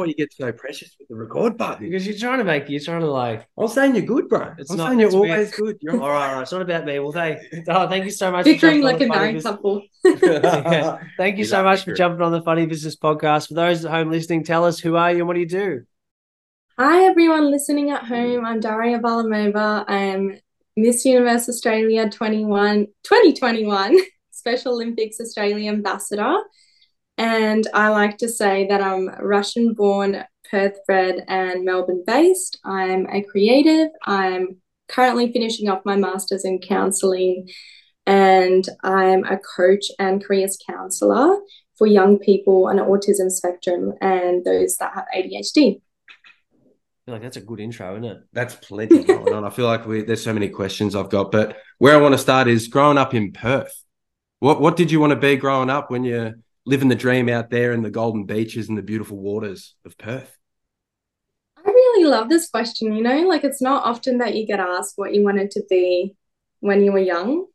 why 0.00 0.06
you 0.06 0.14
get 0.14 0.32
so 0.32 0.50
precious 0.52 0.94
with 0.98 1.08
the 1.08 1.14
record 1.14 1.56
button. 1.56 1.86
Because 1.86 2.06
you're 2.06 2.18
trying 2.18 2.38
to 2.38 2.44
make, 2.44 2.68
you're 2.68 2.80
trying 2.80 3.00
to 3.02 3.10
like. 3.10 3.46
I'm 3.56 3.68
saying 3.68 3.94
you're 3.94 4.04
good, 4.04 4.28
bro. 4.28 4.54
It's 4.58 4.70
I'm 4.70 4.76
not- 4.76 4.88
saying 4.88 4.98
you're 5.00 5.08
it's 5.08 5.14
always 5.14 5.50
good. 5.52 5.78
You're 5.80 6.00
All 6.00 6.08
right, 6.10 6.28
all 6.28 6.34
right. 6.34 6.42
It's 6.42 6.52
not 6.52 6.62
about 6.62 6.84
me. 6.84 6.98
Well, 6.98 7.12
thank, 7.12 7.38
oh, 7.68 7.88
thank 7.88 8.04
you 8.04 8.10
so 8.10 8.32
much. 8.32 8.44
for 8.44 8.52
Picturing 8.52 8.82
like 8.82 8.96
a 9.00 9.06
Funny 9.06 9.10
married 9.32 9.42
couple. 9.42 9.82
Yeah. 10.04 10.98
Thank 11.16 11.36
you 11.36 11.42
We 11.42 11.48
so 11.48 11.62
much 11.62 11.80
it, 11.80 11.84
for 11.84 11.94
jumping 11.94 12.22
on 12.22 12.32
the 12.32 12.42
Funny 12.42 12.66
Business 12.66 12.96
podcast. 12.96 13.48
For 13.48 13.54
those 13.54 13.84
at 13.84 13.90
home 13.90 14.10
listening, 14.10 14.44
tell 14.44 14.64
us 14.64 14.78
who 14.80 14.96
are 14.96 15.10
you 15.12 15.18
and 15.18 15.26
what 15.28 15.34
do 15.34 15.40
you 15.40 15.46
do? 15.48 15.82
Hi, 16.78 17.04
everyone 17.04 17.50
listening 17.50 17.90
at 17.90 18.04
home. 18.04 18.44
I'm 18.46 18.60
Daria 18.60 18.98
Varlamova. 18.98 19.84
I'm 19.86 20.38
Miss 20.76 21.04
Universe 21.04 21.48
Australia 21.48 22.08
21, 22.08 22.86
2021 23.02 23.98
Special 24.30 24.72
Olympics 24.72 25.20
Australia 25.20 25.70
Ambassador. 25.70 26.34
And 27.20 27.66
I 27.74 27.90
like 27.90 28.16
to 28.18 28.30
say 28.30 28.66
that 28.68 28.80
I'm 28.80 29.10
Russian 29.20 29.74
born, 29.74 30.24
Perth 30.50 30.78
bred, 30.86 31.22
and 31.28 31.66
Melbourne 31.66 32.02
based. 32.06 32.58
I'm 32.64 33.06
a 33.10 33.20
creative. 33.22 33.88
I'm 34.06 34.56
currently 34.88 35.30
finishing 35.30 35.68
off 35.68 35.84
my 35.84 35.96
master's 35.96 36.46
in 36.46 36.60
counseling, 36.60 37.50
and 38.06 38.66
I'm 38.82 39.24
a 39.24 39.36
coach 39.36 39.84
and 39.98 40.24
careers 40.24 40.56
counselor 40.66 41.40
for 41.76 41.86
young 41.86 42.18
people 42.18 42.68
on 42.68 42.76
the 42.76 42.84
autism 42.84 43.30
spectrum 43.30 43.92
and 44.00 44.42
those 44.42 44.78
that 44.78 44.94
have 44.94 45.04
ADHD. 45.14 45.82
Like 47.06 47.20
that's 47.20 47.36
a 47.36 47.42
good 47.42 47.60
intro, 47.60 47.92
isn't 47.96 48.04
it? 48.04 48.22
That's 48.32 48.54
plenty 48.54 49.04
going 49.04 49.34
on. 49.34 49.44
I 49.44 49.50
feel 49.50 49.66
like 49.66 49.84
we, 49.84 50.04
there's 50.04 50.24
so 50.24 50.32
many 50.32 50.48
questions 50.48 50.96
I've 50.96 51.10
got, 51.10 51.32
but 51.32 51.58
where 51.76 51.94
I 51.94 52.00
want 52.00 52.14
to 52.14 52.18
start 52.18 52.48
is 52.48 52.68
growing 52.68 52.96
up 52.96 53.12
in 53.12 53.32
Perth. 53.32 53.84
What 54.38 54.62
what 54.62 54.74
did 54.74 54.90
you 54.90 55.00
want 55.00 55.10
to 55.10 55.16
be 55.16 55.36
growing 55.36 55.68
up 55.68 55.90
when 55.90 56.02
you're 56.02 56.36
living 56.70 56.88
the 56.88 56.94
dream 56.94 57.28
out 57.28 57.50
there 57.50 57.72
in 57.72 57.82
the 57.82 57.90
golden 57.90 58.24
beaches 58.24 58.68
and 58.68 58.78
the 58.78 58.82
beautiful 58.82 59.18
waters 59.18 59.74
of 59.84 59.98
Perth? 59.98 60.38
I 61.58 61.68
really 61.68 62.04
love 62.04 62.28
this 62.28 62.48
question. 62.48 62.92
You 62.92 63.02
know, 63.02 63.26
like 63.26 63.42
it's 63.42 63.60
not 63.60 63.84
often 63.84 64.18
that 64.18 64.36
you 64.36 64.46
get 64.46 64.60
asked 64.60 64.92
what 64.94 65.12
you 65.12 65.24
wanted 65.24 65.50
to 65.50 65.64
be 65.68 66.14
when 66.60 66.84
you 66.84 66.92
were 66.92 67.00
young. 67.00 67.46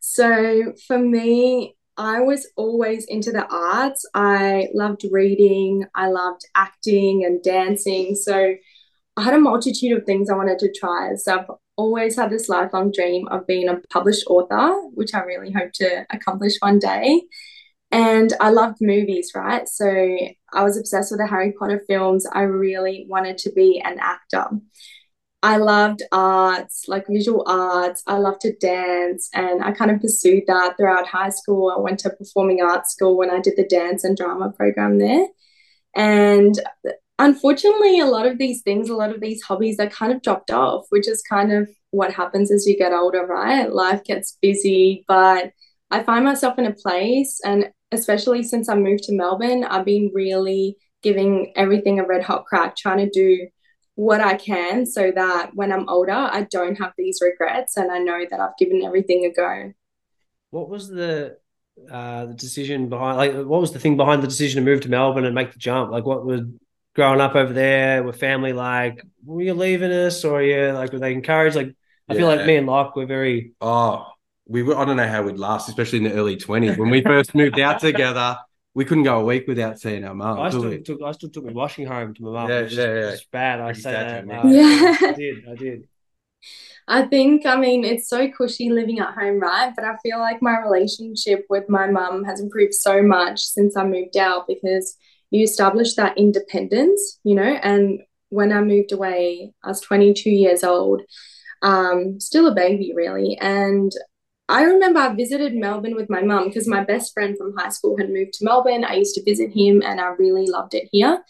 So 0.00 0.72
for 0.86 0.98
me, 0.98 1.76
I 1.96 2.20
was 2.20 2.46
always 2.56 3.04
into 3.06 3.32
the 3.32 3.44
arts. 3.44 4.06
I 4.14 4.68
loved 4.72 5.04
reading, 5.10 5.84
I 5.96 6.06
loved 6.06 6.46
acting 6.54 7.24
and 7.24 7.42
dancing. 7.42 8.14
So 8.14 8.54
I 9.16 9.22
had 9.22 9.34
a 9.34 9.40
multitude 9.40 9.98
of 9.98 10.04
things 10.04 10.30
I 10.30 10.36
wanted 10.36 10.60
to 10.60 10.72
try. 10.72 11.16
So 11.16 11.40
I've 11.40 11.50
always 11.76 12.14
had 12.14 12.30
this 12.30 12.48
lifelong 12.48 12.92
dream 12.92 13.26
of 13.28 13.48
being 13.48 13.68
a 13.68 13.80
published 13.90 14.28
author, 14.28 14.80
which 14.94 15.12
I 15.12 15.22
really 15.22 15.50
hope 15.50 15.72
to 15.74 16.06
accomplish 16.10 16.54
one 16.60 16.78
day. 16.78 17.22
And 17.92 18.32
I 18.40 18.50
loved 18.50 18.78
movies, 18.80 19.32
right? 19.34 19.68
So 19.68 19.86
I 20.52 20.62
was 20.62 20.78
obsessed 20.78 21.10
with 21.10 21.20
the 21.20 21.26
Harry 21.26 21.52
Potter 21.52 21.82
films. 21.88 22.26
I 22.32 22.42
really 22.42 23.06
wanted 23.08 23.38
to 23.38 23.52
be 23.52 23.82
an 23.84 23.98
actor. 24.00 24.46
I 25.42 25.56
loved 25.56 26.02
arts, 26.12 26.84
like 26.86 27.06
visual 27.08 27.44
arts. 27.46 28.02
I 28.06 28.18
loved 28.18 28.42
to 28.42 28.54
dance, 28.56 29.30
and 29.34 29.64
I 29.64 29.72
kind 29.72 29.90
of 29.90 30.00
pursued 30.00 30.44
that 30.46 30.76
throughout 30.76 31.06
high 31.06 31.30
school. 31.30 31.72
I 31.74 31.80
went 31.80 31.98
to 32.00 32.10
performing 32.10 32.60
arts 32.60 32.92
school 32.92 33.16
when 33.16 33.30
I 33.30 33.40
did 33.40 33.54
the 33.56 33.66
dance 33.66 34.04
and 34.04 34.16
drama 34.16 34.52
program 34.52 34.98
there. 34.98 35.26
And 35.96 36.60
unfortunately, 37.18 38.00
a 38.00 38.06
lot 38.06 38.26
of 38.26 38.36
these 38.36 38.60
things, 38.62 38.90
a 38.90 38.94
lot 38.94 39.14
of 39.14 39.20
these 39.20 39.42
hobbies, 39.42 39.78
they 39.78 39.88
kind 39.88 40.12
of 40.12 40.22
dropped 40.22 40.50
off, 40.50 40.84
which 40.90 41.08
is 41.08 41.22
kind 41.22 41.52
of 41.52 41.70
what 41.90 42.12
happens 42.12 42.52
as 42.52 42.66
you 42.66 42.76
get 42.76 42.92
older, 42.92 43.26
right? 43.26 43.72
Life 43.72 44.04
gets 44.04 44.36
busy, 44.42 45.04
but 45.08 45.52
I 45.90 46.02
find 46.02 46.24
myself 46.24 46.58
in 46.58 46.66
a 46.66 46.72
place, 46.74 47.40
and 47.44 47.70
especially 47.92 48.42
since 48.42 48.68
I 48.68 48.74
moved 48.74 49.04
to 49.04 49.16
Melbourne, 49.16 49.64
I've 49.64 49.84
been 49.84 50.10
really 50.14 50.76
giving 51.02 51.52
everything 51.56 51.98
a 51.98 52.06
red 52.06 52.22
hot 52.22 52.44
crack, 52.44 52.76
trying 52.76 52.98
to 52.98 53.10
do 53.10 53.48
what 53.94 54.20
I 54.20 54.34
can 54.36 54.86
so 54.86 55.12
that 55.14 55.50
when 55.54 55.72
I'm 55.72 55.88
older, 55.88 56.12
I 56.12 56.46
don't 56.50 56.76
have 56.76 56.92
these 56.96 57.18
regrets 57.20 57.76
and 57.76 57.90
I 57.90 57.98
know 57.98 58.24
that 58.30 58.40
I've 58.40 58.56
given 58.58 58.82
everything 58.82 59.24
a 59.24 59.32
go. 59.32 59.72
What 60.50 60.68
was 60.68 60.88
the 60.88 61.36
uh, 61.90 62.26
the 62.26 62.34
decision 62.34 62.88
behind? 62.88 63.16
Like, 63.16 63.32
what 63.34 63.60
was 63.60 63.72
the 63.72 63.78
thing 63.78 63.96
behind 63.96 64.22
the 64.22 64.28
decision 64.28 64.62
to 64.62 64.70
move 64.70 64.82
to 64.82 64.88
Melbourne 64.88 65.24
and 65.24 65.34
make 65.34 65.52
the 65.52 65.58
jump? 65.58 65.90
Like, 65.90 66.04
what 66.04 66.24
was 66.24 66.42
growing 66.94 67.20
up 67.20 67.34
over 67.34 67.52
there? 67.52 68.02
Were 68.02 68.12
family 68.12 68.52
like, 68.52 69.02
were 69.24 69.42
you 69.42 69.54
leaving 69.54 69.92
us, 69.92 70.24
or 70.24 70.42
yeah, 70.42 70.72
like 70.72 70.92
were 70.92 70.98
they 70.98 71.12
encouraged? 71.12 71.56
Like, 71.56 71.74
I 72.08 72.14
feel 72.14 72.26
like 72.26 72.46
me 72.46 72.56
and 72.56 72.68
Lach 72.68 72.96
were 72.96 73.06
very. 73.06 73.52
Oh, 73.60 74.09
we 74.50 74.64
were, 74.64 74.76
I 74.76 74.84
don't 74.84 74.96
know 74.96 75.06
how 75.06 75.22
we'd 75.22 75.38
last, 75.38 75.68
especially 75.68 75.98
in 75.98 76.04
the 76.04 76.12
early 76.12 76.36
20s. 76.36 76.76
When 76.76 76.90
we 76.90 77.02
first 77.02 77.36
moved 77.36 77.60
out 77.60 77.78
together, 77.88 78.36
we 78.74 78.84
couldn't 78.84 79.04
go 79.04 79.20
a 79.20 79.24
week 79.24 79.46
without 79.46 79.78
seeing 79.78 80.04
our 80.04 80.14
mum. 80.14 80.40
I 80.40 80.50
still 80.50 80.82
took. 80.82 81.02
I 81.02 81.12
still 81.12 81.30
took 81.30 81.44
my 81.44 81.52
washing 81.52 81.86
home 81.86 82.14
to 82.14 82.22
my 82.22 82.30
mum. 82.30 82.50
Yeah, 82.50 82.62
which 82.62 82.72
yeah, 82.72 82.84
yeah. 82.84 83.08
is 83.10 83.24
bad. 83.30 83.60
I 83.60 83.66
Pretty 83.66 83.80
say 83.80 83.92
that. 83.92 84.26
to 84.26 84.48
Yeah. 84.48 84.96
I 85.08 85.12
did. 85.12 85.48
I 85.48 85.54
did. 85.54 85.88
I 86.88 87.02
think, 87.02 87.46
I 87.46 87.56
mean, 87.56 87.84
it's 87.84 88.08
so 88.08 88.28
cushy 88.28 88.70
living 88.70 88.98
at 88.98 89.14
home, 89.14 89.38
right? 89.38 89.72
But 89.74 89.84
I 89.84 89.96
feel 90.02 90.18
like 90.18 90.42
my 90.42 90.58
relationship 90.58 91.46
with 91.48 91.68
my 91.68 91.88
mum 91.88 92.24
has 92.24 92.40
improved 92.40 92.74
so 92.74 93.00
much 93.02 93.40
since 93.42 93.76
I 93.76 93.84
moved 93.84 94.16
out 94.16 94.48
because 94.48 94.96
you 95.30 95.44
establish 95.44 95.94
that 95.94 96.18
independence, 96.18 97.20
you 97.22 97.36
know. 97.36 97.42
And 97.62 98.00
when 98.30 98.52
I 98.52 98.62
moved 98.62 98.90
away, 98.90 99.52
I 99.62 99.68
was 99.68 99.80
22 99.80 100.30
years 100.30 100.64
old, 100.64 101.02
um, 101.62 102.18
still 102.18 102.48
a 102.48 102.54
baby, 102.54 102.92
really. 102.92 103.38
And 103.38 103.92
I 104.50 104.64
remember 104.64 104.98
I 104.98 105.14
visited 105.14 105.54
Melbourne 105.54 105.94
with 105.94 106.10
my 106.10 106.22
mum 106.22 106.48
because 106.48 106.66
my 106.66 106.82
best 106.82 107.14
friend 107.14 107.36
from 107.38 107.56
high 107.56 107.68
school 107.68 107.96
had 107.96 108.10
moved 108.10 108.32
to 108.34 108.44
Melbourne. 108.44 108.84
I 108.84 108.94
used 108.94 109.14
to 109.14 109.24
visit 109.24 109.52
him 109.52 109.80
and 109.80 110.00
I 110.00 110.08
really 110.18 110.46
loved 110.46 110.74
it 110.74 110.88
here. 110.90 111.22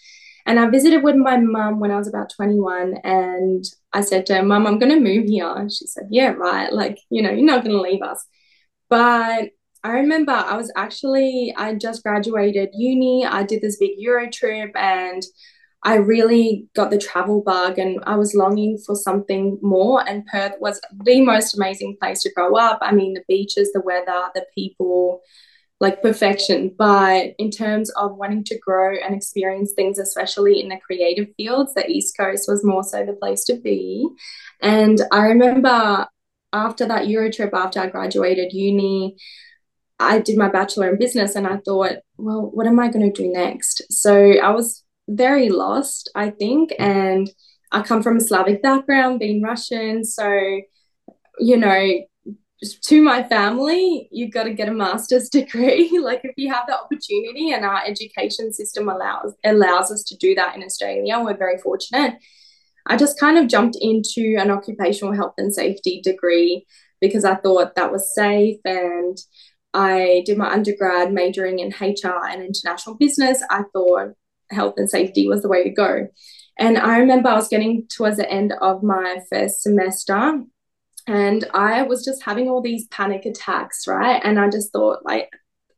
And 0.47 0.59
I 0.59 0.69
visited 0.71 1.03
with 1.03 1.17
my 1.17 1.37
mum 1.37 1.81
when 1.81 1.91
I 1.91 1.99
was 1.99 2.09
about 2.09 2.33
21 2.35 2.95
and 3.05 3.63
I 3.93 4.01
said 4.01 4.25
to 4.27 4.37
her, 4.37 4.43
Mum, 4.43 4.67
I'm 4.67 4.79
going 4.79 4.93
to 4.93 4.99
move 4.99 5.27
here. 5.27 5.69
She 5.69 5.87
said, 5.87 6.05
Yeah, 6.11 6.31
right. 6.31 6.73
Like, 6.73 6.99
you 7.11 7.23
know, 7.23 7.31
you're 7.31 7.45
not 7.45 7.63
going 7.63 7.77
to 7.77 7.83
leave 7.83 8.03
us. 8.03 8.25
But 8.89 9.51
I 9.85 9.91
remember 9.91 10.33
I 10.33 10.57
was 10.57 10.73
actually, 10.75 11.55
I 11.57 11.75
just 11.75 12.03
graduated 12.03 12.71
uni. 12.73 13.27
I 13.27 13.43
did 13.43 13.61
this 13.61 13.77
big 13.77 13.93
Euro 13.99 14.31
trip 14.31 14.73
and 14.75 15.23
I 15.83 15.95
really 15.95 16.69
got 16.75 16.91
the 16.91 16.99
travel 16.99 17.43
bug 17.43 17.79
and 17.79 18.03
I 18.07 18.17
was 18.17 18.35
longing 18.35 18.79
for 18.85 18.95
something 18.95 19.59
more. 19.63 20.07
And 20.07 20.27
Perth 20.27 20.55
was 20.61 20.81
the 21.05 21.23
most 21.23 21.57
amazing 21.57 21.97
place 22.01 22.23
to 22.23 22.33
grow 22.33 22.55
up. 22.57 22.79
I 22.83 22.93
mean, 22.93 23.15
the 23.15 23.25
beaches, 23.27 23.73
the 23.73 23.81
weather, 23.81 24.29
the 24.35 24.45
people, 24.55 25.23
like 25.81 26.03
perfection. 26.03 26.75
But 26.77 27.29
in 27.39 27.51
terms 27.51 27.91
of 27.93 28.17
wanting 28.17 28.45
to 28.45 28.59
grow 28.59 28.95
and 28.95 29.15
experience 29.15 29.73
things, 29.75 29.99
especially 29.99 30.61
in 30.61 30.69
the 30.69 30.79
creative 30.85 31.29
fields, 31.39 31.73
the 31.73 31.89
East 31.89 32.15
Coast 32.15 32.45
was 32.47 32.63
more 32.63 32.85
so 32.85 33.07
the 33.07 33.15
place 33.15 33.45
to 33.45 33.57
be. 33.57 34.07
And 34.61 35.01
I 35.11 35.29
remember 35.29 36.07
after 36.53 36.87
that 36.87 37.09
Euro 37.09 37.33
trip, 37.33 37.55
after 37.55 37.81
I 37.81 37.87
graduated 37.87 38.53
uni, 38.53 39.17
I 39.99 40.19
did 40.19 40.37
my 40.37 40.49
bachelor 40.49 40.91
in 40.91 40.99
business 40.99 41.37
and 41.37 41.47
I 41.47 41.59
thought, 41.65 41.97
well, 42.19 42.51
what 42.53 42.67
am 42.67 42.81
I 42.81 42.89
going 42.89 43.11
to 43.11 43.23
do 43.23 43.31
next? 43.31 43.83
So 43.91 44.15
I 44.15 44.51
was 44.51 44.83
very 45.10 45.48
lost, 45.48 46.10
I 46.15 46.31
think. 46.31 46.72
And 46.78 47.31
I 47.72 47.82
come 47.82 48.03
from 48.03 48.16
a 48.16 48.21
Slavic 48.21 48.62
background, 48.62 49.21
being 49.21 49.43
Russian. 49.43 50.04
So, 50.04 50.60
you 51.38 51.56
know, 51.56 52.00
to 52.82 53.03
my 53.03 53.22
family, 53.22 54.09
you've 54.10 54.32
got 54.32 54.44
to 54.44 54.54
get 54.54 54.69
a 54.69 54.72
master's 54.72 55.28
degree. 55.31 55.98
like 55.98 56.21
if 56.25 56.34
you 56.37 56.53
have 56.53 56.66
the 56.66 56.78
opportunity 56.78 57.53
and 57.53 57.65
our 57.65 57.82
education 57.84 58.53
system 58.53 58.88
allows 58.88 59.34
allows 59.44 59.91
us 59.91 60.04
to 60.04 60.16
do 60.16 60.34
that 60.34 60.56
in 60.56 60.62
Australia, 60.62 61.21
we're 61.21 61.37
very 61.37 61.59
fortunate. 61.59 62.15
I 62.87 62.97
just 62.97 63.21
kind 63.21 63.38
of 63.38 63.48
jumped 63.48 63.77
into 63.81 64.37
an 64.38 64.50
occupational 64.50 65.15
health 65.15 65.34
and 65.39 65.54
safety 65.54 66.01
degree 66.03 66.66
because 67.01 67.24
I 67.24 67.34
thought 67.36 67.77
that 67.77 67.92
was 67.92 68.15
safe 68.15 68.59
and 68.65 69.16
I 69.72 70.22
did 70.27 70.36
my 70.36 70.51
undergrad 70.51 71.13
majoring 71.13 71.60
in 71.60 71.68
HR 71.68 72.27
and 72.27 72.42
international 72.42 72.97
business. 72.97 73.42
I 73.48 73.63
thought 73.72 74.15
health 74.51 74.75
and 74.77 74.91
safety 74.91 75.29
was 75.29 75.43
the 75.43 75.49
way 75.49 75.65
to 75.65 75.71
go. 75.71 76.09
And 76.59 76.77
I 76.77 76.99
remember 76.99 77.29
I 77.29 77.35
was 77.35 77.49
getting 77.49 77.87
towards 77.89 78.19
the 78.19 78.31
end 78.31 78.53
of 78.61 78.83
my 78.83 79.21
first 79.31 79.63
semester 79.63 80.43
and 81.07 81.45
I 81.55 81.83
was 81.83 82.05
just 82.05 82.23
having 82.23 82.49
all 82.49 82.61
these 82.61 82.87
panic 82.89 83.25
attacks, 83.25 83.87
right? 83.87 84.21
And 84.23 84.39
I 84.39 84.51
just 84.51 84.73
thought, 84.73 85.05
like, 85.05 85.31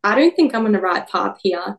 I 0.02 0.14
don't 0.16 0.34
think 0.34 0.54
I'm 0.54 0.66
on 0.66 0.72
the 0.72 0.80
right 0.80 1.08
path 1.08 1.38
here. 1.42 1.78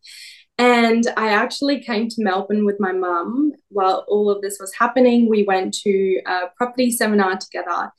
And 0.57 1.04
I 1.18 1.30
actually 1.30 1.81
came 1.81 2.07
to 2.10 2.24
Melbourne 2.24 2.66
with 2.66 2.80
my 2.80 2.92
mum 2.92 3.54
while 3.69 4.06
all 4.07 4.30
of 4.30 4.42
this 4.42 4.57
was 4.60 4.74
happening. 4.74 5.28
We 5.28 5.44
went 5.44 5.74
to 5.84 6.22
a 6.25 6.42
property 6.56 6.92
seminar 6.92 7.38
together. 7.38 7.92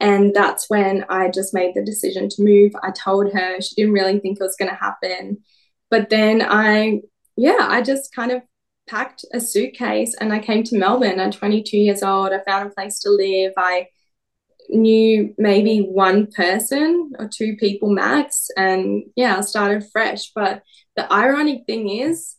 And 0.00 0.34
that's 0.34 0.68
when 0.68 1.04
I 1.08 1.28
just 1.28 1.54
made 1.54 1.74
the 1.74 1.84
decision 1.84 2.28
to 2.30 2.42
move. 2.42 2.72
I 2.82 2.90
told 2.90 3.32
her 3.32 3.60
she 3.60 3.74
didn't 3.76 3.92
really 3.92 4.18
think 4.18 4.38
it 4.38 4.44
was 4.44 4.56
going 4.56 4.70
to 4.70 4.74
happen. 4.74 5.38
But 5.90 6.10
then 6.10 6.42
I, 6.42 7.00
yeah, 7.40 7.66
I 7.70 7.80
just 7.80 8.14
kind 8.14 8.32
of 8.32 8.42
packed 8.86 9.24
a 9.32 9.40
suitcase 9.40 10.14
and 10.20 10.30
I 10.30 10.40
came 10.40 10.62
to 10.64 10.76
Melbourne 10.76 11.18
I'm 11.18 11.30
22 11.30 11.76
years 11.78 12.02
old. 12.02 12.32
I 12.32 12.42
found 12.44 12.68
a 12.68 12.74
place 12.74 12.98
to 13.00 13.10
live. 13.10 13.52
I 13.56 13.86
knew 14.68 15.34
maybe 15.38 15.78
one 15.80 16.26
person 16.32 17.12
or 17.18 17.30
two 17.34 17.56
people 17.56 17.88
max. 17.88 18.48
And 18.58 19.04
yeah, 19.16 19.38
I 19.38 19.40
started 19.40 19.88
fresh. 19.90 20.32
But 20.34 20.62
the 20.96 21.10
ironic 21.10 21.62
thing 21.66 21.88
is, 21.88 22.36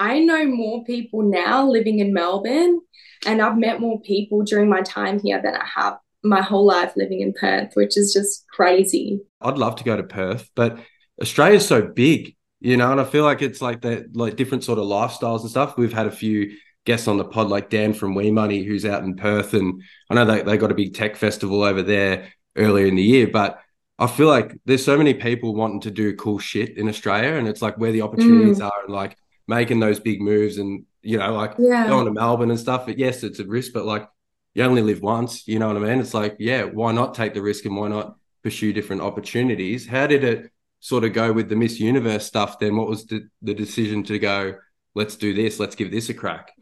I 0.00 0.18
know 0.18 0.44
more 0.46 0.82
people 0.82 1.22
now 1.22 1.68
living 1.68 2.00
in 2.00 2.12
Melbourne, 2.12 2.80
and 3.26 3.40
I've 3.40 3.58
met 3.58 3.80
more 3.80 4.00
people 4.00 4.42
during 4.42 4.68
my 4.68 4.80
time 4.80 5.20
here 5.20 5.40
than 5.40 5.54
I 5.54 5.66
have 5.76 5.98
my 6.24 6.40
whole 6.40 6.66
life 6.66 6.94
living 6.96 7.20
in 7.20 7.34
Perth, 7.34 7.72
which 7.74 7.96
is 7.96 8.12
just 8.12 8.46
crazy. 8.48 9.20
I'd 9.40 9.58
love 9.58 9.76
to 9.76 9.84
go 9.84 9.96
to 9.96 10.02
Perth, 10.02 10.50
but 10.56 10.78
Australia's 11.20 11.68
so 11.68 11.82
big, 11.82 12.34
you 12.60 12.76
know, 12.76 12.92
and 12.92 13.00
I 13.00 13.04
feel 13.04 13.24
like 13.24 13.42
it's 13.42 13.62
like 13.62 13.80
that, 13.82 14.14
like 14.14 14.36
different 14.36 14.64
sort 14.64 14.78
of 14.78 14.84
lifestyles 14.84 15.40
and 15.40 15.50
stuff. 15.50 15.76
We've 15.76 15.92
had 15.92 16.06
a 16.06 16.10
few 16.12 16.56
guests 16.84 17.08
on 17.08 17.16
the 17.16 17.24
pod, 17.24 17.48
like 17.48 17.70
Dan 17.70 17.94
from 17.94 18.14
WeMoney, 18.14 18.66
who's 18.66 18.84
out 18.84 19.02
in 19.02 19.16
Perth, 19.16 19.54
and 19.54 19.82
I 20.10 20.14
know 20.14 20.24
they 20.24 20.42
they 20.42 20.56
got 20.56 20.70
a 20.70 20.74
big 20.74 20.94
tech 20.94 21.16
festival 21.16 21.62
over 21.62 21.82
there 21.82 22.32
earlier 22.56 22.86
in 22.86 22.96
the 22.96 23.02
year, 23.02 23.26
but 23.26 23.58
I 23.98 24.06
feel 24.06 24.28
like 24.28 24.56
there's 24.64 24.84
so 24.84 24.96
many 24.96 25.14
people 25.14 25.54
wanting 25.54 25.80
to 25.82 25.90
do 25.90 26.16
cool 26.16 26.38
shit 26.38 26.76
in 26.76 26.88
Australia, 26.88 27.34
and 27.34 27.48
it's 27.48 27.62
like 27.62 27.78
where 27.78 27.92
the 27.92 28.02
opportunities 28.02 28.58
mm. 28.58 28.66
are, 28.66 28.84
and 28.84 28.94
like 28.94 29.16
making 29.48 29.80
those 29.80 29.98
big 29.98 30.20
moves, 30.20 30.58
and 30.58 30.84
you 31.02 31.18
know, 31.18 31.34
like 31.34 31.54
yeah. 31.58 31.88
going 31.88 32.06
to 32.06 32.12
Melbourne 32.12 32.50
and 32.50 32.60
stuff. 32.60 32.86
But 32.86 32.98
yes, 32.98 33.22
it's 33.22 33.40
a 33.40 33.46
risk, 33.46 33.72
but 33.72 33.86
like 33.86 34.08
you 34.54 34.64
only 34.64 34.82
live 34.82 35.00
once. 35.00 35.46
You 35.48 35.58
know 35.58 35.68
what 35.68 35.76
I 35.76 35.80
mean? 35.80 36.00
It's 36.00 36.14
like, 36.14 36.36
yeah, 36.38 36.64
why 36.64 36.92
not 36.92 37.14
take 37.14 37.34
the 37.34 37.42
risk 37.42 37.64
and 37.64 37.76
why 37.76 37.88
not 37.88 38.16
pursue 38.42 38.72
different 38.72 39.02
opportunities? 39.02 39.86
How 39.86 40.06
did 40.06 40.24
it 40.24 40.50
sort 40.80 41.04
of 41.04 41.12
go 41.12 41.32
with 41.32 41.48
the 41.48 41.56
Miss 41.56 41.78
Universe 41.78 42.26
stuff? 42.26 42.58
Then 42.58 42.76
what 42.76 42.88
was 42.88 43.06
the, 43.06 43.28
the 43.42 43.54
decision 43.54 44.02
to 44.04 44.18
go? 44.18 44.56
Let's 44.94 45.16
do 45.16 45.32
this. 45.32 45.60
Let's 45.60 45.76
give 45.76 45.90
this 45.90 46.08
a 46.08 46.14
crack. 46.14 46.52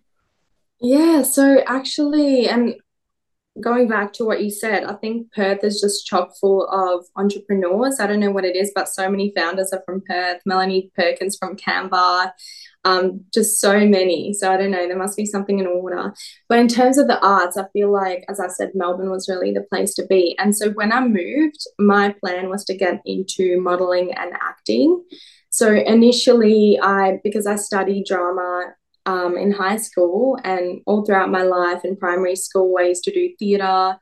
Yeah. 0.81 1.23
So 1.23 1.63
actually, 1.67 2.49
and 2.49 2.75
going 3.61 3.89
back 3.89 4.13
to 4.15 4.25
what 4.25 4.43
you 4.43 4.51
said, 4.51 4.85
I 4.85 4.95
think 4.95 5.33
Perth 5.33 5.65
is 5.65 5.81
just 5.81 6.07
chock 6.07 6.33
full 6.41 6.69
of 6.69 7.07
entrepreneurs. 7.17 7.99
I 8.01 8.07
don't 8.07 8.21
know 8.21 8.31
what 8.31 8.45
it 8.45 8.57
is, 8.57 8.73
but 8.75 8.89
so 8.89 9.11
many 9.11 9.33
founders 9.35 9.73
are 9.73 9.83
from 9.85 10.03
Perth. 10.03 10.41
Melanie 10.45 10.91
Perkins 10.95 11.37
from 11.37 11.57
Canva 11.57 12.33
um, 12.85 13.25
just 13.35 13.61
so 13.61 13.87
many. 13.87 14.33
So 14.33 14.51
I 14.51 14.57
don't 14.57 14.71
know, 14.71 14.87
there 14.87 14.99
must 14.99 15.17
be 15.17 15.27
something 15.27 15.59
in 15.59 15.67
order. 15.67 16.15
But 16.49 16.59
in 16.59 16.69
terms 16.69 16.99
of 16.99 17.07
the 17.07 17.21
arts, 17.25 17.57
I 17.57 17.65
feel 17.73 17.93
like, 17.93 18.25
as 18.29 18.41
I 18.41 18.49
said, 18.49 18.71
Melbourne 18.75 19.11
was 19.11 19.29
really 19.29 19.53
the 19.53 19.67
place 19.69 19.95
to 19.95 20.07
be. 20.07 20.37
And 20.39 20.57
so 20.57 20.71
when 20.71 20.93
I 20.93 21.01
moved, 21.01 21.67
my 21.79 22.15
plan 22.21 22.49
was 22.49 22.65
to 22.67 22.77
get 22.77 23.01
into 23.05 23.61
modeling 23.61 24.13
and 24.15 24.33
acting. 24.41 25.05
So 25.51 25.75
initially, 25.75 26.79
I 26.81 27.19
because 27.25 27.47
I 27.47 27.57
studied 27.57 28.07
drama 28.07 28.75
um, 29.07 29.37
in 29.37 29.51
high 29.53 29.79
school 29.79 30.39
and 30.45 30.81
all 30.87 31.05
throughout 31.05 31.31
my 31.31 31.43
life 31.43 31.85
in 31.85 31.97
primary 31.97 32.37
school, 32.37 32.77
I 32.79 32.89
used 32.89 33.05
to 33.05 33.13
do 33.13 33.31
theatre 33.39 33.97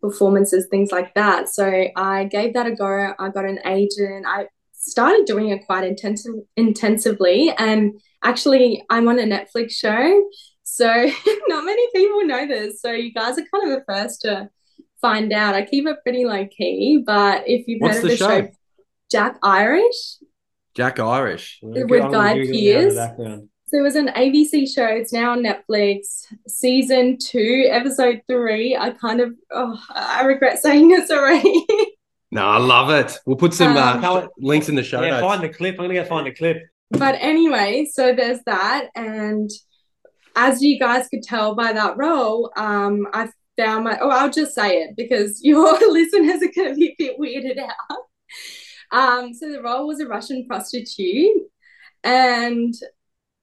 performances, 0.00 0.66
things 0.70 0.90
like 0.90 1.14
that. 1.14 1.48
So 1.48 1.86
I 1.96 2.24
gave 2.24 2.54
that 2.54 2.66
a 2.66 2.74
go. 2.74 3.14
I 3.18 3.28
got 3.28 3.44
an 3.44 3.60
agent. 3.66 4.26
I 4.26 4.46
started 4.72 5.26
doing 5.26 5.48
it 5.48 5.66
quite 5.66 5.84
intensive, 5.84 6.34
intensively 6.56 7.52
and 7.56 8.00
Actually, 8.22 8.84
I'm 8.88 9.08
on 9.08 9.18
a 9.18 9.22
Netflix 9.22 9.72
show. 9.72 10.28
So 10.62 10.86
not 11.48 11.64
many 11.64 11.86
people 11.94 12.24
know 12.24 12.46
this. 12.46 12.80
So 12.80 12.92
you 12.92 13.12
guys 13.12 13.38
are 13.38 13.44
kind 13.52 13.70
of 13.70 13.78
the 13.78 13.84
first 13.86 14.22
to 14.22 14.48
find 15.00 15.32
out. 15.32 15.54
I 15.54 15.64
keep 15.64 15.86
it 15.86 15.98
pretty 16.02 16.24
low 16.24 16.46
key, 16.46 17.02
but 17.04 17.44
if 17.46 17.66
you've 17.68 17.80
What's 17.80 17.96
heard 17.96 18.04
of 18.04 18.10
the, 18.10 18.16
show? 18.16 18.40
show? 18.42 18.48
Jack 19.10 19.38
Irish. 19.42 20.18
Jack 20.74 20.98
Irish. 20.98 21.58
With 21.62 21.88
Guy 21.88 22.34
Pearce. 22.34 22.96
So 23.66 23.78
it 23.78 23.82
was 23.82 23.96
an 23.96 24.08
ABC 24.08 24.72
show. 24.72 24.86
It's 24.86 25.12
now 25.12 25.32
on 25.32 25.42
Netflix. 25.42 26.26
Season 26.46 27.16
two, 27.18 27.68
episode 27.70 28.20
three. 28.28 28.76
I 28.76 28.90
kind 28.90 29.20
of, 29.20 29.34
oh, 29.50 29.82
I 29.90 30.24
regret 30.24 30.58
saying 30.58 30.88
this 30.88 31.10
already. 31.10 31.66
no, 32.30 32.46
I 32.46 32.58
love 32.58 32.90
it. 32.90 33.18
We'll 33.24 33.36
put 33.36 33.54
some 33.54 33.76
um, 33.76 34.04
uh, 34.04 34.26
links 34.38 34.68
in 34.68 34.74
the 34.74 34.82
show 34.82 35.02
yeah, 35.02 35.10
notes. 35.10 35.22
Find 35.22 35.42
the 35.42 35.48
clip. 35.48 35.76
I'm 35.76 35.86
gonna 35.86 35.94
go 35.94 36.04
find 36.04 36.26
the 36.26 36.32
clip 36.32 36.62
but 36.92 37.16
anyway, 37.18 37.88
so 37.90 38.14
there's 38.14 38.40
that. 38.46 38.88
And 38.94 39.50
as 40.36 40.62
you 40.62 40.78
guys 40.78 41.08
could 41.08 41.22
tell 41.22 41.54
by 41.54 41.72
that 41.72 41.96
role, 41.96 42.52
um, 42.56 43.06
I 43.12 43.28
found 43.56 43.84
my, 43.84 43.98
oh, 44.00 44.10
I'll 44.10 44.30
just 44.30 44.54
say 44.54 44.82
it 44.82 44.96
because 44.96 45.40
your 45.44 45.72
listeners 45.90 46.42
are 46.42 46.52
going 46.54 46.70
to 46.70 46.74
be 46.74 46.88
a 46.88 46.94
bit 46.98 47.18
weirded 47.18 47.58
out. 47.58 47.98
Um, 48.92 49.34
so 49.34 49.50
the 49.50 49.62
role 49.62 49.86
was 49.86 50.00
a 50.00 50.06
Russian 50.06 50.46
prostitute. 50.46 51.42
And 52.04 52.74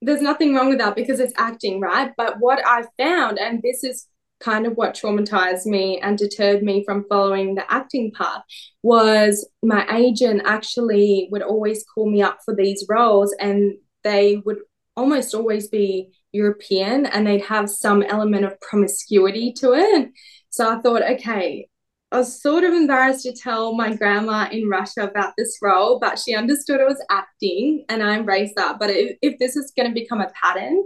there's 0.02 0.22
nothing 0.22 0.54
wrong 0.54 0.70
with 0.70 0.80
that 0.80 0.96
because 0.96 1.20
it's 1.20 1.34
acting, 1.38 1.80
right? 1.82 2.12
But 2.16 2.36
what 2.40 2.60
I 2.66 2.84
found, 2.98 3.40
and 3.40 3.62
this 3.62 3.84
is 3.84 4.08
kind 4.40 4.66
of 4.66 4.74
what 4.74 4.96
traumatized 4.96 5.66
me 5.66 6.00
and 6.00 6.18
deterred 6.18 6.64
me 6.64 6.84
from 6.86 7.06
following 7.10 7.56
the 7.56 7.72
acting 7.72 8.12
path 8.12 8.42
was 8.84 9.48
my 9.62 9.86
agent 9.96 10.42
actually 10.46 11.28
would 11.32 11.42
always 11.42 11.84
call 11.94 12.10
me 12.10 12.22
up 12.22 12.40
for 12.46 12.56
these 12.56 12.86
roles 12.88 13.36
and 13.40 13.74
they 14.04 14.38
would 14.46 14.60
almost 14.96 15.34
always 15.34 15.68
be 15.68 16.12
European 16.32 17.06
and 17.06 17.26
they'd 17.26 17.42
have 17.46 17.70
some 17.70 18.04
element 18.04 18.46
of 18.46 18.60
promiscuity 18.62 19.52
to 19.54 19.74
it. 19.74 20.10
So 20.50 20.72
I 20.72 20.82
thought, 20.82 21.02
okay, 21.02 21.68
I 22.12 22.18
was 22.18 22.42
sort 22.42 22.64
of 22.64 22.74
embarrassed 22.74 23.24
to 23.24 23.34
tell 23.34 23.76
my 23.76 23.96
grandma 23.96 24.50
in 24.52 24.68
Russia 24.68 25.04
about 25.04 25.34
this 25.38 25.60
role, 25.62 26.00
but 26.00 26.18
she 26.18 26.34
understood 26.34 26.80
it 26.80 26.88
was 26.88 27.04
acting 27.10 27.86
and 27.88 28.02
I 28.02 28.18
embraced 28.18 28.56
that. 28.56 28.80
But 28.80 28.90
if, 28.90 29.18
if 29.22 29.38
this 29.38 29.56
is 29.56 29.72
going 29.76 29.90
to 29.90 29.94
become 29.94 30.22
a 30.22 30.32
pattern 30.42 30.84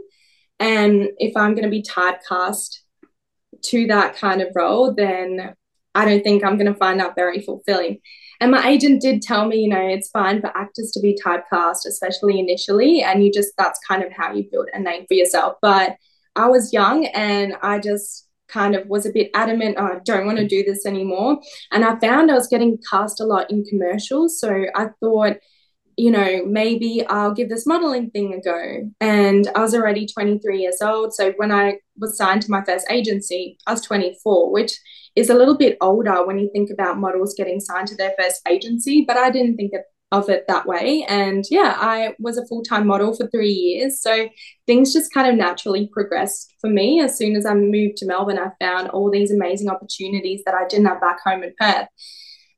and 0.60 1.10
if 1.18 1.36
I'm 1.38 1.56
going 1.56 1.64
to 1.64 1.70
be 1.70 1.82
typecast 1.82 2.80
to 3.64 3.88
that 3.88 4.16
kind 4.16 4.42
of 4.42 4.50
role, 4.56 4.94
then 4.94 5.54
I 5.96 6.06
don't 6.06 6.24
think 6.24 6.44
I'm 6.44 6.58
going 6.58 6.72
to 6.72 6.78
find 6.78 7.00
that 7.00 7.16
very 7.16 7.42
fulfilling. 7.42 8.00
And 8.40 8.52
my 8.52 8.68
agent 8.68 9.02
did 9.02 9.22
tell 9.22 9.46
me, 9.46 9.58
you 9.58 9.70
know, 9.70 9.80
it's 9.80 10.10
fine 10.10 10.42
for 10.42 10.56
actors 10.58 10.92
to 10.92 11.00
be 11.00 11.18
typecast, 11.24 11.86
especially 11.88 12.40
initially, 12.40 13.02
and 13.02 13.24
you 13.24 13.32
just 13.32 13.54
that's 13.58 13.80
kind 13.88 14.04
of 14.04 14.12
how 14.12 14.34
you 14.34 14.50
build 14.52 14.68
a 14.74 14.80
name 14.80 15.06
for 15.08 15.14
yourself. 15.14 15.56
But 15.62 15.96
I 16.36 16.48
was 16.48 16.74
young 16.74 17.06
and 17.06 17.56
I 17.62 17.80
just 17.80 18.28
kind 18.48 18.76
of 18.76 18.88
was 18.88 19.06
a 19.06 19.12
bit 19.12 19.32
adamant, 19.34 19.78
oh, 19.80 19.86
I 19.86 20.00
don't 20.04 20.26
want 20.26 20.40
to 20.40 20.48
do 20.48 20.64
this 20.64 20.86
anymore. 20.86 21.40
And 21.72 21.86
I 21.86 21.98
found 22.00 22.30
I 22.30 22.36
was 22.36 22.48
getting 22.48 22.78
cast 22.90 23.22
a 23.22 23.26
lot 23.26 23.50
in 23.50 23.64
commercials. 23.64 24.40
So 24.40 24.66
I 24.76 24.88
thought, 25.00 25.38
you 25.98 26.12
know, 26.12 26.46
maybe 26.46 27.06
I'll 27.08 27.34
give 27.34 27.50
this 27.50 27.66
modeling 27.66 28.10
thing 28.12 28.34
a 28.34 28.42
go. 28.42 28.90
And 29.00 29.48
I 29.56 29.60
was 29.60 29.76
already 29.76 30.08
23 30.08 30.62
years 30.62 30.82
old. 30.82 31.14
So 31.14 31.34
when 31.38 31.52
I 31.52 31.78
was 31.98 32.18
signed 32.18 32.42
to 32.44 32.52
my 32.52 32.64
first 32.64 32.88
agency, 32.90 33.58
I 33.68 33.72
was 33.72 33.82
24, 33.82 34.52
which 34.52 34.74
is 35.16 35.30
a 35.30 35.36
little 35.36 35.58
bit 35.58 35.78
older 35.82 36.26
when 36.26 36.40
you 36.40 36.50
think 36.52 36.70
about 36.72 36.98
models 36.98 37.36
getting 37.38 37.60
signed 37.60 37.88
to 37.90 37.96
their 37.96 38.14
first 38.20 38.42
agency. 38.48 39.04
But 39.08 39.18
I 39.18 39.30
didn't 39.30 39.58
think 39.58 39.74
of 40.14 40.30
it 40.30 40.46
that 40.48 40.68
way. 40.68 41.04
And 41.10 41.44
yeah, 41.50 41.76
I 41.78 42.16
was 42.20 42.38
a 42.38 42.46
full 42.46 42.64
time 42.64 42.86
model 42.86 43.16
for 43.16 43.28
three 43.28 43.52
years. 43.52 44.02
So 44.02 44.30
things 44.68 44.94
just 44.94 45.14
kind 45.14 45.28
of 45.28 45.36
naturally 45.36 45.90
progressed 45.92 46.54
for 46.62 46.70
me. 46.70 47.02
As 47.02 47.18
soon 47.18 47.36
as 47.36 47.46
I 47.46 47.56
moved 47.56 47.98
to 47.98 48.06
Melbourne, 48.06 48.40
I 48.40 48.52
found 48.64 48.90
all 48.90 49.10
these 49.10 49.32
amazing 49.32 49.70
opportunities 49.70 50.42
that 50.46 50.54
I 50.54 50.68
didn't 50.68 50.86
have 50.86 51.02
back 51.02 51.20
home 51.24 51.44
in 51.44 51.54
Perth. 51.60 51.88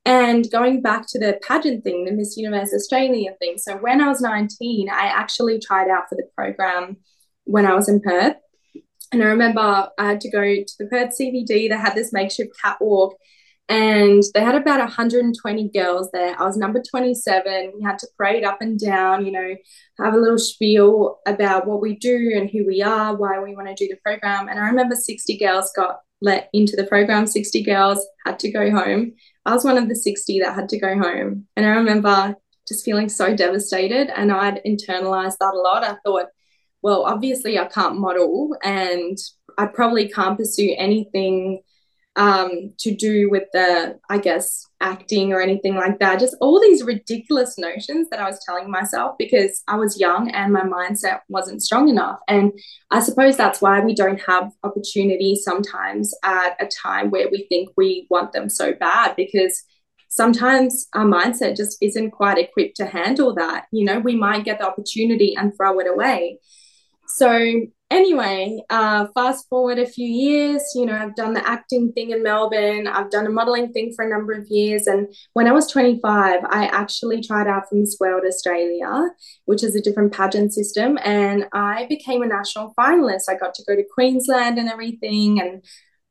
And 0.05 0.49
going 0.51 0.81
back 0.81 1.05
to 1.09 1.19
the 1.19 1.39
pageant 1.41 1.83
thing, 1.83 2.05
the 2.05 2.11
Miss 2.11 2.37
Universe 2.37 2.73
Australia 2.73 3.31
thing. 3.39 3.57
So 3.57 3.77
when 3.77 4.01
I 4.01 4.07
was 4.07 4.21
19, 4.21 4.89
I 4.89 5.07
actually 5.07 5.59
tried 5.59 5.89
out 5.89 6.07
for 6.07 6.15
the 6.15 6.27
program 6.37 6.97
when 7.45 7.65
I 7.65 7.73
was 7.73 7.89
in 7.89 8.01
Perth. 8.01 8.35
And 9.11 9.23
I 9.23 9.27
remember 9.27 9.89
I 9.97 10.05
had 10.05 10.21
to 10.21 10.29
go 10.29 10.41
to 10.43 10.73
the 10.77 10.85
Perth 10.87 11.15
CBD. 11.19 11.69
They 11.69 11.69
had 11.69 11.95
this 11.95 12.13
makeshift 12.13 12.51
catwalk 12.61 13.15
and 13.67 14.21
they 14.35 14.41
had 14.41 14.53
about 14.53 14.79
120 14.79 15.69
girls 15.69 16.11
there. 16.11 16.39
I 16.39 16.45
was 16.45 16.55
number 16.55 16.83
27. 16.87 17.73
We 17.75 17.83
had 17.83 17.97
to 17.99 18.07
parade 18.15 18.43
up 18.43 18.61
and 18.61 18.79
down, 18.79 19.25
you 19.25 19.31
know, 19.31 19.55
have 19.99 20.13
a 20.13 20.19
little 20.19 20.37
spiel 20.37 21.17
about 21.25 21.65
what 21.65 21.81
we 21.81 21.95
do 21.95 22.33
and 22.35 22.47
who 22.47 22.65
we 22.67 22.83
are, 22.83 23.15
why 23.15 23.39
we 23.39 23.55
want 23.55 23.67
to 23.67 23.73
do 23.73 23.87
the 23.87 23.99
program. 24.05 24.49
And 24.49 24.59
I 24.59 24.67
remember 24.67 24.95
60 24.95 25.37
girls 25.37 25.71
got 25.75 26.01
let 26.21 26.49
into 26.53 26.75
the 26.75 26.85
program, 26.85 27.25
60 27.25 27.63
girls 27.63 28.05
had 28.25 28.37
to 28.39 28.51
go 28.51 28.69
home. 28.69 29.13
I 29.45 29.53
was 29.53 29.63
one 29.63 29.77
of 29.77 29.87
the 29.87 29.95
60 29.95 30.39
that 30.39 30.55
had 30.55 30.69
to 30.69 30.79
go 30.79 30.97
home. 30.97 31.47
And 31.55 31.65
I 31.65 31.69
remember 31.69 32.35
just 32.67 32.83
feeling 32.83 33.09
so 33.09 33.35
devastated. 33.35 34.09
And 34.15 34.31
I'd 34.31 34.61
internalized 34.65 35.37
that 35.39 35.53
a 35.53 35.57
lot. 35.57 35.83
I 35.83 35.97
thought, 36.03 36.27
well, 36.81 37.03
obviously 37.03 37.59
I 37.59 37.65
can't 37.65 37.97
model 37.99 38.55
and 38.63 39.17
I 39.57 39.67
probably 39.67 40.09
can't 40.09 40.37
pursue 40.37 40.73
anything 40.77 41.61
um, 42.15 42.73
to 42.79 42.95
do 42.95 43.29
with 43.29 43.43
the, 43.51 43.99
I 44.09 44.17
guess, 44.17 44.67
acting 44.79 45.33
or 45.33 45.41
anything 45.41 45.75
like 45.75 45.99
that. 45.99 46.19
Just 46.19 46.35
all 46.39 46.61
these 46.61 46.83
ridiculous 46.83 47.57
notions 47.57 48.09
that 48.09 48.19
I 48.19 48.25
was 48.25 48.39
telling 48.45 48.69
myself 48.71 49.15
because 49.17 49.63
I 49.67 49.75
was 49.75 49.99
young 49.99 50.31
and 50.31 50.53
my 50.53 50.61
mindset 50.61 51.19
wasn't 51.27 51.61
strong 51.61 51.89
enough. 51.89 52.19
And 52.27 52.53
I 52.91 53.01
suppose 53.01 53.35
that's 53.35 53.61
why 53.61 53.81
we 53.81 53.93
don't 53.93 54.21
have 54.21 54.51
opportunities 54.63 55.43
sometimes 55.43 56.13
at 56.23 56.55
a 56.61 56.67
time 56.67 57.11
where 57.11 57.27
we 57.29 57.47
think 57.49 57.69
we 57.75 58.07
want 58.09 58.31
them 58.31 58.49
so 58.49 58.73
bad 58.73 59.15
because 59.15 59.63
sometimes 60.07 60.87
our 60.93 61.05
mindset 61.05 61.57
just 61.57 61.77
isn't 61.81 62.11
quite 62.11 62.37
equipped 62.37 62.77
to 62.77 62.85
handle 62.85 63.35
that. 63.35 63.65
You 63.71 63.83
know, 63.83 63.99
we 63.99 64.15
might 64.15 64.45
get 64.45 64.59
the 64.59 64.67
opportunity 64.67 65.35
and 65.35 65.51
throw 65.57 65.79
it 65.79 65.87
away. 65.87 66.39
So 67.07 67.67
anyway, 67.91 68.61
uh, 68.69 69.07
fast 69.13 69.47
forward 69.49 69.79
a 69.79 69.85
few 69.85 70.07
years, 70.07 70.61
you 70.75 70.85
know, 70.85 70.95
I've 70.95 71.15
done 71.15 71.33
the 71.33 71.47
acting 71.47 71.91
thing 71.93 72.11
in 72.11 72.23
Melbourne, 72.23 72.87
I've 72.87 73.11
done 73.11 73.25
a 73.25 73.29
modeling 73.29 73.71
thing 73.71 73.93
for 73.95 74.05
a 74.05 74.09
number 74.09 74.33
of 74.33 74.47
years. 74.49 74.87
And 74.87 75.07
when 75.33 75.47
I 75.47 75.51
was 75.51 75.67
25, 75.71 76.41
I 76.49 76.65
actually 76.67 77.21
tried 77.21 77.47
out 77.47 77.69
for 77.69 77.75
Miss 77.75 77.97
World 77.99 78.23
Australia, 78.27 79.09
which 79.45 79.63
is 79.63 79.75
a 79.75 79.81
different 79.81 80.13
pageant 80.13 80.53
system. 80.53 80.97
And 81.03 81.45
I 81.53 81.85
became 81.87 82.21
a 82.21 82.27
national 82.27 82.73
finalist. 82.77 83.29
I 83.29 83.35
got 83.35 83.53
to 83.55 83.63
go 83.67 83.75
to 83.75 83.83
Queensland 83.93 84.57
and 84.57 84.69
everything. 84.69 85.39
And 85.39 85.63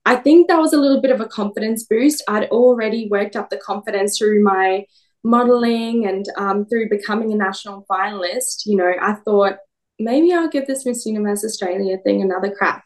I 0.06 0.16
think 0.16 0.48
that 0.48 0.60
was 0.60 0.72
a 0.72 0.80
little 0.80 1.00
bit 1.00 1.10
of 1.10 1.20
a 1.20 1.28
confidence 1.28 1.84
boost. 1.84 2.22
I'd 2.28 2.50
already 2.50 3.08
worked 3.10 3.36
up 3.36 3.50
the 3.50 3.56
confidence 3.56 4.18
through 4.18 4.42
my 4.42 4.84
modeling 5.24 6.06
and 6.06 6.26
um, 6.36 6.66
through 6.66 6.90
becoming 6.90 7.32
a 7.32 7.36
national 7.36 7.86
finalist. 7.90 8.66
You 8.66 8.76
know, 8.76 8.92
I 9.00 9.14
thought, 9.24 9.56
maybe 9.98 10.32
I'll 10.32 10.48
give 10.48 10.66
this 10.66 10.86
Miss 10.86 11.06
Universe 11.06 11.44
Australia 11.44 11.98
thing 11.98 12.22
another 12.22 12.50
crack. 12.54 12.84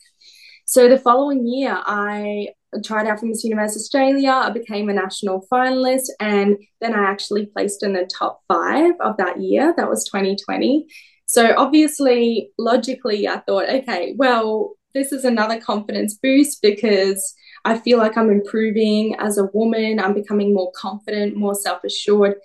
So 0.65 0.88
the 0.88 0.99
following 0.99 1.47
year, 1.47 1.81
I 1.87 2.49
tried 2.85 3.07
out 3.07 3.21
for 3.21 3.27
Miss 3.27 3.45
Universe 3.45 3.77
Australia. 3.77 4.31
I 4.31 4.50
became 4.50 4.88
a 4.88 4.95
national 4.95 5.47
finalist, 5.50 6.09
and 6.21 6.57
then 6.81 6.95
I 6.95 7.05
actually 7.05 7.47
placed 7.47 7.83
in 7.83 7.95
the 7.95 8.07
top 8.07 8.43
five 8.49 8.93
of 9.00 9.17
that 9.17 9.41
year. 9.41 9.73
That 9.77 9.88
was 9.88 10.05
2020. 10.05 10.87
So 11.27 11.55
obviously, 11.57 12.50
logically, 12.59 13.29
I 13.29 13.41
thought, 13.41 13.69
okay, 13.69 14.15
well, 14.17 14.75
this 14.95 15.12
is 15.12 15.25
another 15.25 15.61
confidence 15.61 16.19
boost 16.23 16.61
because 16.62 17.35
I 17.65 17.79
feel 17.79 17.99
like 17.99 18.17
I'm 18.17 18.31
improving 18.31 19.15
as 19.19 19.38
a 19.38 19.49
woman. 19.53 20.00
I'm 20.00 20.15
becoming 20.15 20.55
more 20.55 20.73
confident, 20.73 21.37
more 21.37 21.55
self 21.55 21.85
assured. 21.85 22.37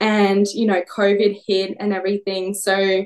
And, 0.00 0.46
you 0.48 0.66
know, 0.66 0.82
COVID 0.96 1.40
hit 1.46 1.76
and 1.80 1.92
everything. 1.92 2.54
So 2.54 3.04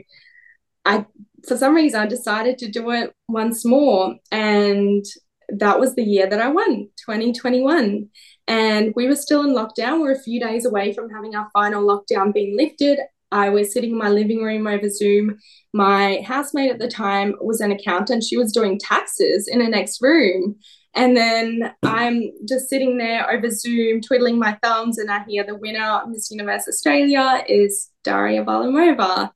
I, 0.84 1.06
for 1.46 1.56
some 1.56 1.74
reason, 1.74 2.00
I 2.00 2.06
decided 2.06 2.58
to 2.58 2.70
do 2.70 2.90
it 2.90 3.14
once 3.28 3.64
more. 3.64 4.16
And 4.30 5.04
that 5.48 5.78
was 5.78 5.94
the 5.94 6.04
year 6.04 6.28
that 6.28 6.40
I 6.40 6.48
won, 6.48 6.88
2021. 7.04 8.08
And 8.48 8.92
we 8.96 9.06
were 9.06 9.16
still 9.16 9.42
in 9.42 9.54
lockdown. 9.54 10.00
We're 10.00 10.12
a 10.12 10.22
few 10.22 10.40
days 10.40 10.64
away 10.64 10.92
from 10.92 11.10
having 11.10 11.34
our 11.34 11.48
final 11.52 11.84
lockdown 11.84 12.32
being 12.32 12.56
lifted. 12.56 12.98
I 13.30 13.48
was 13.48 13.72
sitting 13.72 13.92
in 13.92 13.98
my 13.98 14.10
living 14.10 14.42
room 14.42 14.66
over 14.66 14.88
Zoom. 14.90 15.38
My 15.72 16.22
housemate 16.26 16.70
at 16.70 16.78
the 16.78 16.88
time 16.88 17.34
was 17.40 17.60
an 17.60 17.72
accountant. 17.72 18.24
She 18.24 18.36
was 18.36 18.52
doing 18.52 18.78
taxes 18.78 19.48
in 19.48 19.60
the 19.60 19.68
next 19.68 20.02
room. 20.02 20.56
And 20.94 21.16
then 21.16 21.72
I'm 21.82 22.30
just 22.46 22.68
sitting 22.68 22.98
there 22.98 23.30
over 23.30 23.48
Zoom, 23.50 24.02
twiddling 24.02 24.38
my 24.38 24.58
thumbs, 24.62 24.98
and 24.98 25.10
I 25.10 25.24
hear 25.26 25.44
the 25.44 25.56
winner 25.56 26.02
of 26.02 26.10
Miss 26.10 26.30
Universe 26.30 26.68
Australia 26.68 27.42
is 27.48 27.88
Daria 28.04 28.44
Varlamova. 28.44 29.30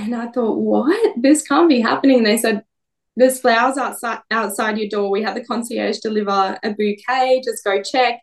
And 0.00 0.14
I 0.14 0.28
thought, 0.28 0.58
what? 0.58 1.14
This 1.16 1.42
can't 1.42 1.68
be 1.68 1.80
happening. 1.80 2.22
They 2.22 2.38
said, 2.38 2.64
there's 3.16 3.40
flowers 3.40 3.76
outside 3.76 4.20
outside 4.30 4.78
your 4.78 4.88
door. 4.88 5.10
We 5.10 5.22
had 5.22 5.36
the 5.36 5.44
concierge 5.44 5.98
deliver 5.98 6.58
a 6.62 6.70
bouquet. 6.70 7.42
Just 7.44 7.64
go 7.64 7.82
check. 7.82 8.20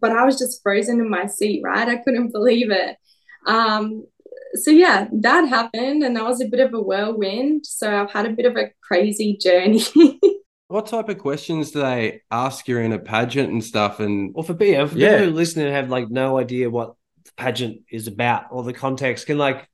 But 0.00 0.12
I 0.12 0.24
was 0.24 0.38
just 0.38 0.62
frozen 0.62 1.00
in 1.00 1.08
my 1.08 1.26
seat, 1.26 1.62
right? 1.62 1.88
I 1.88 1.96
couldn't 1.96 2.32
believe 2.32 2.70
it. 2.70 2.96
Um, 3.46 4.06
so 4.54 4.70
yeah, 4.70 5.08
that 5.12 5.48
happened, 5.48 6.02
and 6.02 6.16
that 6.16 6.24
was 6.24 6.40
a 6.40 6.48
bit 6.48 6.60
of 6.60 6.74
a 6.74 6.80
whirlwind. 6.80 7.64
So 7.64 7.94
I've 7.94 8.10
had 8.10 8.26
a 8.26 8.30
bit 8.30 8.46
of 8.46 8.56
a 8.56 8.70
crazy 8.82 9.36
journey. 9.36 9.84
what 10.68 10.86
type 10.86 11.08
of 11.08 11.18
questions 11.18 11.70
do 11.70 11.80
they 11.80 12.22
ask 12.30 12.66
you 12.66 12.78
in 12.78 12.92
a 12.92 12.98
pageant 12.98 13.52
and 13.52 13.62
stuff? 13.62 14.00
And 14.00 14.34
well, 14.34 14.42
for 14.42 14.54
people, 14.54 14.88
for 14.88 14.98
yeah. 14.98 15.18
people 15.18 15.26
who 15.26 15.34
listen 15.34 15.62
and 15.62 15.74
have 15.74 15.90
like 15.90 16.10
no 16.10 16.38
idea 16.38 16.70
what 16.70 16.94
the 17.24 17.32
pageant 17.36 17.82
is 17.90 18.08
about 18.08 18.46
or 18.50 18.64
the 18.64 18.72
context, 18.72 19.26
can 19.26 19.38
like 19.38 19.68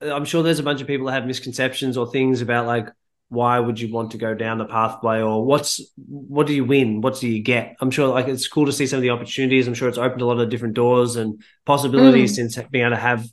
I'm 0.00 0.24
sure 0.24 0.42
there's 0.42 0.58
a 0.58 0.64
bunch 0.64 0.80
of 0.80 0.86
people 0.86 1.06
that 1.06 1.12
have 1.12 1.26
misconceptions 1.26 1.96
or 1.96 2.10
things 2.10 2.40
about 2.40 2.66
like 2.66 2.88
why 3.28 3.60
would 3.60 3.78
you 3.78 3.92
want 3.92 4.10
to 4.10 4.18
go 4.18 4.34
down 4.34 4.58
the 4.58 4.64
pathway 4.64 5.20
or 5.20 5.44
what's 5.44 5.80
what 5.96 6.48
do 6.48 6.52
you 6.52 6.64
win? 6.64 7.00
What 7.00 7.20
do 7.20 7.28
you 7.28 7.42
get? 7.42 7.76
I'm 7.80 7.90
sure 7.90 8.08
like 8.08 8.26
it's 8.26 8.48
cool 8.48 8.66
to 8.66 8.72
see 8.72 8.86
some 8.86 8.96
of 8.96 9.02
the 9.02 9.10
opportunities. 9.10 9.68
I'm 9.68 9.74
sure 9.74 9.88
it's 9.88 9.98
opened 9.98 10.20
a 10.20 10.26
lot 10.26 10.40
of 10.40 10.50
different 10.50 10.74
doors 10.74 11.16
and 11.16 11.40
possibilities 11.64 12.32
mm. 12.32 12.34
since 12.34 12.58
being 12.70 12.84
able 12.84 12.96
to 12.96 13.00
have 13.00 13.24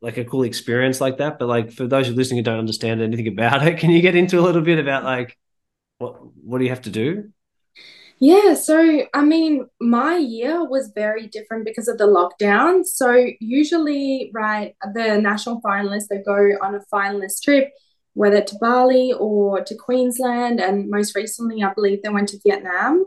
like 0.00 0.16
a 0.16 0.24
cool 0.24 0.42
experience 0.42 1.00
like 1.02 1.18
that. 1.18 1.38
But 1.38 1.48
like 1.48 1.70
for 1.70 1.86
those 1.86 2.06
who 2.06 2.14
are 2.14 2.16
listening 2.16 2.38
who 2.38 2.44
don't 2.44 2.58
understand 2.58 3.02
anything 3.02 3.28
about 3.28 3.66
it 3.66 3.78
can 3.78 3.90
you 3.90 4.00
get 4.00 4.16
into 4.16 4.38
a 4.38 4.42
little 4.42 4.62
bit 4.62 4.78
about 4.78 5.04
like 5.04 5.36
what 5.98 6.16
what 6.42 6.58
do 6.58 6.64
you 6.64 6.70
have 6.70 6.82
to 6.82 6.90
do 6.90 7.30
yeah, 8.18 8.54
so 8.54 9.06
I 9.12 9.22
mean, 9.22 9.66
my 9.80 10.16
year 10.16 10.64
was 10.66 10.90
very 10.94 11.26
different 11.26 11.64
because 11.64 11.86
of 11.88 11.98
the 11.98 12.06
lockdown. 12.06 12.84
So, 12.84 13.26
usually, 13.40 14.30
right, 14.32 14.74
the 14.94 15.20
national 15.20 15.60
finalists 15.60 16.08
they 16.08 16.22
go 16.24 16.56
on 16.62 16.74
a 16.74 16.80
finalist 16.92 17.42
trip, 17.42 17.70
whether 18.14 18.40
to 18.40 18.56
Bali 18.60 19.12
or 19.12 19.62
to 19.62 19.74
Queensland, 19.74 20.60
and 20.60 20.88
most 20.88 21.14
recently, 21.14 21.62
I 21.62 21.74
believe 21.74 22.02
they 22.02 22.08
went 22.08 22.28
to 22.30 22.40
Vietnam. 22.42 23.04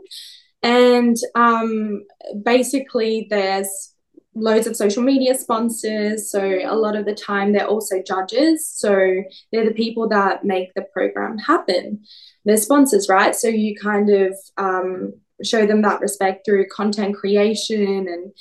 And 0.62 1.16
um, 1.34 2.04
basically, 2.44 3.26
there's 3.30 3.94
loads 4.34 4.66
of 4.66 4.76
social 4.76 5.02
media 5.02 5.34
sponsors. 5.34 6.30
So, 6.30 6.42
a 6.42 6.74
lot 6.74 6.96
of 6.96 7.04
the 7.04 7.14
time, 7.14 7.52
they're 7.52 7.66
also 7.66 8.02
judges. 8.02 8.68
So, 8.68 9.22
they're 9.52 9.64
the 9.64 9.74
people 9.74 10.08
that 10.08 10.44
make 10.44 10.72
the 10.74 10.82
program 10.92 11.38
happen 11.38 12.04
They're 12.44 12.56
sponsors, 12.56 13.08
right? 13.08 13.34
So 13.34 13.48
you 13.48 13.76
kind 13.76 14.10
of 14.10 14.36
um, 14.56 15.14
show 15.44 15.66
them 15.66 15.82
that 15.82 16.00
respect 16.00 16.44
through 16.44 16.68
content 16.68 17.16
creation. 17.16 18.08
And 18.08 18.32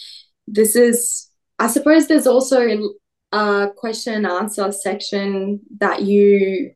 this 0.47 0.75
is, 0.75 1.29
I 1.57 1.67
suppose, 1.67 2.07
there's 2.07 2.27
also 2.27 2.67
a 3.31 3.67
question 3.75 4.13
and 4.13 4.25
answer 4.25 4.71
section 4.71 5.61
that 5.79 6.03
you 6.03 6.71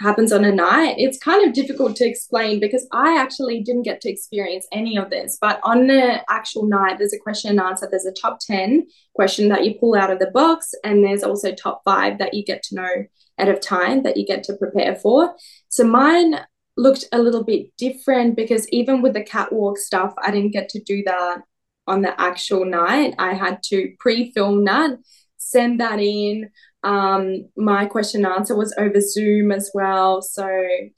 happens 0.00 0.32
on 0.32 0.44
a 0.44 0.52
night. 0.52 0.96
It's 0.98 1.18
kind 1.18 1.46
of 1.46 1.54
difficult 1.54 1.96
to 1.96 2.06
explain 2.06 2.60
because 2.60 2.86
I 2.92 3.18
actually 3.18 3.62
didn't 3.62 3.84
get 3.84 4.00
to 4.02 4.10
experience 4.10 4.66
any 4.72 4.98
of 4.98 5.10
this. 5.10 5.38
But 5.40 5.60
on 5.62 5.86
the 5.86 6.22
actual 6.28 6.66
night, 6.66 6.98
there's 6.98 7.14
a 7.14 7.18
question 7.18 7.50
and 7.50 7.60
answer. 7.60 7.88
There's 7.90 8.04
a 8.04 8.12
top 8.12 8.38
10 8.40 8.86
question 9.14 9.48
that 9.48 9.64
you 9.64 9.74
pull 9.78 9.94
out 9.94 10.10
of 10.10 10.18
the 10.18 10.30
box, 10.30 10.72
and 10.84 11.02
there's 11.02 11.22
also 11.22 11.52
top 11.52 11.82
five 11.84 12.18
that 12.18 12.34
you 12.34 12.44
get 12.44 12.62
to 12.64 12.74
know 12.74 13.04
out 13.38 13.48
of 13.48 13.60
time 13.60 14.02
that 14.02 14.16
you 14.16 14.26
get 14.26 14.42
to 14.44 14.56
prepare 14.56 14.96
for. 14.96 15.34
So 15.68 15.84
mine 15.84 16.40
looked 16.76 17.04
a 17.12 17.18
little 17.18 17.44
bit 17.44 17.74
different 17.78 18.36
because 18.36 18.68
even 18.68 19.02
with 19.02 19.14
the 19.14 19.22
catwalk 19.22 19.78
stuff, 19.78 20.14
I 20.22 20.30
didn't 20.30 20.52
get 20.52 20.68
to 20.70 20.80
do 20.80 21.02
that 21.04 21.38
on 21.86 22.02
the 22.02 22.18
actual 22.20 22.64
night. 22.64 23.14
I 23.18 23.34
had 23.34 23.62
to 23.64 23.94
pre 23.98 24.32
film 24.32 24.64
that, 24.64 24.98
send 25.38 25.80
that 25.80 26.00
in. 26.00 26.50
Um, 26.86 27.48
my 27.56 27.86
question 27.86 28.24
and 28.24 28.32
answer 28.32 28.54
was 28.54 28.72
over 28.78 29.00
Zoom 29.00 29.50
as 29.50 29.72
well. 29.74 30.22
So 30.22 30.48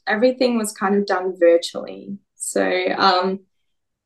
everything 0.06 0.58
was 0.58 0.70
kind 0.72 0.94
of 0.94 1.06
done 1.06 1.34
virtually. 1.40 2.18
So, 2.36 2.62
um, 2.62 3.40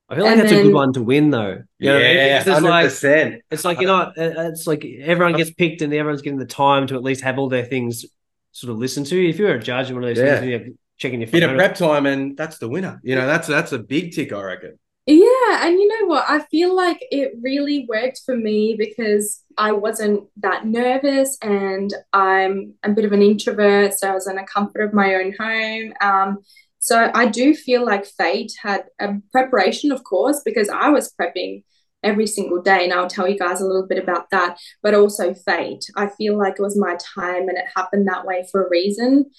I 0.08 0.14
feel 0.14 0.24
like 0.24 0.36
that's 0.36 0.50
then, 0.50 0.60
a 0.60 0.62
good 0.64 0.74
one 0.74 0.92
to 0.92 1.02
win, 1.02 1.30
though. 1.30 1.62
You 1.78 1.88
know, 1.88 1.98
yeah, 1.98 2.44
it's 2.46 3.02
like 3.02 3.40
it's 3.50 3.64
like 3.64 3.80
you 3.80 3.86
know, 3.86 4.12
it's 4.14 4.66
like 4.66 4.84
everyone 4.84 5.34
gets 5.36 5.50
picked 5.50 5.82
and 5.82 5.92
everyone's 5.92 6.22
getting 6.22 6.38
the 6.38 6.44
time 6.44 6.86
to 6.88 6.94
at 6.94 7.02
least 7.02 7.22
have 7.22 7.38
all 7.38 7.48
their 7.48 7.64
things 7.64 8.04
sort 8.52 8.70
of 8.70 8.78
listened 8.78 9.06
to. 9.06 9.28
If 9.28 9.38
you're 9.38 9.54
a 9.54 9.58
judge 9.58 9.88
in 9.88 9.96
one 9.96 10.04
of 10.04 10.14
those 10.14 10.24
yeah. 10.24 10.38
things, 10.38 10.76
checking 10.98 11.20
your 11.20 11.30
bit 11.30 11.42
of 11.42 11.56
prep 11.56 11.74
time, 11.74 12.06
and 12.06 12.36
that's 12.36 12.58
the 12.58 12.68
winner. 12.68 13.00
You 13.02 13.16
know, 13.16 13.26
that's 13.26 13.48
that's 13.48 13.72
a 13.72 13.78
big 13.78 14.12
tick, 14.12 14.32
I 14.32 14.42
reckon. 14.42 14.78
Yeah, 15.06 15.66
and 15.66 15.80
you 15.80 15.88
know 15.88 16.06
what? 16.06 16.24
I 16.28 16.40
feel 16.50 16.76
like 16.76 16.98
it 17.10 17.32
really 17.42 17.86
worked 17.88 18.20
for 18.24 18.36
me 18.36 18.76
because 18.78 19.42
I 19.58 19.72
wasn't 19.72 20.28
that 20.36 20.64
nervous, 20.64 21.36
and 21.42 21.92
I'm 22.12 22.74
a 22.84 22.90
bit 22.90 23.04
of 23.04 23.12
an 23.12 23.20
introvert, 23.22 23.94
so 23.94 24.08
I 24.08 24.14
was 24.14 24.28
in 24.28 24.38
a 24.38 24.46
comfort 24.46 24.82
of 24.82 24.92
my 24.92 25.16
own 25.16 25.34
home. 25.38 25.92
Um, 26.00 26.38
so 26.78 27.10
I 27.14 27.26
do 27.26 27.52
feel 27.54 27.84
like 27.84 28.06
fate 28.06 28.52
had 28.62 28.84
a 29.00 29.14
preparation, 29.32 29.90
of 29.90 30.04
course, 30.04 30.40
because 30.44 30.68
I 30.68 30.90
was 30.90 31.12
prepping 31.20 31.64
every 32.04 32.28
single 32.28 32.62
day, 32.62 32.84
and 32.84 32.92
I'll 32.92 33.08
tell 33.08 33.28
you 33.28 33.38
guys 33.38 33.60
a 33.60 33.66
little 33.66 33.86
bit 33.88 34.00
about 34.00 34.30
that. 34.30 34.56
But 34.84 34.94
also 34.94 35.34
fate. 35.34 35.84
I 35.96 36.10
feel 36.10 36.38
like 36.38 36.54
it 36.60 36.62
was 36.62 36.78
my 36.78 36.96
time, 37.16 37.48
and 37.48 37.58
it 37.58 37.64
happened 37.74 38.06
that 38.06 38.24
way 38.24 38.46
for 38.52 38.64
a 38.64 38.70
reason. 38.70 39.32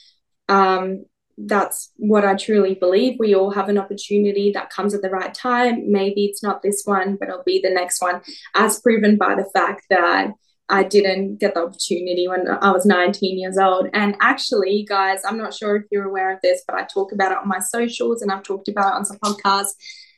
Um, 0.50 1.06
that's 1.38 1.92
what 1.98 2.26
I 2.26 2.36
truly 2.36 2.76
believe. 2.76 3.18
We 3.20 3.36
all 3.36 3.52
have 3.52 3.70
an 3.70 3.78
opportunity 3.78 4.52
that 4.54 4.70
comes 4.70 4.94
at 4.94 5.02
the 5.02 5.10
right 5.10 5.34
time. 5.34 5.92
Maybe 5.92 6.26
it's 6.26 6.44
not 6.44 6.62
this 6.62 6.84
one, 6.86 7.18
but 7.20 7.30
it'll 7.30 7.44
be 7.44 7.60
the 7.62 7.70
next 7.70 8.02
one, 8.02 8.22
as 8.56 8.80
proven 8.80 9.18
by 9.18 9.36
the 9.36 9.50
fact 9.54 9.86
that 9.90 10.32
I 10.70 10.84
didn't 10.84 11.38
get 11.38 11.54
the 11.54 11.66
opportunity 11.66 12.28
when 12.28 12.48
I 12.48 12.72
was 12.72 12.86
19 12.86 13.38
years 13.38 13.58
old. 13.58 13.90
And 13.94 14.16
actually, 14.22 14.86
guys, 14.88 15.22
I'm 15.26 15.38
not 15.38 15.54
sure 15.54 15.76
if 15.76 15.84
you're 15.92 16.08
aware 16.08 16.34
of 16.34 16.40
this, 16.42 16.64
but 16.66 16.76
I 16.76 16.86
talk 16.86 17.12
about 17.12 17.32
it 17.32 17.38
on 17.38 17.48
my 17.48 17.60
socials 17.60 18.22
and 18.22 18.32
I've 18.32 18.44
talked 18.44 18.70
about 18.70 18.94
it 18.94 18.96
on 18.96 19.06
some 19.06 19.18
podcasts. 19.18 19.74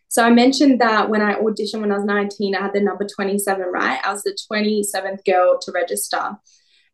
So 0.07 0.23
I 0.23 0.29
mentioned 0.29 0.79
that 0.81 1.09
when 1.09 1.21
I 1.21 1.35
auditioned 1.35 1.81
when 1.81 1.91
I 1.91 1.95
was 1.95 2.05
19, 2.05 2.55
I 2.55 2.61
had 2.61 2.73
the 2.73 2.79
number 2.79 3.05
27, 3.05 3.65
right? 3.65 3.99
I 4.05 4.13
was 4.13 4.23
the 4.23 4.37
27th 4.49 5.25
girl 5.25 5.59
to 5.61 5.71
register 5.71 6.37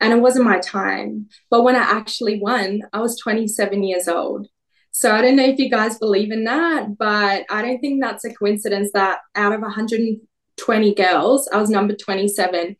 and 0.02 0.12
it 0.12 0.20
wasn't 0.20 0.46
my 0.46 0.60
time. 0.60 1.28
But 1.50 1.64
when 1.64 1.76
I 1.76 1.84
actually 1.84 2.40
won, 2.42 2.82
I 2.92 3.00
was 3.00 3.18
27 3.20 3.84
years 3.84 4.08
old. 4.08 4.48
So 4.92 5.12
I 5.12 5.22
don't 5.22 5.38
know 5.38 5.46
if 5.46 5.60
you 5.60 5.70
guys 5.70 6.00
believe 6.00 6.32
in 6.32 6.44
that, 6.44 6.98
but 6.98 7.46
I 7.50 7.62
don't 7.62 7.80
think 7.80 8.02
that's 8.02 8.26
a 8.26 8.34
coincidence 8.34 8.90
that 8.94 9.20
out 9.36 9.54
of 9.54 9.62
120 9.62 10.96
girls, 10.96 11.48
I 11.54 11.62
was 11.62 11.70
number 11.70 11.96
27. 11.96 12.76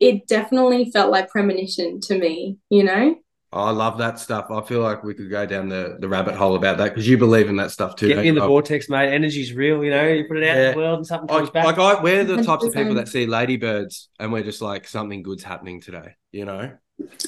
It 0.00 0.26
definitely 0.26 0.90
felt 0.90 1.12
like 1.12 1.28
premonition 1.28 2.00
to 2.00 2.18
me, 2.18 2.58
you 2.68 2.82
know? 2.82 3.14
I 3.54 3.70
love 3.70 3.98
that 3.98 4.18
stuff. 4.18 4.46
I 4.50 4.62
feel 4.62 4.80
like 4.80 5.04
we 5.04 5.12
could 5.12 5.28
go 5.28 5.44
down 5.44 5.68
the, 5.68 5.98
the 6.00 6.08
rabbit 6.08 6.34
hole 6.34 6.54
about 6.54 6.78
that 6.78 6.90
because 6.90 7.06
you 7.06 7.18
believe 7.18 7.50
in 7.50 7.56
that 7.56 7.70
stuff 7.70 7.96
too. 7.96 8.08
Get 8.08 8.24
in 8.24 8.34
the 8.34 8.42
oh. 8.42 8.48
vortex, 8.48 8.88
mate. 8.88 9.12
Energy's 9.12 9.52
real, 9.52 9.84
you 9.84 9.90
know. 9.90 10.06
You 10.08 10.24
put 10.26 10.38
it 10.38 10.48
out 10.48 10.56
yeah. 10.56 10.68
in 10.68 10.72
the 10.72 10.78
world 10.78 10.98
and 10.98 11.06
something 11.06 11.28
comes 11.28 11.44
like, 11.44 11.52
back. 11.52 11.64
Like 11.66 11.78
I, 11.78 12.02
we're 12.02 12.24
the 12.24 12.36
100%. 12.36 12.46
types 12.46 12.64
of 12.64 12.72
people 12.72 12.94
that 12.94 13.08
see 13.08 13.26
ladybirds 13.26 14.08
and 14.18 14.32
we're 14.32 14.42
just 14.42 14.62
like 14.62 14.88
something 14.88 15.22
good's 15.22 15.42
happening 15.42 15.82
today, 15.82 16.14
you 16.30 16.46
know. 16.46 16.72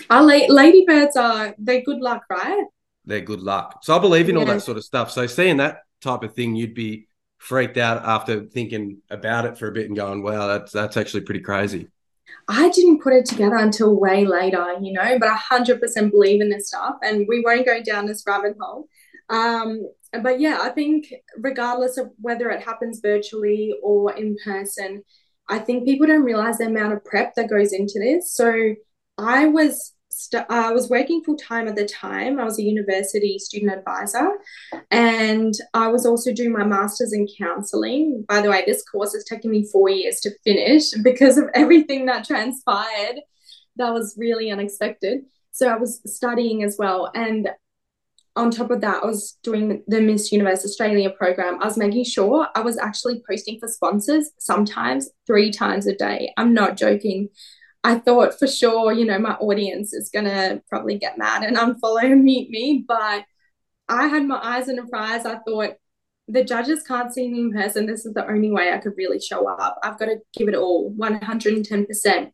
Our 0.09 0.23
la- 0.23 0.47
ladybirds 0.49 1.16
are 1.16 1.54
they're 1.59 1.83
good 1.83 2.00
luck, 2.00 2.23
right? 2.31 2.64
They're 3.04 3.21
good 3.21 3.40
luck. 3.40 3.81
So 3.83 3.95
I 3.95 3.99
believe 3.99 4.31
in 4.31 4.37
yeah. 4.37 4.40
all 4.40 4.47
that 4.47 4.62
sort 4.62 4.78
of 4.78 4.85
stuff. 4.85 5.11
So 5.11 5.26
seeing 5.26 5.59
that 5.59 5.81
type 6.00 6.23
of 6.23 6.35
thing, 6.35 6.57
you'd 6.57 6.75
be 6.75 7.07
freaked 7.37 7.76
out 7.76 8.02
after 8.02 8.45
thinking 8.47 9.02
about 9.11 9.45
it 9.45 9.59
for 9.59 9.69
a 9.69 9.73
bit 9.73 9.87
and 9.87 9.97
going, 9.97 10.23
"Wow, 10.23 10.47
that's 10.47 10.73
that's 10.73 10.97
actually 10.97 11.23
pretty 11.23 11.40
crazy." 11.40 11.88
I 12.49 12.69
didn't 12.71 13.02
put 13.02 13.14
it 13.14 13.25
together 13.25 13.57
until 13.57 13.99
way 13.99 14.26
later, 14.26 14.76
you 14.81 14.93
know, 14.93 15.19
but 15.19 15.28
I 15.28 15.37
100% 15.37 16.11
believe 16.11 16.40
in 16.40 16.50
this 16.50 16.69
stuff 16.69 16.97
and 17.02 17.26
we 17.28 17.43
won't 17.45 17.66
go 17.66 17.83
down 17.83 18.07
this 18.07 18.25
rabbit 18.26 18.57
hole. 18.61 18.88
Um, 19.31 19.83
but 20.23 20.40
yeah, 20.40 20.59
I 20.61 20.69
think 20.69 21.12
regardless 21.38 21.97
of 21.97 22.11
whether 22.21 22.50
it 22.50 22.62
happens 22.62 23.00
virtually 23.00 23.75
or 23.83 24.12
in 24.12 24.37
person, 24.45 25.02
I 25.49 25.59
think 25.59 25.85
people 25.85 26.07
don't 26.07 26.23
realize 26.23 26.59
the 26.59 26.66
amount 26.66 26.93
of 26.93 27.04
prep 27.04 27.35
that 27.35 27.50
goes 27.50 27.73
into 27.73 27.99
this. 27.99 28.33
So 28.33 28.75
I 29.19 29.47
was 29.47 29.93
st- 30.14 30.47
I 30.49 30.68
uh, 30.68 30.73
was 30.73 30.88
working 30.88 31.23
full 31.23 31.37
time 31.37 31.68
at 31.68 31.76
the 31.76 31.87
time. 31.87 32.38
I 32.38 32.44
was 32.44 32.59
a 32.59 32.62
university 32.62 33.38
student 33.38 33.73
advisor, 33.73 34.33
and 34.90 35.54
I 35.75 35.88
was 35.88 36.06
also 36.06 36.33
doing 36.33 36.52
my 36.52 36.64
master's 36.64 37.12
in 37.12 37.26
counseling. 37.38 38.25
By 38.28 38.40
the 38.40 38.50
way, 38.50 38.64
this 38.66 38.85
course 38.85 39.12
has 39.14 39.25
taken 39.25 39.50
me 39.50 39.64
four 39.64 39.88
years 39.88 40.21
to 40.21 40.30
finish 40.44 40.90
because 41.02 41.38
of 41.38 41.49
everything 41.54 42.06
that 42.06 42.26
transpired. 42.26 43.21
That 43.76 43.92
was 43.92 44.14
really 44.16 44.50
unexpected. 44.50 45.25
So 45.50 45.68
I 45.68 45.76
was 45.76 46.00
studying 46.06 46.62
as 46.62 46.76
well, 46.78 47.11
and 47.14 47.49
on 48.37 48.50
top 48.50 48.71
of 48.71 48.80
that, 48.80 49.02
I 49.02 49.06
was 49.06 49.38
doing 49.42 49.83
the 49.87 50.00
Miss 50.00 50.33
Universe 50.33 50.64
Australia 50.64 51.11
program. 51.11 51.62
I 51.62 51.66
was 51.66 51.76
making 51.76 52.04
sure 52.04 52.49
I 52.54 52.62
was 52.62 52.78
actually 52.78 53.23
posting 53.28 53.61
for 53.61 53.68
sponsors 53.68 54.30
sometimes 54.38 55.11
three 55.26 55.52
times 55.52 55.87
a 55.87 55.94
day. 55.94 56.33
I'm 56.37 56.52
not 56.52 56.76
joking. 56.76 57.28
I 57.84 57.96
thought 57.98 58.38
for 58.38 58.46
sure, 58.46 58.92
you 58.92 59.04
know, 59.04 59.18
my 59.18 59.34
audience 59.34 59.92
is 59.92 60.08
going 60.08 60.24
to 60.24 60.62
probably 60.70 60.98
get 60.98 61.18
mad 61.18 61.42
and 61.42 61.56
unfollow 61.56 62.02
and 62.02 62.24
mute 62.24 62.48
me. 62.48 62.84
But 62.88 63.24
I 63.88 64.06
had 64.06 64.26
my 64.26 64.40
eyes 64.42 64.68
on 64.70 64.78
a 64.78 64.86
prize. 64.86 65.26
I 65.26 65.38
thought 65.46 65.74
the 66.26 66.42
judges 66.42 66.82
can't 66.82 67.12
see 67.12 67.28
me 67.28 67.40
in 67.40 67.52
person. 67.52 67.86
This 67.86 68.06
is 68.06 68.14
the 68.14 68.26
only 68.26 68.50
way 68.50 68.72
I 68.72 68.78
could 68.78 68.94
really 68.96 69.20
show 69.20 69.46
up. 69.46 69.78
I've 69.82 69.98
got 69.98 70.06
to 70.06 70.16
give 70.32 70.48
it 70.48 70.54
all 70.54 70.94
110%. 70.98 72.30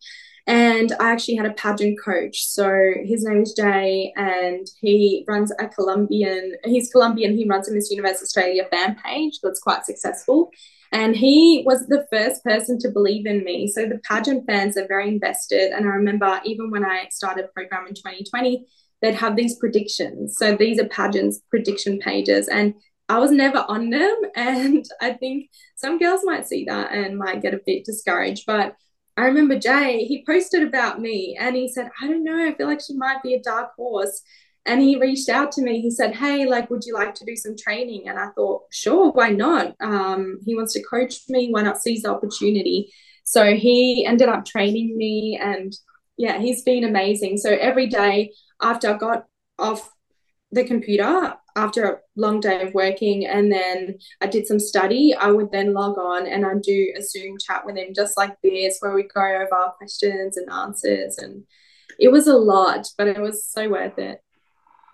And 0.47 0.93
I 0.99 1.13
actually 1.13 1.37
had 1.37 1.47
a 1.47 1.53
pageant 1.53 1.99
coach. 2.03 2.45
So 2.45 2.93
his 3.05 3.25
name 3.25 3.43
is 3.43 3.53
Jay, 3.53 4.13
and 4.17 4.67
he 4.81 5.25
runs 5.29 5.53
a 5.59 5.69
Colombian, 5.69 6.55
he's 6.65 6.91
Colombian, 6.91 7.37
he 7.37 7.49
runs 7.49 7.69
a 7.69 7.73
Miss 7.73 7.91
Universe 7.91 8.23
Australia 8.23 8.65
fan 8.71 8.97
page 9.05 9.39
that's 9.43 9.61
quite 9.61 9.85
successful. 9.85 10.51
And 10.93 11.15
he 11.15 11.63
was 11.65 11.87
the 11.87 12.07
first 12.13 12.43
person 12.43 12.79
to 12.81 12.91
believe 12.91 13.27
in 13.27 13.45
me. 13.45 13.69
So 13.69 13.87
the 13.87 14.01
pageant 14.09 14.45
fans 14.47 14.77
are 14.77 14.89
very 14.89 15.09
invested. 15.09 15.73
And 15.73 15.87
I 15.87 15.91
remember 15.91 16.41
even 16.45 16.71
when 16.71 16.85
I 16.85 17.07
started 17.11 17.53
program 17.55 17.87
in 17.87 17.95
2020, 17.95 18.67
they'd 19.01 19.15
have 19.15 19.37
these 19.37 19.57
predictions. 19.57 20.37
So 20.37 20.57
these 20.57 20.81
are 20.81 20.89
pageants 20.89 21.41
prediction 21.49 21.99
pages. 22.01 22.49
And 22.49 22.75
I 23.09 23.19
was 23.19 23.31
never 23.31 23.65
on 23.69 23.91
them. 23.91 24.17
And 24.37 24.85
I 25.01 25.13
think 25.13 25.51
some 25.77 25.99
girls 25.99 26.23
might 26.25 26.49
see 26.49 26.65
that 26.65 26.93
and 26.93 27.19
might 27.19 27.43
get 27.43 27.55
a 27.55 27.61
bit 27.65 27.85
discouraged. 27.85 28.45
But 28.47 28.75
I 29.21 29.25
remember 29.27 29.59
Jay, 29.59 30.07
he 30.07 30.25
posted 30.25 30.63
about 30.63 30.99
me 30.99 31.37
and 31.39 31.55
he 31.55 31.69
said, 31.69 31.91
I 32.01 32.07
don't 32.07 32.25
know, 32.25 32.39
I 32.39 32.55
feel 32.55 32.67
like 32.67 32.81
she 32.81 32.95
might 32.95 33.23
be 33.23 33.35
a 33.35 33.43
dark 33.43 33.75
horse. 33.77 34.23
And 34.65 34.81
he 34.81 34.99
reached 34.99 35.29
out 35.29 35.53
to 35.53 35.63
me. 35.63 35.83
He 35.83 35.91
said, 35.91 36.15
Hey, 36.15 36.47
like, 36.47 36.71
would 36.71 36.85
you 36.85 36.95
like 36.95 37.15
to 37.17 37.27
do 37.27 37.37
some 37.37 37.55
training? 37.55 38.09
And 38.09 38.19
I 38.19 38.29
thought, 38.35 38.63
Sure, 38.73 39.11
why 39.13 39.29
not? 39.29 39.75
Um, 39.81 40.39
he 40.47 40.55
wants 40.55 40.73
to 40.73 40.83
coach 40.83 41.21
me. 41.29 41.51
Why 41.51 41.61
not 41.61 41.83
seize 41.83 42.03
the 42.03 42.11
opportunity? 42.11 42.91
So 43.25 43.55
he 43.55 44.07
ended 44.07 44.31
up 44.31 44.47
training 44.47 44.97
me. 44.97 45.39
And 45.41 45.77
yeah, 46.17 46.39
he's 46.39 46.63
been 46.63 46.85
amazing. 46.85 47.37
So 47.37 47.51
every 47.51 47.89
day 47.89 48.33
after 48.63 48.95
I 48.95 48.97
got 48.97 49.27
off 49.59 49.93
the 50.51 50.65
computer, 50.65 51.35
after 51.57 51.85
a 51.85 51.99
long 52.17 52.41
day 52.41 52.63
of 52.63 52.75
working, 52.75 53.27
and 53.27 53.53
then 53.53 53.99
I 54.21 54.27
did 54.27 54.47
some 54.47 54.61
study, 54.61 55.15
I 55.15 55.31
would 55.31 55.53
then 55.53 55.73
log 55.75 55.99
on 55.99 56.27
and 56.27 56.45
I'd 56.47 56.63
do 56.63 56.93
a 56.97 57.03
Zoom 57.03 57.37
chat 57.39 57.65
with 57.67 57.77
him, 57.77 57.95
just 57.95 58.17
like 58.17 58.37
this, 58.43 58.79
where 58.81 58.95
we 58.95 59.05
go 59.05 59.21
over 59.21 59.55
our 59.55 59.73
questions 59.73 60.37
and 60.37 60.51
answers. 60.51 61.19
And 61.19 61.45
it 61.99 62.11
was 62.13 62.27
a 62.27 62.37
lot, 62.37 62.87
but 62.97 63.09
it 63.09 63.21
was 63.21 63.45
so 63.45 63.69
worth 63.69 63.99
it. 63.99 64.23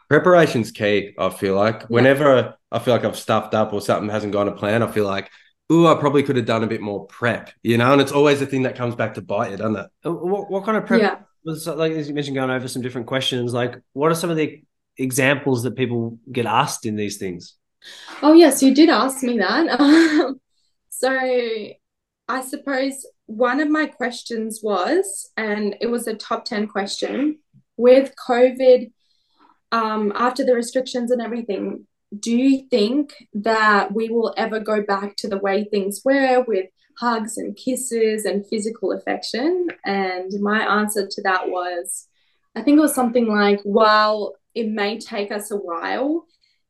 Preparation's 0.08 0.70
key, 0.70 1.14
I 1.18 1.30
feel 1.30 1.54
like. 1.54 1.80
Yeah. 1.80 1.86
Whenever 1.88 2.54
I 2.70 2.78
feel 2.78 2.94
like 2.94 3.04
I've 3.04 3.18
stuffed 3.18 3.54
up 3.54 3.72
or 3.72 3.80
something 3.80 4.08
hasn't 4.08 4.32
gone 4.32 4.46
to 4.46 4.52
plan, 4.52 4.82
I 4.82 4.90
feel 4.90 5.04
like, 5.04 5.30
ooh, 5.72 5.86
I 5.86 5.94
probably 5.96 6.22
could 6.22 6.36
have 6.36 6.46
done 6.46 6.62
a 6.62 6.68
bit 6.68 6.80
more 6.80 7.06
prep, 7.06 7.50
you 7.62 7.76
know? 7.76 7.92
And 7.92 8.00
it's 8.00 8.12
always 8.12 8.40
the 8.40 8.46
thing 8.46 8.62
that 8.62 8.76
comes 8.76 8.94
back 8.94 9.14
to 9.14 9.22
bite 9.22 9.50
you, 9.50 9.56
doesn't 9.56 9.76
it? 9.76 9.86
Uh, 10.04 10.12
what, 10.12 10.50
what 10.50 10.64
kind 10.64 10.76
of 10.76 10.86
prep? 10.86 11.00
Yeah. 11.00 11.18
Was 11.44 11.66
like 11.68 11.92
as 11.92 12.08
you 12.08 12.14
mentioned, 12.14 12.34
going 12.34 12.50
over 12.50 12.66
some 12.66 12.82
different 12.82 13.06
questions. 13.06 13.54
Like, 13.54 13.80
what 13.92 14.10
are 14.10 14.16
some 14.16 14.30
of 14.30 14.36
the 14.36 14.64
examples 14.98 15.62
that 15.62 15.76
people 15.76 16.18
get 16.30 16.46
asked 16.46 16.86
in 16.86 16.96
these 16.96 17.18
things? 17.18 17.54
Oh 18.22 18.32
yes, 18.32 18.62
you 18.62 18.74
did 18.74 18.88
ask 18.88 19.22
me 19.22 19.38
that. 19.38 20.34
so, 20.90 21.10
I 22.28 22.40
suppose 22.42 23.06
one 23.26 23.60
of 23.60 23.68
my 23.68 23.86
questions 23.86 24.60
was, 24.62 25.30
and 25.36 25.76
it 25.80 25.86
was 25.86 26.06
a 26.06 26.14
top 26.14 26.44
ten 26.44 26.66
question, 26.66 27.38
with 27.76 28.14
COVID 28.28 28.90
um, 29.72 30.12
after 30.14 30.44
the 30.44 30.54
restrictions 30.54 31.10
and 31.10 31.20
everything, 31.20 31.86
do 32.18 32.34
you 32.34 32.66
think 32.68 33.14
that 33.34 33.92
we 33.92 34.08
will 34.08 34.32
ever 34.36 34.60
go 34.60 34.82
back 34.82 35.16
to 35.16 35.28
the 35.28 35.38
way 35.38 35.64
things 35.64 36.02
were 36.04 36.44
with 36.46 36.66
hugs 36.98 37.36
and 37.36 37.56
kisses 37.56 38.24
and 38.24 38.46
physical 38.46 38.92
affection? 38.92 39.68
And 39.84 40.32
my 40.40 40.60
answer 40.80 41.06
to 41.06 41.22
that 41.22 41.48
was, 41.48 42.08
I 42.54 42.62
think 42.62 42.78
it 42.78 42.82
was 42.82 42.94
something 42.94 43.28
like, 43.28 43.60
while 43.64 44.36
it 44.56 44.68
may 44.68 44.98
take 44.98 45.30
us 45.30 45.50
a 45.50 45.56
while, 45.56 46.26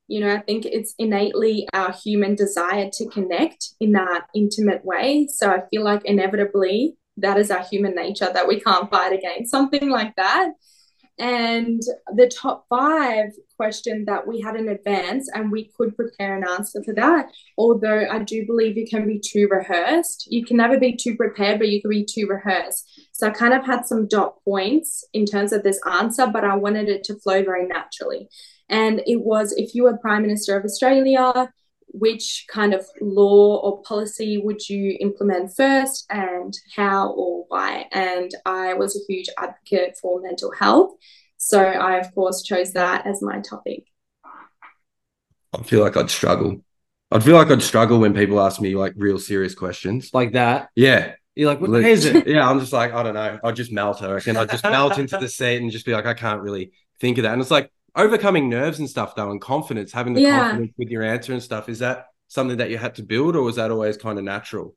you 0.08 0.20
know, 0.20 0.34
I 0.34 0.40
think 0.40 0.66
it's 0.66 0.94
innately 0.98 1.68
our 1.72 1.92
human 1.92 2.34
desire 2.34 2.90
to 2.92 3.08
connect 3.08 3.70
in 3.80 3.92
that 3.92 4.26
intimate 4.34 4.84
way. 4.84 5.28
So 5.32 5.50
I 5.50 5.62
feel 5.70 5.84
like 5.84 6.04
inevitably 6.04 6.96
that 7.16 7.38
is 7.38 7.50
our 7.50 7.64
human 7.64 7.94
nature 7.94 8.30
that 8.32 8.46
we 8.46 8.60
can't 8.60 8.90
fight 8.90 9.12
against, 9.12 9.50
something 9.50 9.88
like 9.88 10.14
that. 10.16 10.50
And 11.18 11.80
the 12.14 12.28
top 12.28 12.66
five 12.68 13.32
question 13.56 14.04
that 14.04 14.26
we 14.26 14.40
had 14.40 14.56
in 14.56 14.68
advance, 14.68 15.30
and 15.32 15.50
we 15.50 15.70
could 15.76 15.96
prepare 15.96 16.36
an 16.36 16.46
answer 16.46 16.82
for 16.84 16.92
that. 16.94 17.30
Although 17.56 18.06
I 18.10 18.18
do 18.18 18.44
believe 18.44 18.76
you 18.76 18.86
can 18.86 19.06
be 19.06 19.18
too 19.18 19.48
rehearsed. 19.50 20.26
You 20.30 20.44
can 20.44 20.58
never 20.58 20.78
be 20.78 20.94
too 20.94 21.16
prepared, 21.16 21.58
but 21.58 21.68
you 21.68 21.80
can 21.80 21.90
be 21.90 22.04
too 22.04 22.26
rehearsed. 22.26 23.08
So 23.12 23.28
I 23.28 23.30
kind 23.30 23.54
of 23.54 23.64
had 23.64 23.86
some 23.86 24.06
dot 24.06 24.36
points 24.44 25.04
in 25.14 25.24
terms 25.24 25.52
of 25.52 25.62
this 25.62 25.80
answer, 25.90 26.26
but 26.26 26.44
I 26.44 26.56
wanted 26.56 26.88
it 26.88 27.02
to 27.04 27.18
flow 27.18 27.42
very 27.42 27.66
naturally. 27.66 28.28
And 28.68 29.00
it 29.06 29.22
was 29.22 29.52
if 29.52 29.74
you 29.74 29.84
were 29.84 29.96
Prime 29.96 30.22
Minister 30.22 30.56
of 30.56 30.64
Australia, 30.64 31.50
which 31.88 32.46
kind 32.48 32.74
of 32.74 32.84
law 33.00 33.60
or 33.60 33.82
policy 33.82 34.38
would 34.38 34.68
you 34.68 34.96
implement 35.00 35.54
first 35.56 36.06
and 36.10 36.54
how 36.74 37.10
or 37.10 37.44
why? 37.48 37.86
And 37.92 38.30
I 38.44 38.74
was 38.74 38.96
a 38.96 39.12
huge 39.12 39.28
advocate 39.38 39.96
for 40.00 40.20
mental 40.20 40.52
health. 40.52 40.92
So 41.36 41.62
I, 41.62 41.98
of 41.98 42.14
course, 42.14 42.42
chose 42.42 42.72
that 42.72 43.06
as 43.06 43.22
my 43.22 43.40
topic. 43.40 43.84
I 45.54 45.62
feel 45.62 45.80
like 45.80 45.96
I'd 45.96 46.10
struggle. 46.10 46.62
I'd 47.10 47.24
feel 47.24 47.36
like 47.36 47.50
I'd 47.50 47.62
struggle 47.62 47.98
when 47.98 48.14
people 48.14 48.40
ask 48.40 48.60
me 48.60 48.74
like 48.74 48.94
real 48.96 49.18
serious 49.18 49.54
questions 49.54 50.10
like 50.12 50.32
that. 50.32 50.68
Yeah. 50.74 51.14
You're 51.34 51.50
like, 51.50 51.60
what 51.60 51.70
like, 51.70 51.84
is 51.84 52.06
it? 52.06 52.26
Yeah, 52.26 52.48
I'm 52.48 52.60
just 52.60 52.72
like, 52.72 52.92
I 52.92 53.02
don't 53.02 53.14
know. 53.14 53.38
I'll 53.44 53.52
just 53.52 53.70
melt. 53.70 54.02
I 54.02 54.10
reckon 54.10 54.36
I'd 54.36 54.50
just 54.50 54.64
melt 54.64 54.98
into 54.98 55.18
the 55.18 55.28
seat 55.28 55.60
and 55.60 55.70
just 55.70 55.86
be 55.86 55.92
like, 55.92 56.06
I 56.06 56.14
can't 56.14 56.40
really 56.40 56.72
think 56.98 57.18
of 57.18 57.22
that. 57.22 57.32
And 57.32 57.42
it's 57.42 57.50
like, 57.50 57.70
overcoming 57.96 58.48
nerves 58.48 58.78
and 58.78 58.88
stuff 58.88 59.14
though 59.14 59.30
and 59.30 59.40
confidence 59.40 59.92
having 59.92 60.14
the 60.14 60.20
yeah. 60.20 60.40
confidence 60.40 60.72
with 60.78 60.88
your 60.88 61.02
answer 61.02 61.32
and 61.32 61.42
stuff 61.42 61.68
is 61.68 61.78
that 61.80 62.06
something 62.28 62.58
that 62.58 62.70
you 62.70 62.78
had 62.78 62.94
to 62.96 63.02
build 63.02 63.36
or 63.36 63.42
was 63.42 63.56
that 63.56 63.70
always 63.70 63.96
kind 63.96 64.18
of 64.18 64.24
natural? 64.24 64.74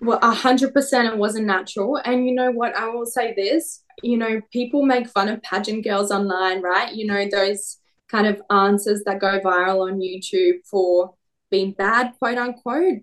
Well 0.00 0.18
a 0.22 0.32
hundred 0.32 0.72
percent 0.72 1.08
it 1.08 1.18
wasn't 1.18 1.46
natural. 1.46 1.96
And 2.04 2.26
you 2.26 2.34
know 2.34 2.50
what? 2.50 2.74
I 2.76 2.88
will 2.88 3.06
say 3.06 3.34
this. 3.34 3.82
You 4.02 4.16
know 4.16 4.40
people 4.52 4.84
make 4.84 5.08
fun 5.08 5.28
of 5.28 5.42
pageant 5.42 5.84
girls 5.84 6.10
online 6.10 6.62
right? 6.62 6.94
You 6.94 7.06
know 7.06 7.28
those 7.28 7.78
kind 8.10 8.26
of 8.26 8.42
answers 8.50 9.02
that 9.04 9.20
go 9.20 9.38
viral 9.40 9.88
on 9.88 10.00
youtube 10.00 10.66
for 10.68 11.14
being 11.50 11.72
bad 11.72 12.12
quote 12.18 12.38
unquote 12.38 12.98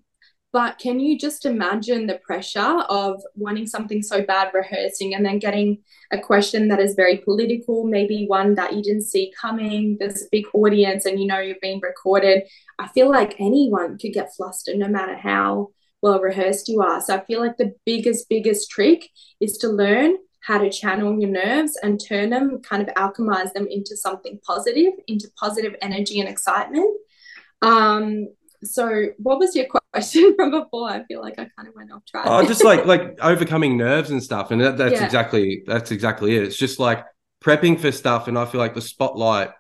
but 0.53 0.79
can 0.79 0.99
you 0.99 1.17
just 1.17 1.45
imagine 1.45 2.07
the 2.07 2.19
pressure 2.25 2.59
of 2.89 3.21
wanting 3.35 3.67
something 3.67 4.01
so 4.01 4.23
bad, 4.23 4.51
rehearsing, 4.53 5.13
and 5.13 5.25
then 5.25 5.39
getting 5.39 5.79
a 6.11 6.19
question 6.19 6.69
that 6.69 6.79
is 6.79 6.95
very 6.95 7.17
political, 7.17 7.85
maybe 7.85 8.25
one 8.27 8.55
that 8.55 8.73
you 8.73 8.81
didn't 8.81 9.03
see 9.03 9.33
coming? 9.39 9.97
There's 9.99 10.23
a 10.23 10.29
big 10.31 10.45
audience, 10.53 11.05
and 11.05 11.19
you 11.19 11.27
know 11.27 11.39
you're 11.39 11.57
being 11.61 11.81
recorded. 11.81 12.43
I 12.79 12.87
feel 12.87 13.09
like 13.09 13.35
anyone 13.39 13.97
could 13.97 14.13
get 14.13 14.33
flustered 14.35 14.77
no 14.77 14.87
matter 14.87 15.17
how 15.17 15.69
well 16.01 16.21
rehearsed 16.21 16.69
you 16.69 16.81
are. 16.81 17.01
So 17.01 17.15
I 17.15 17.25
feel 17.25 17.39
like 17.39 17.57
the 17.57 17.73
biggest, 17.85 18.29
biggest 18.29 18.69
trick 18.69 19.09
is 19.39 19.57
to 19.59 19.69
learn 19.69 20.15
how 20.41 20.59
to 20.59 20.69
channel 20.69 21.19
your 21.19 21.29
nerves 21.29 21.77
and 21.83 21.99
turn 21.99 22.29
them, 22.29 22.61
kind 22.61 22.81
of 22.81 22.93
alchemize 22.95 23.51
them 23.51 23.67
into 23.69 23.97
something 23.97 24.39
positive, 24.45 24.93
into 25.07 25.29
positive 25.37 25.75
energy 25.81 26.21
and 26.21 26.29
excitement. 26.29 26.97
Um, 27.61 28.29
so 28.63 29.07
what 29.17 29.39
was 29.39 29.55
your 29.55 29.65
question 29.65 29.86
from 30.35 30.51
before? 30.51 30.89
I 30.89 31.03
feel 31.05 31.21
like 31.21 31.33
I 31.37 31.49
kind 31.55 31.67
of 31.67 31.75
went 31.75 31.91
off 31.91 32.05
track. 32.05 32.25
Oh, 32.27 32.45
just 32.45 32.63
like 32.63 32.85
like 32.85 33.17
overcoming 33.21 33.77
nerves 33.77 34.09
and 34.09 34.23
stuff. 34.23 34.51
And 34.51 34.61
that, 34.61 34.77
that's 34.77 34.93
yeah. 34.93 35.05
exactly 35.05 35.63
that's 35.65 35.91
exactly 35.91 36.35
it. 36.35 36.43
It's 36.43 36.57
just 36.57 36.79
like 36.79 37.05
prepping 37.43 37.79
for 37.79 37.91
stuff. 37.91 38.27
And 38.27 38.37
I 38.37 38.45
feel 38.45 38.59
like 38.59 38.73
the 38.73 38.81
spotlight 38.81 39.51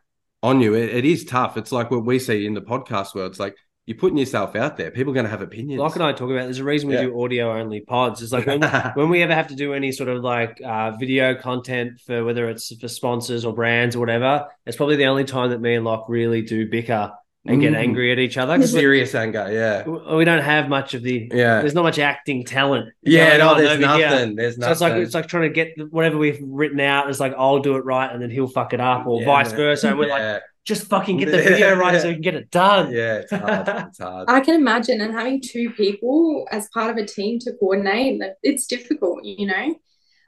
on 0.43 0.61
you, 0.61 0.73
it, 0.75 0.89
it 0.89 1.05
is 1.05 1.25
tough. 1.25 1.57
It's 1.57 1.71
like 1.71 1.91
what 1.91 2.05
we 2.05 2.19
see 2.19 2.45
in 2.45 2.53
the 2.53 2.61
podcast 2.61 3.15
world. 3.15 3.31
It's 3.31 3.39
like 3.39 3.55
you're 3.87 3.97
putting 3.97 4.17
yourself 4.17 4.55
out 4.55 4.75
there. 4.75 4.91
People 4.91 5.11
are 5.11 5.13
going 5.13 5.25
to 5.25 5.29
have 5.29 5.41
opinions. 5.41 5.79
Like 5.79 5.95
and 5.95 6.03
I 6.03 6.11
talk 6.11 6.29
about, 6.29 6.43
there's 6.43 6.59
a 6.59 6.63
reason 6.65 6.89
we 6.89 6.95
yeah. 6.95 7.03
do 7.03 7.23
audio 7.23 7.57
only 7.57 7.79
pods. 7.79 8.21
It's 8.21 8.33
like 8.33 8.45
when, 8.45 8.61
when, 8.95 9.09
we 9.09 9.23
ever 9.23 9.33
have 9.33 9.47
to 9.47 9.55
do 9.55 9.73
any 9.73 9.93
sort 9.93 10.09
of 10.09 10.21
like 10.21 10.59
uh, 10.63 10.91
video 10.91 11.35
content 11.35 12.01
for 12.05 12.25
whether 12.25 12.49
it's 12.49 12.75
for 12.75 12.89
sponsors 12.89 13.45
or 13.45 13.53
brands 13.53 13.95
or 13.95 13.99
whatever, 13.99 14.47
it's 14.65 14.75
probably 14.75 14.97
the 14.97 15.05
only 15.05 15.23
time 15.23 15.51
that 15.51 15.61
me 15.61 15.75
and 15.75 15.85
Lach 15.85 16.03
really 16.09 16.41
do 16.41 16.69
bicker 16.69 17.13
and 17.47 17.61
get 17.61 17.73
mm. 17.73 17.77
angry 17.77 18.11
at 18.11 18.19
each 18.19 18.37
other. 18.37 18.65
Serious 18.65 19.15
anger, 19.15 19.47
yeah. 19.51 19.87
We 20.15 20.25
don't 20.25 20.43
have 20.43 20.69
much 20.69 20.93
of 20.93 21.03
the 21.03 21.29
yeah. 21.31 21.61
There's 21.61 21.73
not 21.73 21.83
much 21.83 21.99
acting 21.99 22.43
talent. 22.43 22.93
Yeah, 23.01 23.37
no, 23.37 23.55
there's 23.55 23.79
nothing. 23.79 23.99
Here. 23.99 24.35
There's 24.35 24.57
nothing. 24.57 24.61
So 24.67 24.71
it's 24.71 24.81
like 24.81 24.93
it's 24.93 25.13
like 25.13 25.27
trying 25.27 25.43
to 25.43 25.49
get 25.49 25.73
whatever 25.91 26.17
we've 26.17 26.39
written 26.41 26.79
out. 26.79 27.09
It's 27.09 27.19
like 27.19 27.33
I'll 27.37 27.59
do 27.59 27.75
it 27.75 27.85
right, 27.85 28.11
and 28.11 28.21
then 28.21 28.29
he'll 28.29 28.47
fuck 28.47 28.73
it 28.73 28.79
up, 28.79 29.07
or 29.07 29.21
yeah, 29.21 29.25
vice 29.25 29.51
versa. 29.51 29.89
And 29.89 29.97
we're 29.97 30.07
yeah. 30.07 30.33
like, 30.33 30.41
just 30.65 30.87
fucking 30.87 31.17
get 31.17 31.31
the 31.31 31.37
video 31.43 31.75
right 31.75 31.93
yeah. 31.93 31.99
so 31.99 32.07
we 32.09 32.13
can 32.13 32.21
get 32.21 32.35
it 32.35 32.51
done. 32.51 32.91
Yeah, 32.91 33.19
it's 33.19 33.31
hard. 33.31 33.67
It's 33.87 33.99
hard. 33.99 34.29
I 34.29 34.41
can 34.41 34.55
imagine, 34.55 35.01
and 35.01 35.13
having 35.13 35.41
two 35.41 35.69
people 35.71 36.47
as 36.51 36.67
part 36.73 36.91
of 36.91 36.97
a 36.97 37.05
team 37.05 37.39
to 37.39 37.53
coordinate, 37.53 38.21
it's 38.43 38.67
difficult, 38.67 39.23
you 39.23 39.47
know. 39.47 39.75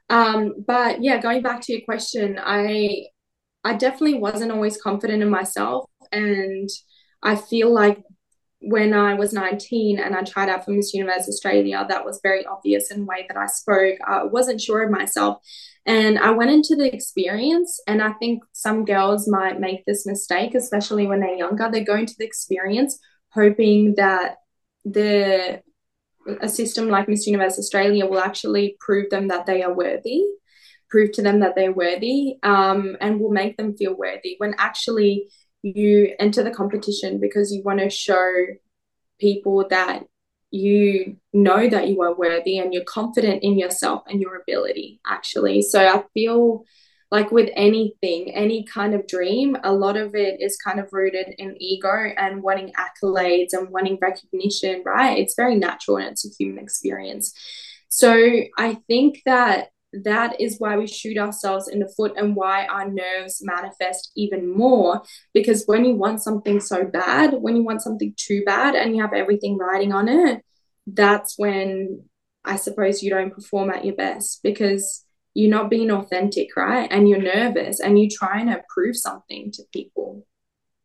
Um, 0.09 0.63
but 0.65 1.03
yeah, 1.03 1.21
going 1.21 1.43
back 1.43 1.61
to 1.61 1.73
your 1.73 1.81
question, 1.81 2.39
I 2.41 3.07
I 3.63 3.73
definitely 3.73 4.19
wasn't 4.19 4.51
always 4.51 4.81
confident 4.81 5.21
in 5.21 5.29
myself, 5.29 5.89
and 6.11 6.69
I 7.21 7.35
feel 7.35 7.73
like 7.73 8.01
when 8.61 8.93
I 8.93 9.13
was 9.13 9.31
19 9.31 9.99
and 9.99 10.15
I 10.15 10.23
tried 10.23 10.49
out 10.49 10.65
for 10.65 10.71
Miss 10.71 10.93
Universe 10.93 11.27
Australia, 11.29 11.85
that 11.87 12.05
was 12.05 12.19
very 12.21 12.45
obvious 12.45 12.91
in 12.91 13.01
the 13.01 13.05
way 13.05 13.25
that 13.27 13.37
I 13.37 13.45
spoke. 13.45 13.97
I 14.05 14.23
wasn't 14.23 14.61
sure 14.61 14.83
of 14.83 14.91
myself. 14.91 15.37
And 15.85 16.19
I 16.19 16.31
went 16.31 16.51
into 16.51 16.75
the 16.75 16.93
experience, 16.93 17.79
and 17.87 18.01
I 18.01 18.11
think 18.13 18.43
some 18.51 18.83
girls 18.83 19.27
might 19.27 19.59
make 19.59 19.85
this 19.85 20.05
mistake, 20.05 20.55
especially 20.55 21.07
when 21.07 21.21
they're 21.21 21.35
younger. 21.35 21.69
They 21.71 21.83
go 21.83 21.95
into 21.95 22.15
the 22.17 22.25
experience 22.25 22.99
hoping 23.31 23.95
that 23.95 24.37
the 24.83 25.61
a 26.41 26.49
system 26.49 26.89
like 26.89 27.07
Miss 27.07 27.25
Universe 27.25 27.57
Australia 27.57 28.05
will 28.05 28.19
actually 28.19 28.75
prove 28.79 29.09
them 29.09 29.29
that 29.29 29.45
they 29.45 29.63
are 29.63 29.73
worthy, 29.73 30.23
prove 30.89 31.11
to 31.13 31.21
them 31.21 31.39
that 31.39 31.55
they're 31.55 31.71
worthy, 31.71 32.37
um, 32.43 32.97
and 33.01 33.19
will 33.19 33.31
make 33.31 33.57
them 33.57 33.75
feel 33.75 33.95
worthy. 33.95 34.35
When 34.37 34.53
actually 34.57 35.29
you 35.61 36.15
enter 36.19 36.43
the 36.43 36.51
competition 36.51 37.19
because 37.19 37.51
you 37.51 37.61
want 37.63 37.79
to 37.79 37.89
show 37.89 38.31
people 39.19 39.65
that 39.69 40.03
you 40.51 41.17
know 41.33 41.69
that 41.69 41.87
you 41.87 42.01
are 42.01 42.15
worthy 42.15 42.57
and 42.57 42.73
you're 42.73 42.83
confident 42.83 43.43
in 43.43 43.57
yourself 43.57 44.03
and 44.07 44.21
your 44.21 44.37
ability 44.37 44.99
actually. 45.05 45.61
So 45.61 45.85
i 45.85 46.03
feel 46.13 46.63
like 47.11 47.31
with 47.31 47.49
anything 47.55 48.33
any 48.33 48.63
kind 48.63 48.93
of 48.95 49.07
dream 49.07 49.57
a 49.63 49.73
lot 49.73 49.97
of 49.97 50.15
it 50.15 50.41
is 50.41 50.57
kind 50.57 50.79
of 50.79 50.87
rooted 50.91 51.35
in 51.37 51.55
ego 51.59 52.11
and 52.17 52.41
wanting 52.41 52.71
accolades 52.73 53.53
and 53.53 53.69
wanting 53.69 53.97
recognition 54.01 54.81
right? 54.85 55.19
It's 55.19 55.35
very 55.35 55.55
natural 55.55 55.97
and 55.97 56.07
it's 56.07 56.25
a 56.25 56.29
human 56.37 56.63
experience. 56.63 57.33
So 57.89 58.41
i 58.57 58.75
think 58.87 59.21
that 59.25 59.69
that 59.91 60.39
is 60.39 60.59
why 60.59 60.77
we 60.77 60.87
shoot 60.87 61.17
ourselves 61.17 61.67
in 61.67 61.79
the 61.79 61.91
foot 61.97 62.13
and 62.15 62.35
why 62.35 62.65
our 62.67 62.89
nerves 62.89 63.41
manifest 63.41 64.11
even 64.15 64.55
more. 64.55 65.01
Because 65.33 65.63
when 65.65 65.85
you 65.85 65.95
want 65.95 66.21
something 66.21 66.59
so 66.59 66.85
bad, 66.85 67.33
when 67.33 67.55
you 67.55 67.63
want 67.63 67.81
something 67.81 68.13
too 68.17 68.43
bad 68.45 68.75
and 68.75 68.95
you 68.95 69.01
have 69.01 69.13
everything 69.13 69.57
riding 69.57 69.91
on 69.91 70.07
it, 70.07 70.43
that's 70.85 71.37
when 71.37 72.03
I 72.45 72.55
suppose 72.55 73.03
you 73.03 73.09
don't 73.09 73.33
perform 73.33 73.69
at 73.71 73.85
your 73.85 73.95
best 73.95 74.41
because 74.43 75.05
you're 75.33 75.49
not 75.49 75.69
being 75.69 75.91
authentic, 75.91 76.55
right? 76.55 76.87
And 76.91 77.07
you're 77.07 77.21
nervous 77.21 77.79
and 77.79 77.99
you're 77.99 78.11
trying 78.11 78.47
to 78.47 78.61
prove 78.69 78.95
something 78.95 79.51
to 79.53 79.63
people. 79.73 80.25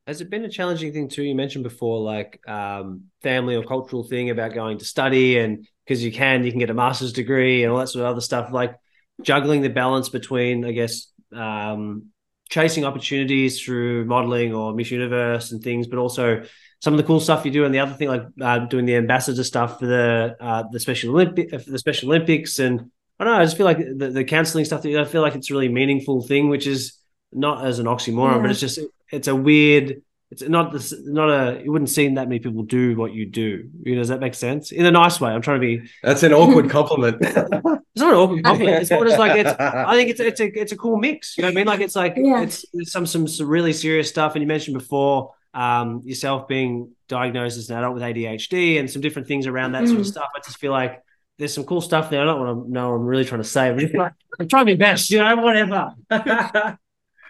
Has 0.07 0.21
it 0.21 0.29
been 0.29 0.45
a 0.45 0.51
challenging 0.51 0.93
thing 0.93 1.09
too? 1.09 1.23
You 1.23 1.35
mentioned 1.35 1.65
before, 1.65 2.01
like 2.01 2.39
um, 2.47 3.05
family 3.23 3.57
or 3.57 3.65
cultural 3.65 4.03
thing 4.03 4.29
about 4.29 4.53
going 4.53 4.79
to 4.79 4.85
study, 4.85 5.39
and 5.39 5.67
because 5.87 6.05
you 6.05 6.13
can, 6.13 6.45
you 6.45 6.51
can 6.51 6.61
get 6.61 6.69
a 6.69 6.75
master's 6.75 7.13
degree 7.13 7.63
and 7.63 7.73
all 7.73 7.79
that 7.79 7.89
sort 7.89 8.05
of 8.05 8.11
other 8.11 8.21
stuff. 8.21 8.53
Like, 8.53 8.77
juggling 9.23 9.63
the 9.63 9.69
balance 9.69 10.09
between, 10.09 10.65
I 10.65 10.73
guess, 10.73 11.09
um, 11.35 12.07
chasing 12.51 12.85
opportunities 12.85 13.61
through 13.61 14.05
modeling 14.05 14.55
or 14.55 14.75
Miss 14.75 14.91
Universe 14.91 15.53
and 15.53 15.63
things, 15.63 15.87
but 15.87 15.99
also 15.99 16.43
some 16.81 16.95
of 16.95 16.99
the 16.99 17.05
cool 17.05 17.21
stuff 17.21 17.45
you 17.45 17.51
do. 17.51 17.65
And 17.65 17.75
the 17.75 17.81
other 17.81 17.95
thing, 17.95 18.09
like 18.09 18.27
uh, 18.41 18.61
doing 18.61 18.85
the 18.85 18.97
ambassador 18.97 19.45
stuff 19.45 19.81
for 19.81 19.87
the 19.87 20.37
uh, 20.41 20.65
the 20.71 20.81
Special 20.81 21.11
Olympic 21.11 21.51
for 21.51 21.71
the 21.71 21.79
Special 21.79 22.11
Olympics, 22.11 22.59
and 22.59 22.91
I 23.19 23.25
don't 23.25 23.35
know. 23.35 23.41
I 23.41 23.45
just 23.45 23.57
feel 23.57 23.67
like 23.67 23.79
the, 23.79 24.11
the 24.11 24.25
counselling 24.25 24.65
stuff. 24.65 24.83
That 24.83 25.01
I 25.01 25.05
feel 25.05 25.23
like 25.23 25.35
it's 25.35 25.51
a 25.51 25.55
really 25.55 25.69
meaningful 25.69 26.23
thing, 26.23 26.49
which 26.49 26.67
is 26.67 26.99
not 27.33 27.65
as 27.65 27.79
an 27.79 27.87
oxymoron, 27.87 28.37
yeah. 28.37 28.43
but 28.43 28.51
it's 28.51 28.61
just 28.61 28.79
it's 29.11 29.29
a 29.29 29.35
weird 29.35 30.03
it's 30.31 30.43
not 30.43 30.73
this 30.73 30.93
not 31.05 31.29
a 31.29 31.63
you 31.63 31.71
wouldn't 31.71 31.91
see 31.91 32.09
that 32.09 32.29
many 32.29 32.41
people 32.41 32.63
do 32.63 32.97
what 32.97 33.13
you 33.13 33.27
do. 33.27 33.69
You 33.83 33.95
know, 33.95 34.01
does 34.01 34.09
that 34.09 34.21
make 34.21 34.35
sense? 34.35 34.73
In 34.73 34.85
a 34.85 34.91
nice 34.91 35.21
way. 35.21 35.31
I'm 35.31 35.43
trying 35.43 35.61
to 35.61 35.67
be 35.67 35.91
That's 36.03 36.23
an 36.23 36.33
awkward 36.33 36.71
compliment. 36.71 37.19
it's 37.21 37.45
not 37.45 38.13
an 38.13 38.19
awkward 38.19 38.45
compliment. 38.45 38.83
It's 38.83 38.91
more 38.91 39.05
just 39.05 39.19
like 39.19 39.37
it's 39.37 39.55
I 39.59 39.95
think 39.95 40.11
it's 40.11 40.21
it's 40.21 40.41
a 40.41 40.61
it's 40.61 40.73
a 40.73 40.77
cool 40.77 40.97
mix. 40.97 41.37
You 41.37 41.43
know 41.43 41.49
what 41.49 41.53
I 41.53 41.55
mean? 41.55 41.67
Like 41.67 41.81
it's 41.81 41.95
like 41.95 42.15
yeah. 42.17 42.43
it's, 42.43 42.65
it's 42.73 42.91
some, 42.91 43.07
some 43.07 43.29
some 43.29 43.47
really 43.47 43.73
serious 43.73 44.09
stuff. 44.09 44.35
And 44.35 44.43
you 44.43 44.49
mentioned 44.49 44.75
before 44.77 45.35
um, 45.53 46.01
yourself 46.05 46.49
being 46.49 46.91
diagnosed 47.09 47.57
as 47.57 47.71
an 47.71 47.79
adult 47.79 47.95
with 47.95 48.03
ADHD 48.03 48.81
and 48.81 48.91
some 48.91 49.03
different 49.03 49.29
things 49.29 49.47
around 49.47 49.73
that 49.73 49.85
mm. 49.85 49.89
sort 49.89 50.01
of 50.01 50.07
mm. 50.07 50.11
stuff. 50.11 50.31
I 50.35 50.41
just 50.41 50.59
feel 50.59 50.73
like 50.73 51.01
there's 51.39 51.55
some 51.55 51.65
cool 51.65 51.81
stuff 51.81 52.11
there. 52.11 52.23
I 52.23 52.25
don't 52.25 52.41
want 52.41 52.67
to 52.67 52.73
know 52.73 52.93
I'm 52.93 53.05
really 53.05 53.25
trying 53.25 53.43
to 53.43 53.49
say. 53.49 53.69
I'm, 53.69 53.79
I'm 54.41 54.49
trying 54.49 54.67
my 54.67 54.75
best, 54.75 55.11
you 55.11 55.19
know, 55.19 55.37
whatever. 55.37 55.95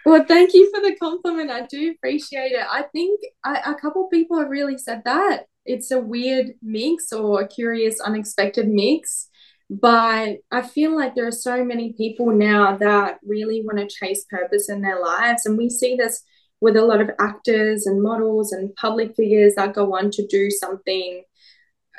Well, 0.05 0.23
thank 0.27 0.53
you 0.53 0.71
for 0.71 0.81
the 0.81 0.95
compliment. 0.97 1.49
I 1.49 1.65
do 1.65 1.91
appreciate 1.91 2.51
it. 2.51 2.65
I 2.71 2.83
think 2.91 3.21
I, 3.43 3.71
a 3.71 3.75
couple 3.75 4.07
people 4.07 4.37
have 4.39 4.49
really 4.49 4.77
said 4.77 5.01
that. 5.05 5.45
It's 5.65 5.89
a 5.89 5.99
weird 5.99 6.51
mix 6.61 7.11
or 7.11 7.41
a 7.41 7.47
curious, 7.47 7.99
unexpected 7.99 8.67
mix. 8.67 9.29
But 9.67 10.37
I 10.51 10.61
feel 10.61 10.95
like 10.95 11.15
there 11.15 11.25
are 11.25 11.31
so 11.31 11.65
many 11.65 11.93
people 11.93 12.27
now 12.27 12.77
that 12.77 13.17
really 13.25 13.63
want 13.65 13.79
to 13.79 13.87
chase 13.87 14.25
purpose 14.29 14.69
in 14.69 14.81
their 14.81 15.01
lives. 15.01 15.47
And 15.47 15.57
we 15.57 15.71
see 15.71 15.95
this 15.95 16.21
with 16.61 16.77
a 16.77 16.85
lot 16.85 17.01
of 17.01 17.09
actors 17.19 17.87
and 17.87 18.03
models 18.03 18.51
and 18.51 18.75
public 18.75 19.15
figures 19.15 19.55
that 19.55 19.73
go 19.73 19.95
on 19.97 20.11
to 20.11 20.27
do 20.27 20.51
something 20.51 21.23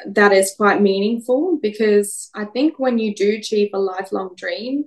that 0.06 0.32
is 0.32 0.54
quite 0.56 0.80
meaningful. 0.80 1.58
Because 1.60 2.30
I 2.36 2.44
think 2.44 2.78
when 2.78 2.98
you 2.98 3.16
do 3.16 3.32
achieve 3.32 3.70
a 3.74 3.80
lifelong 3.80 4.34
dream, 4.36 4.84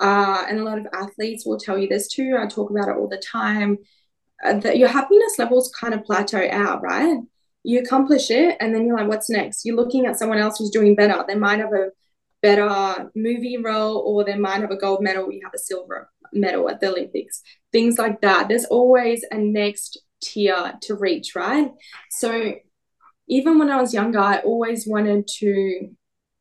uh, 0.00 0.44
and 0.48 0.58
a 0.58 0.64
lot 0.64 0.78
of 0.78 0.86
athletes 0.92 1.46
will 1.46 1.58
tell 1.58 1.78
you 1.78 1.88
this 1.88 2.08
too. 2.08 2.36
I 2.38 2.46
talk 2.46 2.70
about 2.70 2.88
it 2.88 2.96
all 2.96 3.08
the 3.08 3.22
time. 3.24 3.78
Uh, 4.44 4.54
that 4.60 4.78
your 4.78 4.88
happiness 4.88 5.38
levels 5.38 5.72
kind 5.78 5.94
of 5.94 6.04
plateau 6.04 6.46
out, 6.50 6.82
right? 6.82 7.18
You 7.62 7.80
accomplish 7.80 8.30
it, 8.30 8.56
and 8.60 8.74
then 8.74 8.86
you're 8.86 8.96
like, 8.96 9.08
what's 9.08 9.30
next? 9.30 9.64
You're 9.64 9.76
looking 9.76 10.06
at 10.06 10.18
someone 10.18 10.38
else 10.38 10.58
who's 10.58 10.70
doing 10.70 10.94
better. 10.94 11.24
They 11.26 11.36
might 11.36 11.60
have 11.60 11.72
a 11.72 11.90
better 12.42 13.10
movie 13.14 13.56
role, 13.56 13.98
or 13.98 14.24
they 14.24 14.36
might 14.36 14.60
have 14.60 14.70
a 14.70 14.76
gold 14.76 15.02
medal. 15.02 15.32
You 15.32 15.40
have 15.44 15.54
a 15.54 15.58
silver 15.58 16.10
medal 16.32 16.68
at 16.68 16.80
the 16.80 16.88
Olympics. 16.88 17.42
Things 17.72 17.96
like 17.96 18.20
that. 18.20 18.48
There's 18.48 18.66
always 18.66 19.24
a 19.30 19.38
next 19.38 19.98
tier 20.22 20.74
to 20.82 20.94
reach, 20.94 21.34
right? 21.34 21.70
So 22.10 22.54
even 23.28 23.58
when 23.58 23.70
I 23.70 23.80
was 23.80 23.94
younger, 23.94 24.18
I 24.18 24.38
always 24.38 24.86
wanted 24.86 25.26
to 25.38 25.88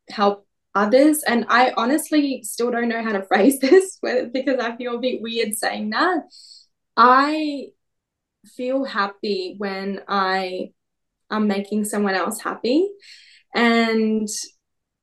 help 0.10 0.46
others. 0.76 1.24
And 1.24 1.46
I 1.50 1.74
honestly 1.78 2.42
still 2.44 2.72
don't 2.72 2.90
know 2.90 3.04
how 3.04 3.14
to 3.14 3.24
phrase 3.28 3.60
this 3.60 4.00
because 4.02 4.60
I 4.60 4.76
feel 4.76 4.96
a 4.96 5.02
bit 5.02 5.22
weird 5.22 5.54
saying 5.56 5.92
that. 5.92 6.24
I 6.96 7.68
feel 8.56 8.84
happy 8.84 9.56
when 9.58 10.02
I 10.08 10.72
am 11.32 11.48
making 11.48 11.86
someone 11.86 12.16
else 12.16 12.42
happy. 12.42 12.90
And, 13.56 14.28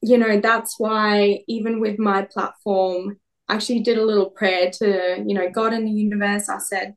you 0.03 0.19
know, 0.19 0.41
that's 0.41 0.79
why 0.79 1.41
even 1.49 1.81
with 1.81 1.99
my 1.99 2.23
platform, 2.23 3.19
I 3.49 3.55
actually 3.55 3.81
did 3.81 3.99
a 3.99 4.05
little 4.05 4.31
prayer 4.31 4.71
to, 4.71 5.25
you 5.27 5.35
know, 5.35 5.51
God 5.51 5.73
in 5.73 5.85
the 5.85 5.91
universe. 5.91 6.49
I 6.49 6.59
said, 6.59 6.95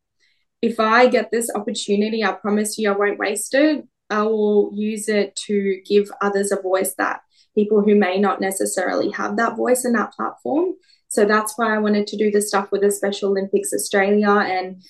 if 0.61 0.79
I 0.79 1.07
get 1.07 1.31
this 1.31 1.49
opportunity, 1.53 2.23
I 2.23 2.33
promise 2.33 2.77
you 2.77 2.91
I 2.91 2.95
won't 2.95 3.19
waste 3.19 3.53
it. 3.53 3.85
I 4.09 4.23
will 4.23 4.71
use 4.73 5.09
it 5.09 5.35
to 5.47 5.81
give 5.85 6.11
others 6.21 6.51
a 6.51 6.61
voice 6.61 6.93
that 6.97 7.21
people 7.55 7.81
who 7.81 7.95
may 7.95 8.19
not 8.19 8.41
necessarily 8.41 9.11
have 9.11 9.37
that 9.37 9.55
voice 9.55 9.85
and 9.85 9.95
that 9.95 10.13
platform. 10.13 10.73
So 11.07 11.25
that's 11.25 11.53
why 11.57 11.75
I 11.75 11.79
wanted 11.79 12.07
to 12.07 12.17
do 12.17 12.31
the 12.31 12.41
stuff 12.41 12.71
with 12.71 12.81
the 12.81 12.91
Special 12.91 13.29
Olympics 13.29 13.73
Australia 13.73 14.29
and 14.29 14.81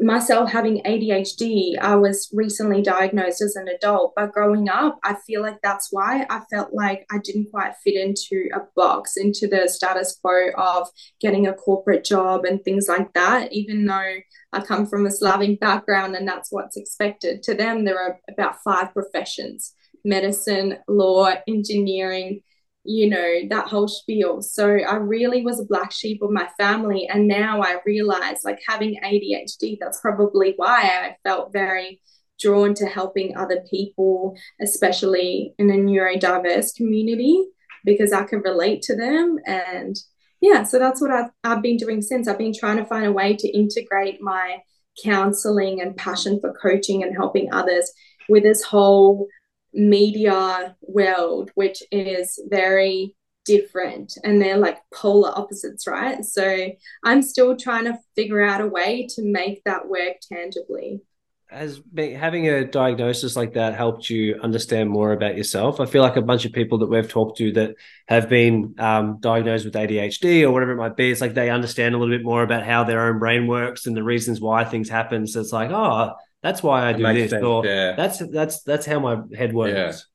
myself 0.00 0.50
having 0.50 0.82
ADHD, 0.82 1.78
I 1.78 1.96
was 1.96 2.28
recently 2.32 2.82
diagnosed 2.82 3.42
as 3.42 3.56
an 3.56 3.68
adult, 3.68 4.12
but 4.16 4.32
growing 4.32 4.68
up, 4.68 4.98
I 5.04 5.16
feel 5.26 5.42
like 5.42 5.58
that's 5.62 5.88
why 5.90 6.26
I 6.30 6.40
felt 6.50 6.72
like 6.72 7.06
I 7.10 7.18
didn't 7.18 7.50
quite 7.50 7.74
fit 7.84 7.94
into 7.94 8.48
a 8.54 8.60
box, 8.74 9.16
into 9.16 9.46
the 9.46 9.68
status 9.68 10.18
quo 10.20 10.50
of 10.56 10.88
getting 11.20 11.46
a 11.46 11.54
corporate 11.54 12.04
job 12.04 12.44
and 12.44 12.62
things 12.62 12.88
like 12.88 13.12
that, 13.14 13.52
even 13.52 13.86
though 13.86 14.16
I 14.52 14.60
come 14.60 14.86
from 14.86 15.06
a 15.06 15.10
Slavic 15.10 15.60
background 15.60 16.16
and 16.16 16.26
that's 16.26 16.50
what's 16.50 16.76
expected. 16.76 17.42
To 17.44 17.54
them, 17.54 17.84
there 17.84 17.98
are 17.98 18.20
about 18.28 18.62
five 18.64 18.92
professions 18.92 19.74
medicine, 20.04 20.78
law, 20.88 21.32
engineering, 21.46 22.40
you 22.84 23.08
know, 23.10 23.40
that 23.50 23.68
whole 23.68 23.88
spiel. 23.88 24.40
So 24.42 24.66
I 24.66 24.94
really 24.96 25.44
was 25.44 25.60
a 25.60 25.66
black 25.66 25.92
sheep 25.92 26.22
of 26.22 26.30
my 26.30 26.48
family. 26.58 27.06
And 27.06 27.28
now 27.28 27.62
I 27.62 27.76
realize, 27.84 28.38
like, 28.44 28.58
having 28.66 28.98
ADHD, 29.04 29.76
that's 29.80 30.00
probably 30.00 30.54
why 30.56 30.82
I 30.82 31.16
felt 31.22 31.52
very 31.52 32.00
drawn 32.40 32.74
to 32.74 32.86
helping 32.86 33.36
other 33.36 33.62
people, 33.70 34.34
especially 34.60 35.54
in 35.58 35.70
a 35.70 35.74
neurodiverse 35.74 36.74
community, 36.74 37.44
because 37.84 38.12
I 38.12 38.24
could 38.24 38.44
relate 38.44 38.82
to 38.82 38.96
them. 38.96 39.36
And 39.46 39.96
yeah, 40.40 40.62
so 40.62 40.78
that's 40.78 41.02
what 41.02 41.10
I've, 41.10 41.30
I've 41.44 41.62
been 41.62 41.76
doing 41.76 42.00
since. 42.00 42.26
I've 42.26 42.38
been 42.38 42.54
trying 42.58 42.78
to 42.78 42.86
find 42.86 43.04
a 43.04 43.12
way 43.12 43.36
to 43.36 43.48
integrate 43.48 44.22
my 44.22 44.62
counseling 45.04 45.80
and 45.80 45.96
passion 45.96 46.40
for 46.40 46.54
coaching 46.54 47.02
and 47.02 47.14
helping 47.14 47.52
others 47.52 47.90
with 48.28 48.42
this 48.42 48.62
whole 48.62 49.26
media 49.72 50.76
world, 50.82 51.50
which 51.54 51.82
is 51.90 52.38
very 52.48 53.14
different 53.44 54.16
and 54.22 54.40
they're 54.40 54.58
like 54.58 54.78
polar 54.92 55.36
opposites, 55.36 55.86
right? 55.86 56.24
So 56.24 56.70
I'm 57.04 57.22
still 57.22 57.56
trying 57.56 57.84
to 57.84 57.98
figure 58.14 58.42
out 58.42 58.60
a 58.60 58.66
way 58.66 59.06
to 59.14 59.22
make 59.22 59.62
that 59.64 59.88
work 59.88 60.16
tangibly. 60.30 61.00
Has 61.48 61.80
having 61.96 62.48
a 62.48 62.64
diagnosis 62.64 63.34
like 63.34 63.54
that 63.54 63.74
helped 63.74 64.08
you 64.08 64.38
understand 64.40 64.88
more 64.88 65.12
about 65.12 65.36
yourself? 65.36 65.80
I 65.80 65.86
feel 65.86 66.00
like 66.00 66.14
a 66.14 66.22
bunch 66.22 66.44
of 66.44 66.52
people 66.52 66.78
that 66.78 66.86
we've 66.86 67.08
talked 67.08 67.38
to 67.38 67.50
that 67.54 67.74
have 68.06 68.28
been 68.28 68.76
um, 68.78 69.18
diagnosed 69.18 69.64
with 69.64 69.74
ADHD 69.74 70.44
or 70.44 70.52
whatever 70.52 70.72
it 70.72 70.76
might 70.76 70.96
be, 70.96 71.10
it's 71.10 71.20
like 71.20 71.34
they 71.34 71.50
understand 71.50 71.96
a 71.96 71.98
little 71.98 72.16
bit 72.16 72.24
more 72.24 72.44
about 72.44 72.64
how 72.64 72.84
their 72.84 73.08
own 73.08 73.18
brain 73.18 73.48
works 73.48 73.86
and 73.86 73.96
the 73.96 74.04
reasons 74.04 74.40
why 74.40 74.62
things 74.62 74.88
happen. 74.88 75.26
So 75.26 75.40
it's 75.40 75.52
like, 75.52 75.72
oh, 75.72 76.12
that's 76.42 76.62
why 76.62 76.88
I 76.88 76.92
do 76.92 77.02
this. 77.12 77.30
Sense, 77.30 77.44
or 77.44 77.64
yeah. 77.66 77.94
that's 77.96 78.18
that's 78.30 78.62
that's 78.62 78.86
how 78.86 79.00
my 79.00 79.22
head 79.36 79.52
works. 79.52 80.06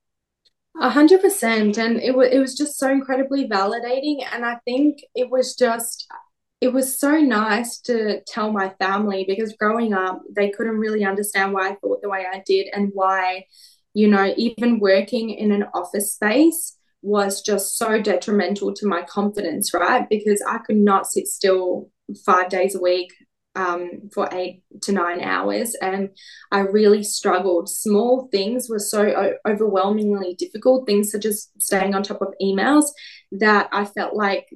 A 0.82 0.90
hundred 0.90 1.22
percent, 1.22 1.78
and 1.78 2.02
it 2.02 2.16
was 2.16 2.30
it 2.32 2.40
was 2.40 2.56
just 2.56 2.78
so 2.78 2.90
incredibly 2.90 3.48
validating, 3.48 4.26
and 4.32 4.46
I 4.46 4.58
think 4.66 5.00
it 5.14 5.30
was 5.30 5.56
just 5.56 6.08
it 6.62 6.74
was 6.74 7.00
so 7.00 7.20
nice 7.20 7.80
to 7.82 8.22
tell 8.22 8.52
my 8.52 8.70
family 8.80 9.26
because 9.28 9.54
growing 9.54 9.94
up 9.94 10.22
they 10.36 10.50
couldn't 10.50 10.78
really 10.78 11.06
understand 11.06 11.54
why 11.54 11.70
I 11.70 11.76
thought 11.76 12.02
the 12.02 12.10
way 12.10 12.26
I 12.32 12.42
did 12.46 12.68
and 12.74 12.92
why 12.94 13.46
you 13.94 14.08
know 14.08 14.34
even 14.38 14.80
working 14.80 15.30
in 15.30 15.52
an 15.52 15.66
office 15.74 16.14
space 16.14 16.78
was 17.02 17.42
just 17.42 17.78
so 17.78 18.02
detrimental 18.02 18.74
to 18.74 18.88
my 18.88 19.04
confidence 19.04 19.74
right 19.74 20.08
because 20.10 20.42
I 20.48 20.58
could 20.60 20.78
not 20.78 21.08
sit 21.08 21.28
still 21.28 21.90
five 22.26 22.50
days 22.50 22.74
a 22.74 22.82
week 22.82 23.14
um, 23.56 24.10
for 24.14 24.30
eight 24.32 24.64
to 24.84 24.92
nine 24.92 25.22
hours. 25.22 25.76
And 25.82 26.10
I 26.52 26.60
really 26.60 27.04
struggled. 27.04 27.70
Small 27.70 28.28
things 28.32 28.70
were 28.70 28.80
so 28.80 29.02
o- 29.02 29.52
overwhelmingly 29.52 30.36
difficult, 30.36 30.86
things 30.86 31.12
such 31.12 31.26
as 31.26 31.50
staying 31.60 31.96
on 31.96 32.04
top 32.04 32.22
of 32.22 32.34
emails, 32.42 32.86
that 33.32 33.70
I 33.72 33.86
felt 33.86 34.16
like, 34.16 34.48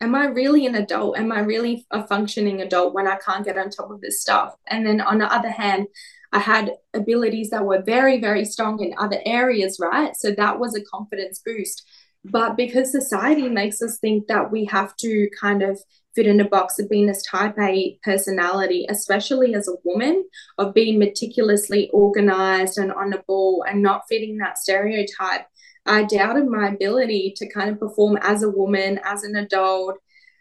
am 0.00 0.14
I 0.14 0.26
really 0.26 0.66
an 0.66 0.74
adult? 0.74 1.18
Am 1.18 1.30
I 1.30 1.40
really 1.40 1.86
a 1.90 2.06
functioning 2.06 2.60
adult 2.60 2.94
when 2.94 3.06
I 3.06 3.16
can't 3.16 3.44
get 3.44 3.58
on 3.58 3.70
top 3.70 3.90
of 3.90 4.00
this 4.00 4.20
stuff? 4.20 4.54
And 4.66 4.86
then 4.86 5.00
on 5.00 5.18
the 5.18 5.32
other 5.32 5.50
hand, 5.50 5.86
I 6.32 6.38
had 6.38 6.72
abilities 6.94 7.50
that 7.50 7.64
were 7.64 7.82
very, 7.82 8.20
very 8.20 8.44
strong 8.44 8.80
in 8.80 8.94
other 8.98 9.20
areas, 9.26 9.78
right? 9.80 10.14
So 10.16 10.30
that 10.32 10.58
was 10.58 10.74
a 10.74 10.84
confidence 10.84 11.42
boost. 11.44 11.82
But 12.24 12.56
because 12.56 12.92
society 12.92 13.48
makes 13.48 13.82
us 13.82 13.98
think 13.98 14.28
that 14.28 14.50
we 14.50 14.66
have 14.66 14.94
to 14.96 15.28
kind 15.40 15.62
of 15.62 15.80
fit 16.14 16.26
in 16.26 16.40
a 16.40 16.48
box 16.48 16.78
of 16.78 16.88
being 16.88 17.06
this 17.06 17.22
type 17.22 17.54
A 17.58 17.98
personality, 18.02 18.86
especially 18.88 19.54
as 19.54 19.68
a 19.68 19.76
woman, 19.84 20.24
of 20.58 20.74
being 20.74 20.98
meticulously 20.98 21.90
organized 21.92 22.78
and 22.78 22.92
on 22.92 23.10
the 23.10 23.22
ball 23.26 23.64
and 23.68 23.82
not 23.82 24.02
fitting 24.08 24.38
that 24.38 24.58
stereotype. 24.58 25.46
I 25.86 26.04
doubted 26.04 26.46
my 26.46 26.68
ability 26.68 27.34
to 27.36 27.48
kind 27.48 27.70
of 27.70 27.80
perform 27.80 28.18
as 28.22 28.42
a 28.42 28.50
woman, 28.50 29.00
as 29.04 29.22
an 29.24 29.36
adult, 29.36 29.98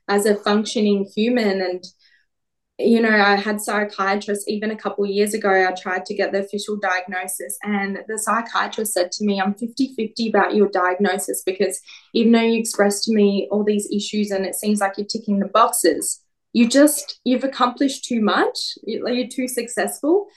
as 0.08 0.26
a 0.26 0.36
functioning 0.36 1.10
human. 1.16 1.62
And 1.62 1.84
you 2.80 3.02
know, 3.02 3.10
I 3.10 3.36
had 3.36 3.60
psychiatrists 3.60 4.48
even 4.48 4.72
a 4.72 4.76
couple 4.76 5.06
years 5.06 5.34
ago. 5.34 5.50
I 5.50 5.74
tried 5.74 6.06
to 6.06 6.16
get 6.16 6.32
the 6.32 6.40
official 6.40 6.78
diagnosis, 6.78 7.58
and 7.64 8.00
the 8.08 8.18
psychiatrist 8.18 8.94
said 8.94 9.12
to 9.14 9.26
me, 9.26 9.42
I'm 9.42 9.54
50 9.54 9.96
50 9.96 10.30
about 10.30 10.56
your 10.56 10.70
diagnosis 10.70 11.44
because 11.46 11.82
even 12.14 12.32
though 12.32 12.42
you 12.42 12.58
expressed 12.60 13.04
to 13.06 13.14
me 13.14 13.50
all 13.52 13.66
these 13.66 13.90
issues 13.92 14.32
and 14.32 14.46
it 14.46 14.56
seems 14.56 14.80
like 14.80 14.94
you're 14.98 15.08
ticking 15.08 15.40
the 15.40 15.48
boxes, 15.48 16.22
you 16.54 16.70
just, 16.70 17.20
you've 17.26 17.44
accomplished 17.44 18.06
too 18.06 18.22
much, 18.22 18.58
you're 18.84 19.28
too 19.28 19.48
successful, 19.48 20.28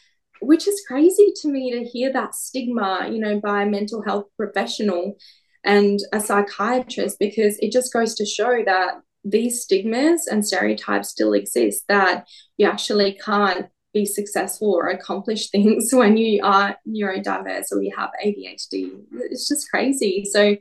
which 0.41 0.67
is 0.67 0.83
crazy 0.89 1.33
to 1.43 1.49
me 1.49 1.71
to 1.71 1.85
hear 1.85 2.13
that 2.13 2.35
stigma, 2.35 3.09
you 3.11 3.21
know, 3.21 3.41
by 3.41 3.63
a 3.63 3.71
mental 3.71 4.03
health 4.03 4.27
professional 4.37 5.17
and 5.65 6.01
a 6.13 6.19
psychiatrist 6.19 7.19
because 7.21 7.57
it 7.61 7.71
just 7.71 7.93
goes 7.93 8.17
to 8.17 8.27
show 8.27 8.65
that 8.67 9.01
these 9.25 9.63
stigmas 9.63 10.27
and 10.27 10.47
stereotypes 10.47 11.11
still 11.11 11.33
exist 11.33 11.85
that 11.89 12.27
you 12.57 12.67
actually 12.67 13.19
can't 13.25 13.67
be 13.93 14.07
successful 14.07 14.73
or 14.73 14.89
accomplish 14.89 15.51
things 15.51 15.91
when 15.93 16.17
you 16.17 16.41
are 16.43 16.77
neurodiverse 16.89 17.73
or 17.73 17.83
you 17.83 17.93
have 17.97 18.11
ADHD. 18.25 18.91
It's 19.31 19.49
just 19.49 19.71
crazy. 19.71 20.25
So 20.31 20.57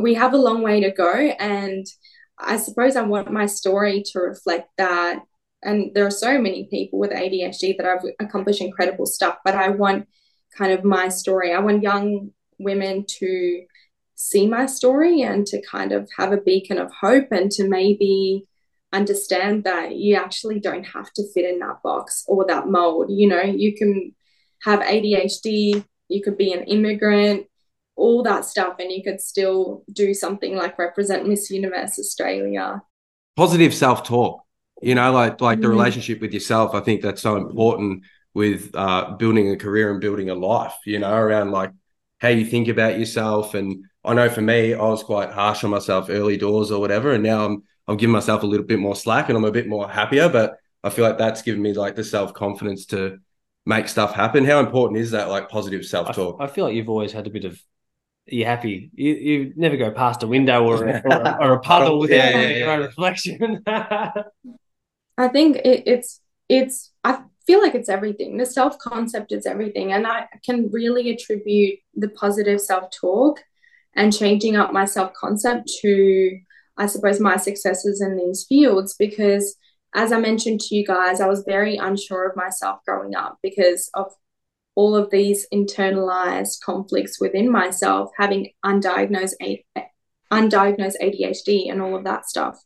we 0.00 0.14
have 0.14 0.32
a 0.32 0.38
long 0.38 0.62
way 0.62 0.80
to 0.80 0.90
go. 0.90 1.12
And 1.12 1.86
I 2.38 2.56
suppose 2.56 2.96
I 2.96 3.02
want 3.02 3.30
my 3.30 3.46
story 3.46 4.02
to 4.12 4.20
reflect 4.20 4.68
that. 4.78 5.20
And 5.62 5.92
there 5.94 6.06
are 6.06 6.10
so 6.10 6.40
many 6.40 6.66
people 6.70 6.98
with 6.98 7.12
ADHD 7.12 7.76
that 7.76 7.86
have 7.86 8.04
accomplished 8.18 8.60
incredible 8.60 9.06
stuff, 9.06 9.38
but 9.44 9.54
I 9.54 9.68
want 9.68 10.08
kind 10.56 10.72
of 10.72 10.84
my 10.84 11.08
story. 11.08 11.52
I 11.52 11.60
want 11.60 11.82
young 11.82 12.30
women 12.58 13.04
to 13.06 13.64
see 14.22 14.46
my 14.46 14.66
story 14.66 15.22
and 15.22 15.44
to 15.46 15.60
kind 15.62 15.90
of 15.90 16.08
have 16.16 16.32
a 16.32 16.36
beacon 16.36 16.78
of 16.78 16.92
hope 16.92 17.26
and 17.32 17.50
to 17.50 17.68
maybe 17.68 18.46
understand 18.92 19.64
that 19.64 19.96
you 19.96 20.14
actually 20.14 20.60
don't 20.60 20.84
have 20.84 21.12
to 21.12 21.22
fit 21.32 21.44
in 21.44 21.58
that 21.58 21.82
box 21.82 22.24
or 22.28 22.46
that 22.46 22.68
mold. 22.68 23.10
You 23.10 23.28
know, 23.28 23.42
you 23.42 23.74
can 23.74 24.14
have 24.62 24.80
ADHD, 24.80 25.84
you 26.08 26.22
could 26.22 26.38
be 26.38 26.52
an 26.52 26.62
immigrant, 26.64 27.46
all 27.96 28.22
that 28.22 28.44
stuff, 28.44 28.76
and 28.78 28.92
you 28.92 29.02
could 29.02 29.20
still 29.20 29.82
do 29.92 30.14
something 30.14 30.54
like 30.54 30.78
represent 30.78 31.26
Miss 31.26 31.50
Universe 31.50 31.98
Australia. 31.98 32.80
Positive 33.34 33.74
self 33.74 34.04
talk, 34.04 34.44
you 34.82 34.94
know, 34.94 35.10
like 35.10 35.40
like 35.40 35.56
mm-hmm. 35.56 35.62
the 35.62 35.68
relationship 35.68 36.20
with 36.20 36.32
yourself. 36.32 36.74
I 36.74 36.80
think 36.80 37.02
that's 37.02 37.22
so 37.22 37.36
important 37.36 38.04
with 38.34 38.70
uh, 38.74 39.16
building 39.18 39.50
a 39.50 39.56
career 39.56 39.90
and 39.90 40.00
building 40.00 40.30
a 40.30 40.34
life. 40.34 40.76
You 40.86 41.00
know, 41.00 41.12
around 41.12 41.50
like 41.50 41.72
how 42.20 42.28
you 42.28 42.44
think 42.44 42.68
about 42.68 42.98
yourself 43.00 43.54
and 43.54 43.84
I 44.04 44.14
know 44.14 44.28
for 44.28 44.40
me, 44.40 44.74
I 44.74 44.82
was 44.82 45.02
quite 45.02 45.30
harsh 45.30 45.62
on 45.62 45.70
myself 45.70 46.08
early 46.10 46.36
doors 46.36 46.70
or 46.70 46.80
whatever, 46.80 47.12
and 47.12 47.22
now 47.22 47.44
I'm 47.44 47.62
I'm 47.86 47.96
giving 47.96 48.12
myself 48.12 48.42
a 48.42 48.46
little 48.46 48.66
bit 48.66 48.78
more 48.78 48.96
slack 48.96 49.28
and 49.28 49.36
I'm 49.36 49.44
a 49.44 49.50
bit 49.50 49.68
more 49.68 49.88
happier. 49.88 50.28
But 50.28 50.56
I 50.84 50.90
feel 50.90 51.04
like 51.04 51.18
that's 51.18 51.42
given 51.42 51.62
me 51.62 51.72
like 51.72 51.96
the 51.96 52.04
self 52.04 52.34
confidence 52.34 52.86
to 52.86 53.18
make 53.66 53.88
stuff 53.88 54.14
happen. 54.14 54.44
How 54.44 54.60
important 54.60 55.00
is 55.00 55.12
that 55.12 55.28
like 55.28 55.48
positive 55.48 55.84
self 55.84 56.14
talk? 56.14 56.36
I, 56.40 56.46
feel 56.46 56.64
like 56.64 56.74
you've 56.74 56.88
always 56.88 57.12
had 57.12 57.26
a 57.26 57.30
bit 57.30 57.44
of 57.44 57.60
you're 58.26 58.46
happy. 58.46 58.90
You, 58.94 59.14
you 59.14 59.52
never 59.56 59.76
go 59.76 59.90
past 59.90 60.22
a 60.22 60.26
window 60.26 60.64
or 60.64 60.86
a, 60.86 61.02
or, 61.04 61.12
a, 61.12 61.36
or 61.40 61.52
a 61.54 61.60
puddle 61.60 61.98
without 62.00 62.16
yeah, 62.16 62.40
yeah, 62.40 62.56
your 62.56 62.70
own 62.70 62.80
reflection. 62.80 63.62
I 63.66 65.28
think 65.28 65.56
it, 65.56 65.84
it's 65.86 66.20
it's 66.48 66.92
I 67.04 67.22
feel 67.46 67.60
like 67.60 67.74
it's 67.74 67.88
everything. 67.88 68.36
The 68.36 68.46
self 68.46 68.78
concept 68.78 69.32
is 69.32 69.46
everything, 69.46 69.92
and 69.92 70.06
I 70.06 70.28
can 70.44 70.70
really 70.70 71.10
attribute 71.10 71.78
the 71.94 72.08
positive 72.08 72.60
self 72.60 72.90
talk 72.90 73.40
and 73.94 74.16
changing 74.16 74.56
up 74.56 74.72
my 74.72 74.84
self 74.84 75.12
concept 75.14 75.70
to, 75.82 76.38
I 76.76 76.86
suppose, 76.86 77.20
my 77.20 77.36
successes 77.36 78.00
in 78.00 78.16
these 78.16 78.46
fields. 78.48 78.94
Because 78.98 79.56
as 79.94 80.12
I 80.12 80.18
mentioned 80.18 80.60
to 80.60 80.74
you 80.74 80.84
guys, 80.86 81.20
I 81.20 81.28
was 81.28 81.44
very 81.46 81.76
unsure 81.76 82.28
of 82.28 82.36
myself 82.36 82.80
growing 82.86 83.14
up 83.14 83.38
because 83.42 83.90
of 83.94 84.12
all 84.74 84.96
of 84.96 85.10
these 85.10 85.46
internalized 85.52 86.60
conflicts 86.64 87.20
within 87.20 87.50
myself, 87.50 88.10
having 88.16 88.50
undiagnosed, 88.64 89.34
undiagnosed 90.32 90.96
ADHD 91.02 91.70
and 91.70 91.82
all 91.82 91.94
of 91.94 92.04
that 92.04 92.26
stuff. 92.26 92.58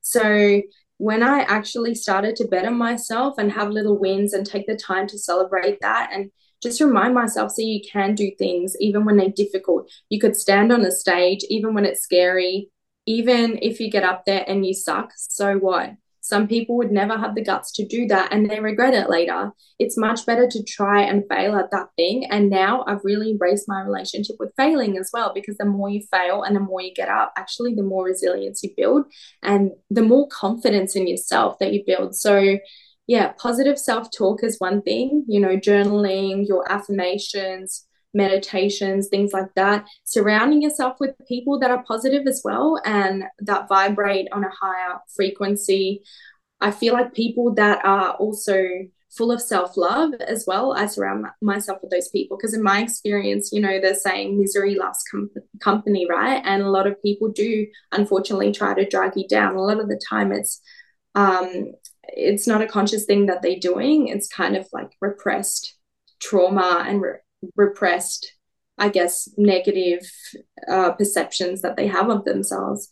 So, 0.00 0.62
when 0.96 1.22
I 1.22 1.40
actually 1.40 1.94
started 1.94 2.36
to 2.36 2.48
better 2.48 2.70
myself 2.70 3.36
and 3.38 3.50
have 3.52 3.70
little 3.70 3.98
wins 3.98 4.34
and 4.34 4.46
take 4.46 4.66
the 4.66 4.76
time 4.76 5.06
to 5.06 5.18
celebrate 5.18 5.80
that 5.80 6.10
and 6.12 6.30
just 6.62 6.80
remind 6.80 7.14
myself 7.14 7.52
so 7.52 7.62
you 7.62 7.80
can 7.90 8.14
do 8.14 8.30
things 8.38 8.76
even 8.80 9.04
when 9.04 9.16
they're 9.16 9.30
difficult. 9.30 9.90
You 10.08 10.20
could 10.20 10.36
stand 10.36 10.72
on 10.72 10.82
a 10.82 10.90
stage 10.90 11.44
even 11.48 11.74
when 11.74 11.84
it's 11.84 12.02
scary, 12.02 12.70
even 13.06 13.58
if 13.62 13.80
you 13.80 13.90
get 13.90 14.04
up 14.04 14.24
there 14.24 14.44
and 14.46 14.64
you 14.66 14.74
suck, 14.74 15.10
so 15.16 15.56
what? 15.56 15.94
Some 16.22 16.46
people 16.46 16.76
would 16.76 16.92
never 16.92 17.16
have 17.16 17.34
the 17.34 17.42
guts 17.42 17.72
to 17.72 17.84
do 17.84 18.06
that 18.06 18.32
and 18.32 18.48
they 18.48 18.60
regret 18.60 18.94
it 18.94 19.10
later. 19.10 19.52
It's 19.80 19.96
much 19.96 20.26
better 20.26 20.46
to 20.46 20.62
try 20.62 21.02
and 21.02 21.24
fail 21.28 21.56
at 21.56 21.72
that 21.72 21.88
thing. 21.96 22.24
And 22.26 22.50
now 22.50 22.84
I've 22.86 23.04
really 23.04 23.30
embraced 23.30 23.64
my 23.66 23.80
relationship 23.80 24.36
with 24.38 24.52
failing 24.56 24.96
as 24.96 25.10
well 25.12 25.32
because 25.34 25.56
the 25.56 25.64
more 25.64 25.88
you 25.88 26.02
fail 26.08 26.44
and 26.44 26.54
the 26.54 26.60
more 26.60 26.82
you 26.82 26.94
get 26.94 27.08
up, 27.08 27.32
actually, 27.36 27.74
the 27.74 27.82
more 27.82 28.04
resilience 28.04 28.62
you 28.62 28.70
build 28.76 29.06
and 29.42 29.72
the 29.88 30.02
more 30.02 30.28
confidence 30.28 30.94
in 30.94 31.08
yourself 31.08 31.58
that 31.58 31.72
you 31.72 31.82
build. 31.84 32.14
So, 32.14 32.58
yeah, 33.10 33.32
positive 33.38 33.76
self 33.76 34.08
talk 34.12 34.44
is 34.44 34.60
one 34.60 34.82
thing, 34.82 35.24
you 35.26 35.40
know, 35.40 35.56
journaling, 35.56 36.46
your 36.46 36.70
affirmations, 36.70 37.84
meditations, 38.14 39.08
things 39.08 39.32
like 39.32 39.52
that. 39.56 39.84
Surrounding 40.04 40.62
yourself 40.62 40.98
with 41.00 41.16
people 41.26 41.58
that 41.58 41.72
are 41.72 41.82
positive 41.82 42.28
as 42.28 42.40
well 42.44 42.80
and 42.84 43.24
that 43.40 43.68
vibrate 43.68 44.28
on 44.30 44.44
a 44.44 44.50
higher 44.50 45.00
frequency. 45.16 46.04
I 46.60 46.70
feel 46.70 46.94
like 46.94 47.12
people 47.12 47.52
that 47.54 47.84
are 47.84 48.12
also 48.12 48.62
full 49.10 49.32
of 49.32 49.42
self 49.42 49.76
love 49.76 50.12
as 50.28 50.44
well. 50.46 50.72
I 50.74 50.86
surround 50.86 51.26
myself 51.42 51.80
with 51.82 51.90
those 51.90 52.10
people 52.10 52.36
because, 52.36 52.54
in 52.54 52.62
my 52.62 52.80
experience, 52.80 53.50
you 53.50 53.60
know, 53.60 53.80
they're 53.80 53.94
saying 53.96 54.38
misery 54.38 54.76
loves 54.76 55.02
com- 55.10 55.30
company, 55.58 56.06
right? 56.08 56.40
And 56.44 56.62
a 56.62 56.70
lot 56.70 56.86
of 56.86 57.02
people 57.02 57.26
do, 57.32 57.66
unfortunately, 57.90 58.52
try 58.52 58.72
to 58.74 58.88
drag 58.88 59.16
you 59.16 59.26
down. 59.26 59.56
A 59.56 59.60
lot 59.60 59.80
of 59.80 59.88
the 59.88 60.00
time, 60.08 60.30
it's 60.30 60.62
um, 61.14 61.72
it's 62.04 62.46
not 62.46 62.62
a 62.62 62.66
conscious 62.66 63.04
thing 63.04 63.26
that 63.26 63.42
they're 63.42 63.58
doing. 63.58 64.08
It's 64.08 64.28
kind 64.28 64.56
of 64.56 64.66
like 64.72 64.92
repressed 65.00 65.76
trauma 66.20 66.84
and 66.86 67.00
re- 67.00 67.18
repressed, 67.56 68.32
I 68.78 68.88
guess, 68.88 69.28
negative 69.36 70.00
uh, 70.68 70.92
perceptions 70.92 71.62
that 71.62 71.76
they 71.76 71.86
have 71.86 72.10
of 72.10 72.24
themselves. 72.24 72.90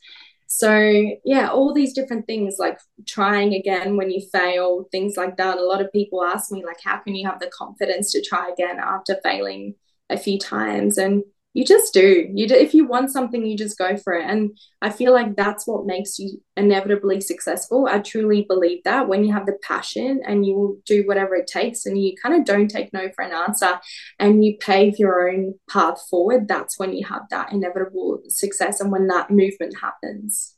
So, 0.50 1.04
yeah, 1.24 1.50
all 1.50 1.74
these 1.74 1.92
different 1.92 2.26
things 2.26 2.56
like 2.58 2.78
trying 3.06 3.52
again 3.52 3.96
when 3.96 4.10
you 4.10 4.26
fail, 4.32 4.88
things 4.90 5.16
like 5.16 5.36
that. 5.36 5.58
A 5.58 5.64
lot 5.64 5.82
of 5.82 5.92
people 5.92 6.24
ask 6.24 6.50
me, 6.50 6.64
like, 6.64 6.80
how 6.82 6.98
can 6.98 7.14
you 7.14 7.28
have 7.28 7.38
the 7.38 7.50
confidence 7.56 8.12
to 8.12 8.24
try 8.24 8.50
again 8.50 8.78
after 8.78 9.20
failing 9.22 9.74
a 10.08 10.16
few 10.16 10.38
times? 10.38 10.96
And 10.96 11.22
you 11.54 11.64
just 11.64 11.92
do. 11.94 12.28
You 12.32 12.46
do, 12.46 12.54
if 12.54 12.74
you 12.74 12.86
want 12.86 13.10
something 13.10 13.44
you 13.44 13.56
just 13.56 13.78
go 13.78 13.96
for 13.96 14.12
it. 14.12 14.24
And 14.24 14.56
i 14.82 14.90
feel 14.90 15.12
like 15.12 15.34
that's 15.34 15.66
what 15.66 15.86
makes 15.86 16.18
you 16.18 16.40
inevitably 16.56 17.20
successful. 17.20 17.88
I 17.90 17.98
truly 18.00 18.44
believe 18.48 18.84
that 18.84 19.08
when 19.08 19.24
you 19.24 19.32
have 19.32 19.46
the 19.46 19.58
passion 19.62 20.20
and 20.26 20.46
you 20.46 20.54
will 20.54 20.76
do 20.86 21.04
whatever 21.06 21.34
it 21.34 21.46
takes 21.46 21.86
and 21.86 22.00
you 22.00 22.14
kind 22.22 22.34
of 22.34 22.44
don't 22.44 22.68
take 22.68 22.92
no 22.92 23.08
for 23.14 23.24
an 23.24 23.32
answer 23.32 23.80
and 24.18 24.44
you 24.44 24.56
pave 24.60 24.98
your 24.98 25.28
own 25.28 25.54
path 25.68 26.00
forward 26.08 26.46
that's 26.48 26.78
when 26.78 26.92
you 26.92 27.04
have 27.06 27.22
that 27.30 27.52
inevitable 27.52 28.20
success 28.28 28.80
and 28.80 28.92
when 28.92 29.06
that 29.08 29.30
movement 29.30 29.74
happens. 29.80 30.54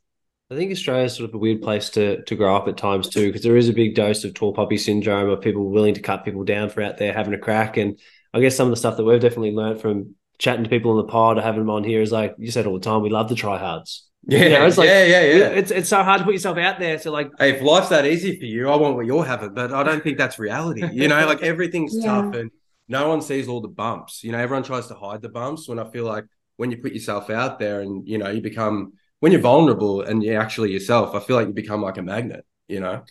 I 0.51 0.57
think 0.57 0.73
Australia 0.73 1.05
is 1.05 1.15
sort 1.15 1.29
of 1.29 1.35
a 1.35 1.39
weird 1.39 1.63
place 1.63 1.91
to 1.91 2.23
to 2.25 2.35
grow 2.35 2.57
up 2.57 2.67
at 2.67 2.77
times 2.77 3.09
too, 3.09 3.27
because 3.29 3.43
there 3.43 3.57
is 3.57 3.69
a 3.69 3.73
big 3.73 3.95
dose 3.95 4.25
of 4.25 4.35
tall 4.35 4.53
puppy 4.53 4.77
syndrome 4.77 5.31
of 5.31 5.41
people 5.41 5.71
willing 5.71 5.95
to 5.95 6.03
cut 6.03 6.25
people 6.25 6.43
down 6.43 6.71
for 6.71 6.83
out 6.83 6.99
there 6.99 7.13
having 7.13 7.35
a 7.35 7.39
crack. 7.39 7.77
And 7.77 8.01
I 8.35 8.41
guess 8.41 8.57
some 8.57 8.67
of 8.67 8.73
the 8.73 8.77
stuff 8.77 8.97
that 8.97 9.05
we've 9.05 9.21
definitely 9.21 9.53
learned 9.53 9.81
from 9.81 10.17
chatting 10.41 10.65
to 10.65 10.71
people 10.71 10.93
on 10.93 10.97
the 10.97 11.05
pod 11.05 11.39
or 11.39 11.43
having 11.43 11.61
them 11.61 11.71
on 11.71 11.85
here 11.85 12.01
is 12.01 12.11
like 12.11 12.35
you 12.39 12.51
said 12.51 12.67
all 12.67 12.75
the 12.75 12.81
time. 12.81 13.03
We 13.03 13.11
love 13.11 13.29
the 13.29 13.35
tryhards. 13.35 14.01
Yeah, 14.27 14.45
you 14.45 14.51
know, 14.51 14.67
it's 14.67 14.77
like, 14.77 14.89
yeah, 14.89 15.05
yeah, 15.05 15.21
yeah. 15.21 15.49
It's 15.49 15.71
it's 15.71 15.89
so 15.89 16.03
hard 16.03 16.19
to 16.19 16.25
put 16.25 16.35
yourself 16.35 16.59
out 16.59 16.79
there. 16.79 16.99
So 16.99 17.11
like, 17.11 17.31
hey, 17.39 17.53
if 17.53 17.63
life's 17.63 17.89
that 17.91 18.05
easy 18.05 18.39
for 18.39 18.47
you, 18.47 18.69
I 18.69 18.77
want 18.77 18.97
what 18.97 19.07
you're 19.07 19.25
having, 19.25 19.55
but 19.55 19.73
I 19.73 19.83
don't 19.83 20.03
think 20.03 20.19
that's 20.19 20.39
reality. 20.39 20.87
You 20.93 21.09
know, 21.09 21.27
like 21.27 21.43
everything's 21.43 21.95
yeah. 21.95 22.07
tough 22.07 22.35
and 22.35 22.51
no 22.89 23.09
one 23.09 23.23
sees 23.23 23.49
all 23.49 23.61
the 23.61 23.69
bumps. 23.69 24.25
You 24.25 24.33
know, 24.33 24.39
everyone 24.39 24.65
tries 24.65 24.89
to 24.89 24.95
hide 24.95 25.23
the 25.23 25.29
bumps. 25.29 25.69
When 25.69 25.79
I 25.79 25.89
feel 25.91 26.05
like 26.05 26.25
when 26.57 26.71
you 26.71 26.79
put 26.79 26.93
yourself 26.93 27.31
out 27.31 27.59
there 27.59 27.81
and 27.81 28.07
you 28.07 28.19
know 28.19 28.31
you 28.31 28.41
become 28.41 28.95
when 29.21 29.33
you're 29.33 29.41
vulnerable 29.41 30.03
and 30.03 30.23
you're 30.23 30.41
actually 30.41 30.73
yourself, 30.73 31.15
I 31.15 31.21
feel 31.21 31.37
like 31.37 31.47
you 31.47 31.55
become 31.55 31.83
like 31.83 31.99
a 31.99 32.03
magnet. 32.03 32.45
You 32.67 32.81
know. 32.81 33.05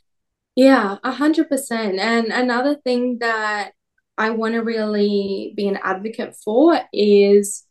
Yeah, 0.56 0.98
a 1.04 1.12
hundred 1.12 1.50
percent. 1.50 2.00
And 2.00 2.28
another 2.28 2.76
thing 2.76 3.20
that 3.20 3.72
I 4.20 4.32
want 4.32 4.54
to 4.54 4.60
really 4.60 5.54
be 5.56 5.68
an 5.68 5.80
advocate 5.82 6.36
for 6.36 6.80
is 6.92 7.64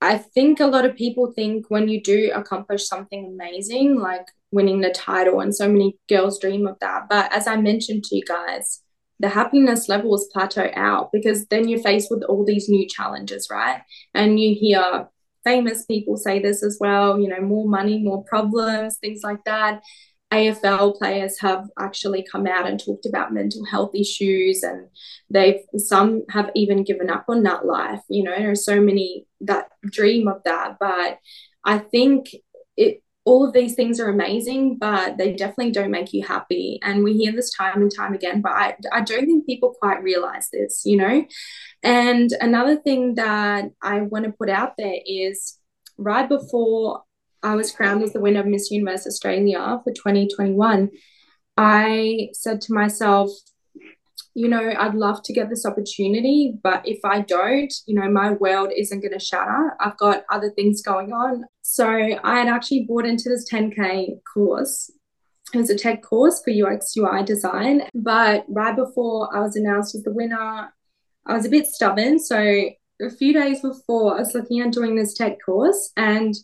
I 0.00 0.18
think 0.18 0.60
a 0.60 0.66
lot 0.66 0.84
of 0.84 0.96
people 0.96 1.32
think 1.32 1.66
when 1.68 1.88
you 1.88 2.02
do 2.02 2.30
accomplish 2.34 2.86
something 2.86 3.26
amazing, 3.26 3.98
like 3.98 4.26
winning 4.52 4.80
the 4.80 4.90
title, 4.90 5.40
and 5.40 5.54
so 5.54 5.66
many 5.68 5.98
girls 6.08 6.38
dream 6.38 6.66
of 6.66 6.78
that. 6.80 7.08
But 7.10 7.32
as 7.32 7.46
I 7.46 7.56
mentioned 7.56 8.04
to 8.04 8.16
you 8.16 8.22
guys, 8.24 8.82
the 9.18 9.28
happiness 9.28 9.88
levels 9.88 10.28
plateau 10.32 10.70
out 10.74 11.10
because 11.12 11.46
then 11.46 11.68
you're 11.68 11.80
faced 11.80 12.10
with 12.10 12.22
all 12.24 12.44
these 12.44 12.68
new 12.68 12.86
challenges, 12.88 13.48
right? 13.50 13.82
And 14.14 14.38
you 14.38 14.54
hear 14.54 15.08
famous 15.44 15.84
people 15.86 16.16
say 16.16 16.38
this 16.38 16.62
as 16.62 16.78
well, 16.80 17.18
you 17.18 17.28
know, 17.28 17.40
more 17.40 17.68
money, 17.68 17.98
more 17.98 18.22
problems, 18.24 18.98
things 18.98 19.20
like 19.24 19.42
that. 19.44 19.82
AFL 20.34 20.98
players 20.98 21.38
have 21.40 21.68
actually 21.78 22.26
come 22.30 22.46
out 22.46 22.66
and 22.66 22.78
talked 22.78 23.06
about 23.06 23.32
mental 23.32 23.64
health 23.64 23.94
issues, 23.94 24.62
and 24.62 24.88
they've 25.30 25.60
some 25.76 26.22
have 26.30 26.50
even 26.54 26.82
given 26.82 27.08
up 27.08 27.26
on 27.28 27.42
that 27.44 27.64
life. 27.64 28.00
You 28.08 28.24
know, 28.24 28.36
there 28.36 28.50
are 28.50 28.56
so 28.56 28.80
many 28.80 29.26
that 29.42 29.68
dream 29.84 30.26
of 30.26 30.42
that, 30.44 30.76
but 30.80 31.18
I 31.64 31.78
think 31.78 32.30
it 32.76 33.00
all 33.24 33.46
of 33.46 33.54
these 33.54 33.74
things 33.74 34.00
are 34.00 34.10
amazing, 34.10 34.76
but 34.78 35.16
they 35.16 35.32
definitely 35.32 35.72
don't 35.72 35.90
make 35.90 36.12
you 36.12 36.22
happy. 36.22 36.78
And 36.82 37.02
we 37.02 37.14
hear 37.14 37.32
this 37.32 37.52
time 37.54 37.80
and 37.80 37.90
time 37.94 38.12
again, 38.12 38.42
but 38.42 38.52
I, 38.52 38.76
I 38.92 39.00
don't 39.00 39.24
think 39.24 39.46
people 39.46 39.74
quite 39.80 40.02
realize 40.02 40.48
this, 40.52 40.82
you 40.84 40.98
know? 40.98 41.24
And 41.82 42.30
another 42.40 42.76
thing 42.76 43.14
that 43.14 43.70
I 43.82 44.02
want 44.02 44.26
to 44.26 44.32
put 44.32 44.50
out 44.50 44.74
there 44.76 44.98
is 45.06 45.58
right 45.96 46.28
before 46.28 47.02
I 47.44 47.54
was 47.54 47.70
crowned 47.70 48.02
as 48.02 48.12
the 48.12 48.20
winner 48.20 48.40
of 48.40 48.46
Miss 48.46 48.70
Universe 48.70 49.06
Australia 49.06 49.80
for 49.84 49.92
2021, 49.92 50.90
I 51.56 52.30
said 52.32 52.60
to 52.62 52.72
myself, 52.72 53.30
you 54.34 54.48
know, 54.48 54.72
I'd 54.76 54.94
love 54.94 55.22
to 55.24 55.32
get 55.32 55.48
this 55.48 55.64
opportunity, 55.64 56.54
but 56.60 56.82
if 56.88 56.98
I 57.04 57.20
don't, 57.20 57.72
you 57.86 57.94
know, 57.94 58.10
my 58.10 58.32
world 58.32 58.72
isn't 58.76 59.00
going 59.00 59.12
to 59.12 59.24
shatter. 59.24 59.76
I've 59.78 59.96
got 59.96 60.24
other 60.30 60.50
things 60.50 60.82
going 60.82 61.12
on. 61.12 61.44
So 61.62 61.88
I 61.88 62.38
had 62.38 62.48
actually 62.48 62.86
bought 62.88 63.06
into 63.06 63.28
this 63.28 63.48
10K 63.48 64.18
course. 64.32 64.90
It 65.52 65.58
was 65.58 65.70
a 65.70 65.76
tech 65.76 66.02
course 66.02 66.42
for 66.42 66.50
UX 66.50 66.96
UI 66.96 67.22
design. 67.22 67.82
But 67.94 68.44
right 68.48 68.74
before 68.74 69.34
I 69.36 69.40
was 69.40 69.54
announced 69.54 69.94
as 69.94 70.02
the 70.02 70.12
winner, 70.12 70.72
I 71.26 71.32
was 71.32 71.46
a 71.46 71.50
bit 71.50 71.66
stubborn. 71.66 72.18
So 72.18 72.70
a 73.00 73.10
few 73.10 73.32
days 73.32 73.60
before, 73.60 74.16
I 74.16 74.20
was 74.20 74.34
looking 74.34 74.60
at 74.60 74.72
doing 74.72 74.96
this 74.96 75.14
tech 75.14 75.38
course 75.44 75.92
and 75.96 76.34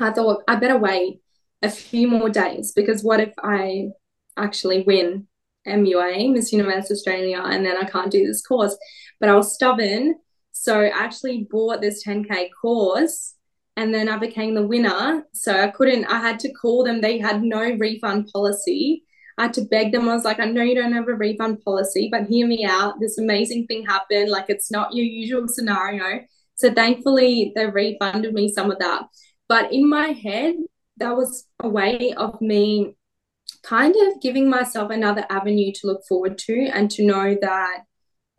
I 0.00 0.10
thought 0.10 0.42
I 0.48 0.56
better 0.56 0.78
wait 0.78 1.20
a 1.62 1.70
few 1.70 2.08
more 2.08 2.28
days 2.28 2.72
because 2.72 3.02
what 3.02 3.20
if 3.20 3.32
I 3.42 3.88
actually 4.36 4.82
win 4.82 5.26
MUA, 5.66 6.32
Miss 6.32 6.52
Universe 6.52 6.90
Australia, 6.90 7.42
and 7.44 7.64
then 7.64 7.76
I 7.76 7.84
can't 7.84 8.10
do 8.10 8.26
this 8.26 8.42
course? 8.42 8.76
But 9.20 9.28
I 9.28 9.34
was 9.34 9.54
stubborn. 9.54 10.16
So 10.52 10.80
I 10.80 10.88
actually 10.88 11.46
bought 11.50 11.80
this 11.80 12.04
10K 12.04 12.48
course 12.60 13.34
and 13.76 13.94
then 13.94 14.08
I 14.08 14.18
became 14.18 14.54
the 14.54 14.66
winner. 14.66 15.24
So 15.32 15.58
I 15.58 15.68
couldn't, 15.68 16.04
I 16.06 16.18
had 16.18 16.38
to 16.40 16.52
call 16.52 16.84
them. 16.84 17.00
They 17.00 17.18
had 17.18 17.42
no 17.42 17.60
refund 17.60 18.28
policy. 18.32 19.04
I 19.38 19.44
had 19.44 19.54
to 19.54 19.62
beg 19.62 19.92
them. 19.92 20.08
I 20.08 20.14
was 20.14 20.24
like, 20.24 20.40
I 20.40 20.44
know 20.44 20.62
you 20.62 20.74
don't 20.74 20.92
have 20.92 21.08
a 21.08 21.14
refund 21.14 21.62
policy, 21.64 22.08
but 22.12 22.26
hear 22.26 22.46
me 22.46 22.66
out. 22.66 23.00
This 23.00 23.16
amazing 23.18 23.66
thing 23.66 23.84
happened. 23.86 24.30
Like, 24.30 24.46
it's 24.48 24.70
not 24.70 24.94
your 24.94 25.06
usual 25.06 25.48
scenario. 25.48 26.20
So 26.54 26.72
thankfully, 26.72 27.52
they 27.56 27.66
refunded 27.66 28.34
me 28.34 28.52
some 28.52 28.70
of 28.70 28.78
that. 28.78 29.04
But 29.48 29.72
in 29.72 29.88
my 29.88 30.08
head, 30.08 30.56
that 30.98 31.16
was 31.16 31.46
a 31.60 31.68
way 31.68 32.14
of 32.16 32.40
me 32.40 32.96
kind 33.62 33.94
of 33.94 34.20
giving 34.20 34.48
myself 34.48 34.90
another 34.90 35.24
avenue 35.30 35.72
to 35.72 35.86
look 35.86 36.02
forward 36.08 36.38
to 36.38 36.66
and 36.72 36.90
to 36.90 37.04
know 37.04 37.36
that 37.40 37.84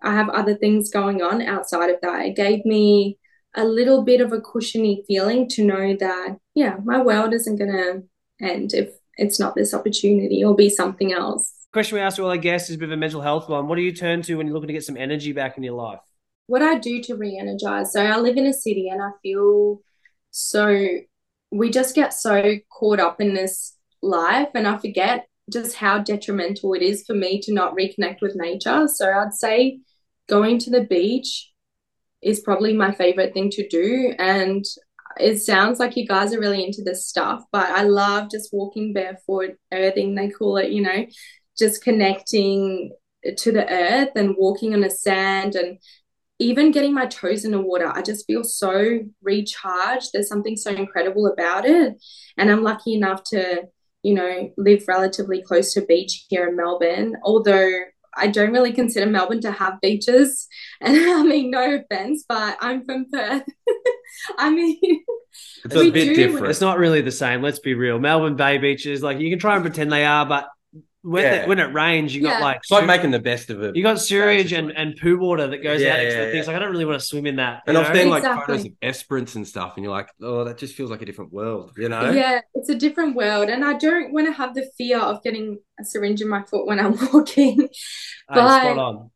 I 0.02 0.14
have 0.14 0.30
other 0.30 0.56
things 0.56 0.90
going 0.90 1.22
on 1.22 1.42
outside 1.42 1.90
of 1.90 1.98
that. 2.02 2.26
It 2.26 2.36
gave 2.36 2.66
me 2.66 3.18
a 3.56 3.64
little 3.64 4.04
bit 4.04 4.20
of 4.20 4.34
a 4.34 4.42
cushiony 4.42 5.04
feeling 5.08 5.48
to 5.50 5.64
know 5.64 5.96
that, 6.00 6.38
yeah, 6.56 6.78
my 6.84 7.02
world 7.02 7.34
isn't 7.34 7.58
going 7.58 7.72
to 7.72 8.04
end 8.46 8.74
if 8.74 8.90
it's 9.16 9.40
not 9.40 9.56
this 9.56 9.74
opportunity 9.74 10.44
or 10.44 10.56
be 10.56 10.70
something 10.70 11.14
else. 11.14 11.54
Question 11.72 11.96
we 11.96 12.02
asked 12.02 12.20
all 12.20 12.30
our 12.30 12.38
guests 12.38 12.70
is 12.70 12.76
a 12.76 12.80
bit 12.80 12.90
of 12.90 12.94
a 12.94 12.98
mental 12.98 13.22
health 13.22 13.50
one. 13.50 13.68
What 13.68 13.76
do 13.76 13.82
you 13.82 13.94
turn 13.94 14.22
to 14.24 14.36
when 14.36 14.48
you're 14.48 14.54
looking 14.54 14.68
to 14.68 14.74
get 14.74 14.84
some 14.84 14.98
energy 14.98 15.32
back 15.32 15.58
in 15.58 15.64
your 15.64 15.76
life? 15.76 16.00
What 16.48 16.62
I 16.62 16.78
do 16.78 17.02
to 17.04 17.16
re 17.16 17.38
energize. 17.38 17.94
So 17.94 18.04
I 18.04 18.18
live 18.18 18.38
in 18.38 18.46
a 18.46 18.54
city 18.54 18.90
and 18.90 19.02
I 19.02 19.10
feel 19.22 19.82
so 20.36 20.98
we 21.52 21.70
just 21.70 21.94
get 21.94 22.12
so 22.12 22.56
caught 22.72 23.00
up 23.00 23.22
in 23.22 23.36
this 23.36 23.78
life 24.02 24.50
and 24.56 24.68
I 24.68 24.80
forget 24.80 25.28
just 25.52 25.76
how 25.76 26.00
detrimental 26.00 26.74
it 26.74 26.82
is 26.82 27.04
for 27.06 27.14
me 27.14 27.40
to 27.42 27.54
not 27.54 27.76
reconnect 27.76 28.22
with 28.22 28.36
nature. 28.36 28.88
So 28.88 29.12
I'd 29.12 29.34
say 29.34 29.80
going 30.28 30.58
to 30.60 30.72
the 30.72 30.82
beach 30.82 31.52
is 32.24 32.40
probably 32.40 32.74
my 32.74 32.92
favorite 32.92 33.34
thing 33.34 33.52
to 33.52 33.68
do. 33.68 34.16
And 34.18 34.66
it 35.20 35.38
sounds 35.40 35.80
like 35.80 35.96
you 35.96 36.08
guys 36.08 36.34
are 36.34 36.40
really 36.40 36.66
into 36.66 36.82
this 36.82 37.06
stuff, 37.06 37.44
but 37.52 37.70
I 37.70 37.84
love 37.84 38.32
just 38.32 38.52
walking 38.52 38.92
barefoot, 38.92 39.52
earthing, 39.72 40.16
they 40.16 40.30
call 40.30 40.58
it, 40.58 40.72
you 40.72 40.82
know, 40.82 41.06
just 41.60 41.84
connecting 41.84 42.92
to 43.38 43.52
the 43.52 43.72
earth 43.72 44.10
and 44.16 44.36
walking 44.36 44.74
on 44.74 44.82
the 44.82 44.90
sand 44.90 45.54
and 45.54 45.78
even 46.40 46.72
getting 46.72 46.94
my 46.94 47.06
toes 47.06 47.46
in 47.46 47.52
the 47.52 47.62
water, 47.62 47.92
I 47.94 48.02
just 48.02 48.26
feel 48.26 48.44
so 48.44 49.00
recharged. 49.22 50.10
There's 50.14 50.28
something 50.28 50.58
so 50.58 50.72
incredible 50.72 51.28
about 51.28 51.66
it. 51.66 51.94
And 52.38 52.52
I'm 52.52 52.64
lucky 52.64 52.96
enough 52.96 53.24
to 53.32 53.68
you 54.04 54.14
know, 54.14 54.52
live 54.58 54.84
relatively 54.88 55.42
close 55.42 55.74
to 55.74 55.82
beach 55.82 56.26
here 56.30 56.48
in 56.48 56.58
Melbourne, 56.58 57.16
although 57.24 57.72
I 58.16 58.28
don't 58.28 58.52
really 58.52 58.74
consider 58.74 59.10
Melbourne 59.10 59.42
to 59.42 59.52
have 59.52 59.82
beaches. 59.82 60.48
And 60.82 60.98
I 60.98 61.24
mean, 61.24 61.50
no 61.50 61.76
offense, 61.76 62.26
but 62.28 62.58
I'm 62.60 62.84
from 62.84 63.06
Perth. 63.10 63.44
I 64.38 64.50
mean, 64.50 64.78
it's 65.64 65.76
a 65.76 65.90
bit 65.90 66.14
different. 66.14 66.48
It's 66.48 66.60
not 66.60 66.78
really 66.78 67.00
the 67.00 67.12
same. 67.12 67.42
Let's 67.42 67.60
be 67.60 67.74
real. 67.74 68.00
Melbourne 68.00 68.36
Bay 68.36 68.58
beaches, 68.58 69.02
like 69.02 69.20
you 69.20 69.30
can 69.30 69.40
try 69.40 69.56
and 69.56 69.64
pretend 69.64 69.94
they 69.94 70.04
are, 70.04 70.26
but 70.26 70.50
when, 71.04 71.24
yeah. 71.24 71.46
when 71.48 71.60
it 71.60 71.74
rains, 71.74 72.16
you 72.16 72.22
got 72.22 72.42
like 72.42 72.58
it's 72.58 72.72
like 72.72 72.86
making 72.86 73.12
the 73.12 73.20
best 73.20 73.50
of 73.50 73.62
it. 73.62 73.76
You 73.76 73.84
got 73.84 74.00
sewage 74.00 74.54
and, 74.54 74.72
and 74.72 74.96
poo 74.96 75.18
water 75.18 75.48
that 75.48 75.58
goes 75.58 75.82
yeah, 75.82 75.94
out 75.94 76.00
into 76.00 76.16
yeah, 76.16 76.26
the 76.26 76.32
things. 76.32 76.48
Like 76.48 76.56
I 76.56 76.60
don't 76.60 76.72
really 76.72 76.86
want 76.86 77.00
to 77.00 77.06
swim 77.06 77.26
in 77.26 77.36
that. 77.36 77.64
And 77.68 77.78
I've 77.78 77.94
seen 77.94 78.10
like 78.10 78.24
photos 78.24 78.66
of 78.66 78.72
Esperance 78.82 79.36
and 79.36 79.46
stuff, 79.46 79.74
and 79.76 79.84
you're 79.84 79.92
like, 79.92 80.08
oh, 80.22 80.46
that 80.46 80.58
just 80.58 80.76
feels 80.76 80.90
like 80.90 81.02
a 81.02 81.06
different 81.06 81.34
world, 81.34 81.74
you 81.78 81.90
know? 81.90 82.10
Yeah, 82.10 82.40
it's 82.56 82.70
a 82.70 82.76
different 82.76 83.18
world, 83.18 83.50
and 83.50 83.66
I 83.66 83.74
don't 83.74 84.14
want 84.14 84.28
to 84.28 84.34
have 84.34 84.56
the 84.56 84.66
fear 84.78 84.98
of 84.98 85.22
getting 85.24 85.60
a 85.78 85.84
syringe 85.84 86.22
in 86.22 86.30
my 86.30 86.44
foot 86.44 86.66
when 86.66 86.80
I'm 86.80 86.96
walking. 87.14 87.68
but 88.30 89.10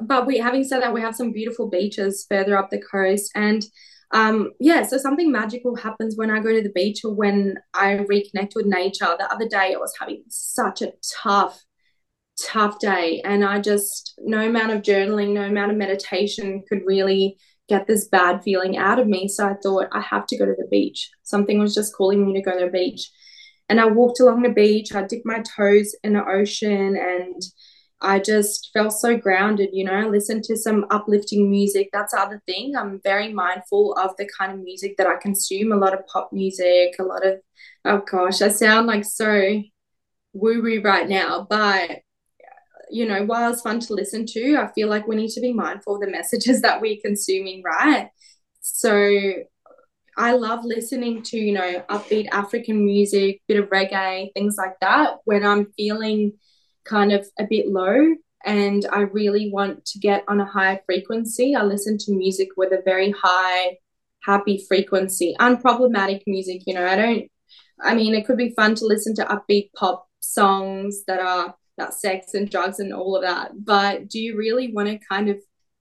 but 0.00 0.26
we 0.26 0.38
having 0.38 0.62
said 0.62 0.80
that, 0.80 0.94
we 0.94 1.00
have 1.00 1.16
some 1.16 1.32
beautiful 1.32 1.68
beaches 1.68 2.24
further 2.28 2.56
up 2.56 2.70
the 2.70 2.80
coast, 2.80 3.32
and 3.34 3.64
um 4.12 4.52
yeah 4.60 4.82
so 4.82 4.96
something 4.96 5.32
magical 5.32 5.74
happens 5.74 6.16
when 6.16 6.30
i 6.30 6.38
go 6.38 6.52
to 6.52 6.62
the 6.62 6.70
beach 6.70 7.04
or 7.04 7.12
when 7.12 7.58
i 7.74 7.96
reconnect 7.96 8.54
with 8.54 8.66
nature. 8.66 9.16
The 9.18 9.30
other 9.32 9.48
day 9.48 9.74
i 9.74 9.78
was 9.78 9.92
having 9.98 10.22
such 10.28 10.82
a 10.82 10.92
tough 11.22 11.64
tough 12.40 12.78
day 12.78 13.20
and 13.24 13.44
i 13.44 13.58
just 13.58 14.14
no 14.18 14.46
amount 14.46 14.70
of 14.70 14.82
journaling 14.82 15.32
no 15.32 15.42
amount 15.42 15.72
of 15.72 15.76
meditation 15.78 16.62
could 16.68 16.82
really 16.84 17.36
get 17.68 17.86
this 17.86 18.06
bad 18.08 18.42
feeling 18.42 18.76
out 18.76 18.98
of 18.98 19.06
me. 19.06 19.28
So 19.28 19.46
i 19.46 19.54
thought 19.62 19.88
i 19.92 20.00
have 20.00 20.26
to 20.28 20.38
go 20.38 20.46
to 20.46 20.54
the 20.56 20.68
beach. 20.70 21.10
Something 21.22 21.58
was 21.58 21.74
just 21.74 21.94
calling 21.94 22.26
me 22.26 22.34
to 22.34 22.42
go 22.42 22.58
to 22.58 22.66
the 22.66 22.70
beach. 22.70 23.10
And 23.68 23.80
i 23.80 23.86
walked 23.86 24.20
along 24.20 24.42
the 24.42 24.50
beach. 24.50 24.94
I 24.94 25.02
dipped 25.02 25.26
my 25.26 25.42
toes 25.56 25.94
in 26.04 26.12
the 26.14 26.24
ocean 26.24 26.96
and 26.96 27.42
I 28.00 28.18
just 28.18 28.70
felt 28.74 28.92
so 28.92 29.16
grounded, 29.16 29.70
you 29.72 29.84
know, 29.84 30.08
listen 30.08 30.42
to 30.42 30.56
some 30.56 30.84
uplifting 30.90 31.50
music. 31.50 31.88
That's 31.92 32.12
the 32.12 32.20
other 32.20 32.42
thing. 32.46 32.76
I'm 32.76 33.00
very 33.02 33.32
mindful 33.32 33.94
of 33.94 34.10
the 34.18 34.28
kind 34.38 34.52
of 34.52 34.60
music 34.60 34.96
that 34.98 35.06
I 35.06 35.16
consume, 35.16 35.72
a 35.72 35.76
lot 35.76 35.94
of 35.94 36.06
pop 36.06 36.30
music, 36.32 36.96
a 36.98 37.02
lot 37.02 37.26
of, 37.26 37.40
oh 37.86 38.02
gosh, 38.10 38.42
I 38.42 38.48
sound 38.48 38.86
like 38.86 39.04
so 39.04 39.62
woo 40.34 40.62
woo 40.62 40.80
right 40.82 41.08
now, 41.08 41.46
but 41.48 42.00
you 42.90 43.06
know, 43.06 43.24
while 43.24 43.52
it's 43.52 43.62
fun 43.62 43.80
to 43.80 43.94
listen 43.94 44.26
to, 44.26 44.56
I 44.56 44.70
feel 44.72 44.88
like 44.88 45.08
we 45.08 45.16
need 45.16 45.30
to 45.30 45.40
be 45.40 45.52
mindful 45.52 45.96
of 45.96 46.00
the 46.02 46.10
messages 46.10 46.60
that 46.62 46.80
we're 46.80 47.00
consuming, 47.02 47.62
right? 47.62 48.10
So 48.60 49.32
I 50.18 50.32
love 50.32 50.64
listening 50.64 51.22
to, 51.24 51.36
you 51.36 51.52
know, 51.52 51.84
upbeat 51.90 52.28
African 52.32 52.84
music, 52.84 53.42
bit 53.48 53.58
of 53.58 53.68
reggae, 53.68 54.32
things 54.32 54.56
like 54.56 54.78
that 54.80 55.16
when 55.24 55.44
I'm 55.44 55.72
feeling 55.76 56.32
kind 56.88 57.12
of 57.12 57.26
a 57.38 57.44
bit 57.44 57.68
low 57.68 58.14
and 58.46 58.86
I 58.92 59.00
really 59.00 59.50
want 59.50 59.84
to 59.86 59.98
get 59.98 60.24
on 60.28 60.40
a 60.40 60.44
higher 60.44 60.78
frequency, 60.86 61.56
I 61.56 61.64
listen 61.64 61.98
to 61.98 62.12
music 62.12 62.50
with 62.56 62.72
a 62.72 62.80
very 62.84 63.10
high, 63.10 63.78
happy 64.22 64.64
frequency, 64.68 65.34
unproblematic 65.40 66.22
music. 66.28 66.62
You 66.64 66.74
know, 66.74 66.86
I 66.86 66.94
don't, 66.94 67.24
I 67.80 67.96
mean, 67.96 68.14
it 68.14 68.24
could 68.24 68.36
be 68.36 68.50
fun 68.50 68.76
to 68.76 68.86
listen 68.86 69.16
to 69.16 69.24
upbeat 69.24 69.72
pop 69.76 70.08
songs 70.20 71.02
that 71.08 71.18
are 71.18 71.56
about 71.76 71.94
sex 71.94 72.34
and 72.34 72.48
drugs 72.48 72.78
and 72.78 72.92
all 72.92 73.16
of 73.16 73.22
that. 73.22 73.50
But 73.64 74.08
do 74.08 74.20
you 74.20 74.36
really 74.36 74.72
want 74.72 74.88
to 74.88 74.98
kind 74.98 75.28
of 75.28 75.38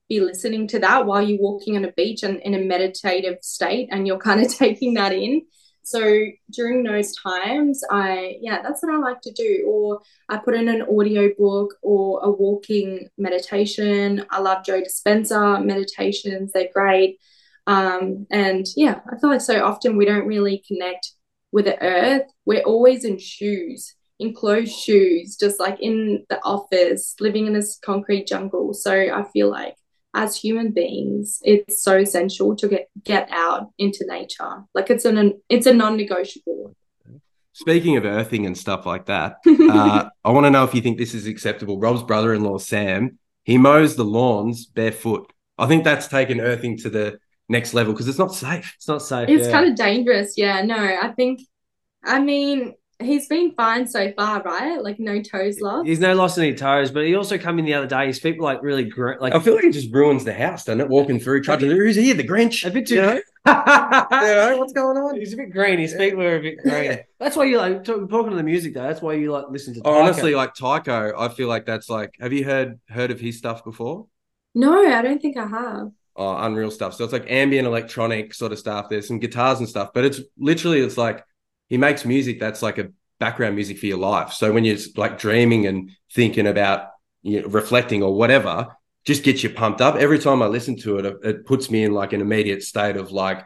be 0.10 0.20
listening 0.20 0.68
to 0.70 0.80
that 0.80 1.06
while 1.06 1.22
you're 1.22 1.40
walking 1.40 1.78
on 1.78 1.86
a 1.86 1.92
beach 1.92 2.24
and 2.24 2.40
in 2.40 2.56
a 2.56 2.60
meditative 2.60 3.38
state 3.44 3.90
and 3.92 4.08
you're 4.08 4.18
kind 4.18 4.44
of 4.44 4.52
taking 4.58 4.96
that 4.96 5.14
in? 5.14 5.44
So 5.86 6.26
during 6.52 6.84
those 6.84 7.16
times, 7.16 7.84
I, 7.92 8.38
yeah, 8.42 8.64
that's 8.64 8.82
what 8.82 8.94
I 8.94 8.98
like 8.98 9.22
to 9.22 9.32
do. 9.32 9.66
Or 9.68 10.02
I 10.28 10.38
put 10.38 10.56
in 10.56 10.68
an 10.68 10.82
audio 10.82 11.30
book 11.38 11.76
or 11.84 12.22
a 12.24 12.32
walking 12.32 13.08
meditation. 13.20 14.26
I 14.32 14.40
love 14.40 14.66
Joe 14.66 14.82
Dispenza 14.82 15.64
meditations, 15.64 16.52
they're 16.52 16.70
great. 16.74 17.20
Um, 17.68 18.26
and 18.32 18.66
yeah, 18.76 19.00
I 19.12 19.20
feel 19.20 19.30
like 19.30 19.42
so 19.42 19.64
often 19.64 19.96
we 19.96 20.06
don't 20.06 20.28
really 20.28 20.64
connect 20.68 21.12
with 21.52 21.66
the 21.66 21.82
earth. 21.82 22.32
We're 22.46 22.64
always 22.64 23.06
in 23.06 23.20
shoes, 23.20 23.94
in 24.20 24.34
closed 24.34 24.74
shoes, 24.76 25.36
just 25.36 25.60
like 25.60 25.80
in 25.80 26.26
the 26.30 26.44
office, 26.44 27.16
living 27.20 27.46
in 27.46 27.54
this 27.54 27.80
concrete 27.84 28.26
jungle. 28.26 28.74
So 28.74 28.92
I 28.92 29.24
feel 29.34 29.52
like 29.52 29.76
as 30.16 30.38
human 30.38 30.72
beings, 30.72 31.42
it's 31.44 31.84
so 31.84 31.98
essential 31.98 32.56
to 32.56 32.68
get 32.68 32.90
get 33.04 33.30
out 33.32 33.70
into 33.78 34.06
nature. 34.08 34.64
Like 34.74 34.90
it's 34.90 35.06
an 35.06 35.40
it's 35.50 35.68
a 35.68 35.74
non-negotiable. 35.74 36.76
Speaking 37.52 37.98
of 37.98 38.06
earthing 38.06 38.46
and 38.46 38.58
stuff 38.58 38.86
like 38.86 39.06
that, 39.06 39.38
uh, 39.48 40.06
I 40.24 40.32
want 40.32 40.46
to 40.46 40.50
know 40.50 40.64
if 40.64 40.74
you 40.74 40.82
think 40.82 40.98
this 40.98 41.14
is 41.14 41.28
acceptable. 41.28 41.80
Rob's 41.80 42.04
brother-in-law 42.04 42.58
Sam, 42.58 43.20
he 43.44 43.58
mows 43.58 43.96
the 43.96 44.06
lawns 44.06 44.66
barefoot. 44.66 45.32
I 45.58 45.68
think 45.68 45.84
that's 45.84 46.08
taken 46.08 46.42
earthing 46.42 46.78
to 46.80 46.90
the 46.90 47.20
next 47.48 47.74
level 47.74 47.94
because 47.94 48.08
it's 48.08 48.18
not 48.18 48.34
safe. 48.34 48.74
It's 48.78 48.88
not 48.88 49.02
safe. 49.02 49.30
It's 49.30 49.48
yeah. 49.48 49.52
kind 49.52 49.70
of 49.70 49.76
dangerous. 49.76 50.38
Yeah, 50.38 50.62
no, 50.64 50.78
I 50.78 51.10
think. 51.10 51.42
I 52.04 52.20
mean, 52.20 52.76
he's 53.00 53.28
been 53.28 53.54
fine 53.54 53.88
so 53.88 54.12
far, 54.14 54.42
right? 54.42 54.82
Like 54.82 55.00
no 55.00 55.22
toes 55.22 55.60
lost. 55.60 55.88
He's 55.88 56.00
no 56.00 56.16
lost 56.16 56.38
any 56.38 56.54
toes, 56.54 56.92
but 56.92 57.06
he 57.06 57.16
also 57.16 57.38
come 57.38 57.60
in 57.60 57.66
the 57.66 57.74
other 57.74 57.88
day. 57.88 58.08
His 58.08 58.20
feet 58.20 58.38
were 58.38 58.44
like 58.44 58.62
really 58.64 58.86
gr- 58.86 59.16
like. 59.20 59.34
I 59.34 59.40
feel 59.40 59.56
like 59.56 59.64
he 59.64 59.72
just 59.72 59.92
ruins 59.94 60.24
the 60.24 60.34
house, 60.34 60.66
doesn't 60.66 60.82
it? 60.82 60.90
Walking 60.90 61.20
through, 61.20 61.44
trudging. 61.44 61.70
Who's 61.70 61.96
here? 61.96 62.14
The 62.14 62.28
Grinch. 62.28 62.66
A 62.66 62.72
bit 62.72 62.88
too. 62.88 62.96
You 62.96 63.02
know? 63.02 63.14
you 63.48 63.54
know, 63.54 64.56
what's 64.58 64.74
going 64.74 64.98
on? 64.98 65.20
He's 65.20 65.34
a 65.34 65.38
bit 65.38 65.52
green. 65.52 65.78
His 65.78 65.94
feet 65.94 66.18
were 66.18 66.38
a 66.38 66.42
bit 66.42 66.58
green. 66.64 67.00
That's 67.20 67.36
why 67.36 67.46
you 67.46 67.58
like 67.58 67.84
talking 67.84 68.32
to 68.32 68.36
the 68.36 68.44
music 68.44 68.74
though. 68.74 68.84
That's 68.84 69.02
why 69.02 69.14
you 69.14 69.32
like 69.32 69.46
listen 69.50 69.74
to. 69.76 69.82
Oh, 69.86 70.02
honestly, 70.02 70.34
like 70.34 70.56
Tycho, 70.56 71.14
I 71.18 71.30
feel 71.30 71.48
like 71.48 71.66
that's 71.66 71.90
like. 71.90 72.16
Have 72.20 72.34
you 72.34 72.44
heard 72.44 72.80
heard 72.90 73.12
of 73.12 73.20
his 73.20 73.38
stuff 73.38 73.64
before? 73.64 74.08
No, 74.56 74.88
I 74.88 75.02
don't 75.02 75.22
think 75.22 75.38
I 75.38 75.46
have. 75.46 75.92
Oh, 76.16 76.38
unreal 76.38 76.72
stuff. 76.72 76.96
So 76.96 77.04
it's 77.04 77.12
like 77.12 77.30
ambient 77.30 77.68
electronic 77.68 78.34
sort 78.34 78.54
of 78.54 78.60
stuff. 78.60 78.88
There's 78.90 79.08
some 79.08 79.20
guitars 79.20 79.60
and 79.60 79.68
stuff, 79.68 79.92
but 79.94 80.06
it's 80.06 80.22
literally 80.38 80.80
it's 80.80 80.98
like 80.98 81.26
he 81.68 81.78
makes 81.78 82.06
music 82.06 82.40
that's 82.40 82.62
like 82.62 82.78
a 82.78 82.90
background 83.20 83.56
music 83.56 83.78
for 83.80 83.86
your 83.86 83.98
life. 83.98 84.34
So 84.34 84.52
when 84.52 84.66
you're 84.66 84.78
like 84.96 85.18
dreaming 85.18 85.68
and 85.68 85.92
thinking 86.14 86.48
about 86.48 86.90
you 87.24 87.42
know, 87.42 87.48
reflecting 87.48 88.04
or 88.04 88.16
whatever, 88.16 88.68
just 89.06 89.24
gets 89.24 89.44
you 89.44 89.50
pumped 89.50 89.82
up. 89.82 89.96
Every 89.96 90.20
time 90.20 90.42
I 90.42 90.48
listen 90.48 90.78
to 90.80 90.98
it, 91.00 91.18
it 91.24 91.46
puts 91.46 91.70
me 91.70 91.84
in 91.84 91.94
like 91.94 92.14
an 92.14 92.22
immediate 92.22 92.64
state 92.64 92.98
of 92.98 93.12
like 93.12 93.44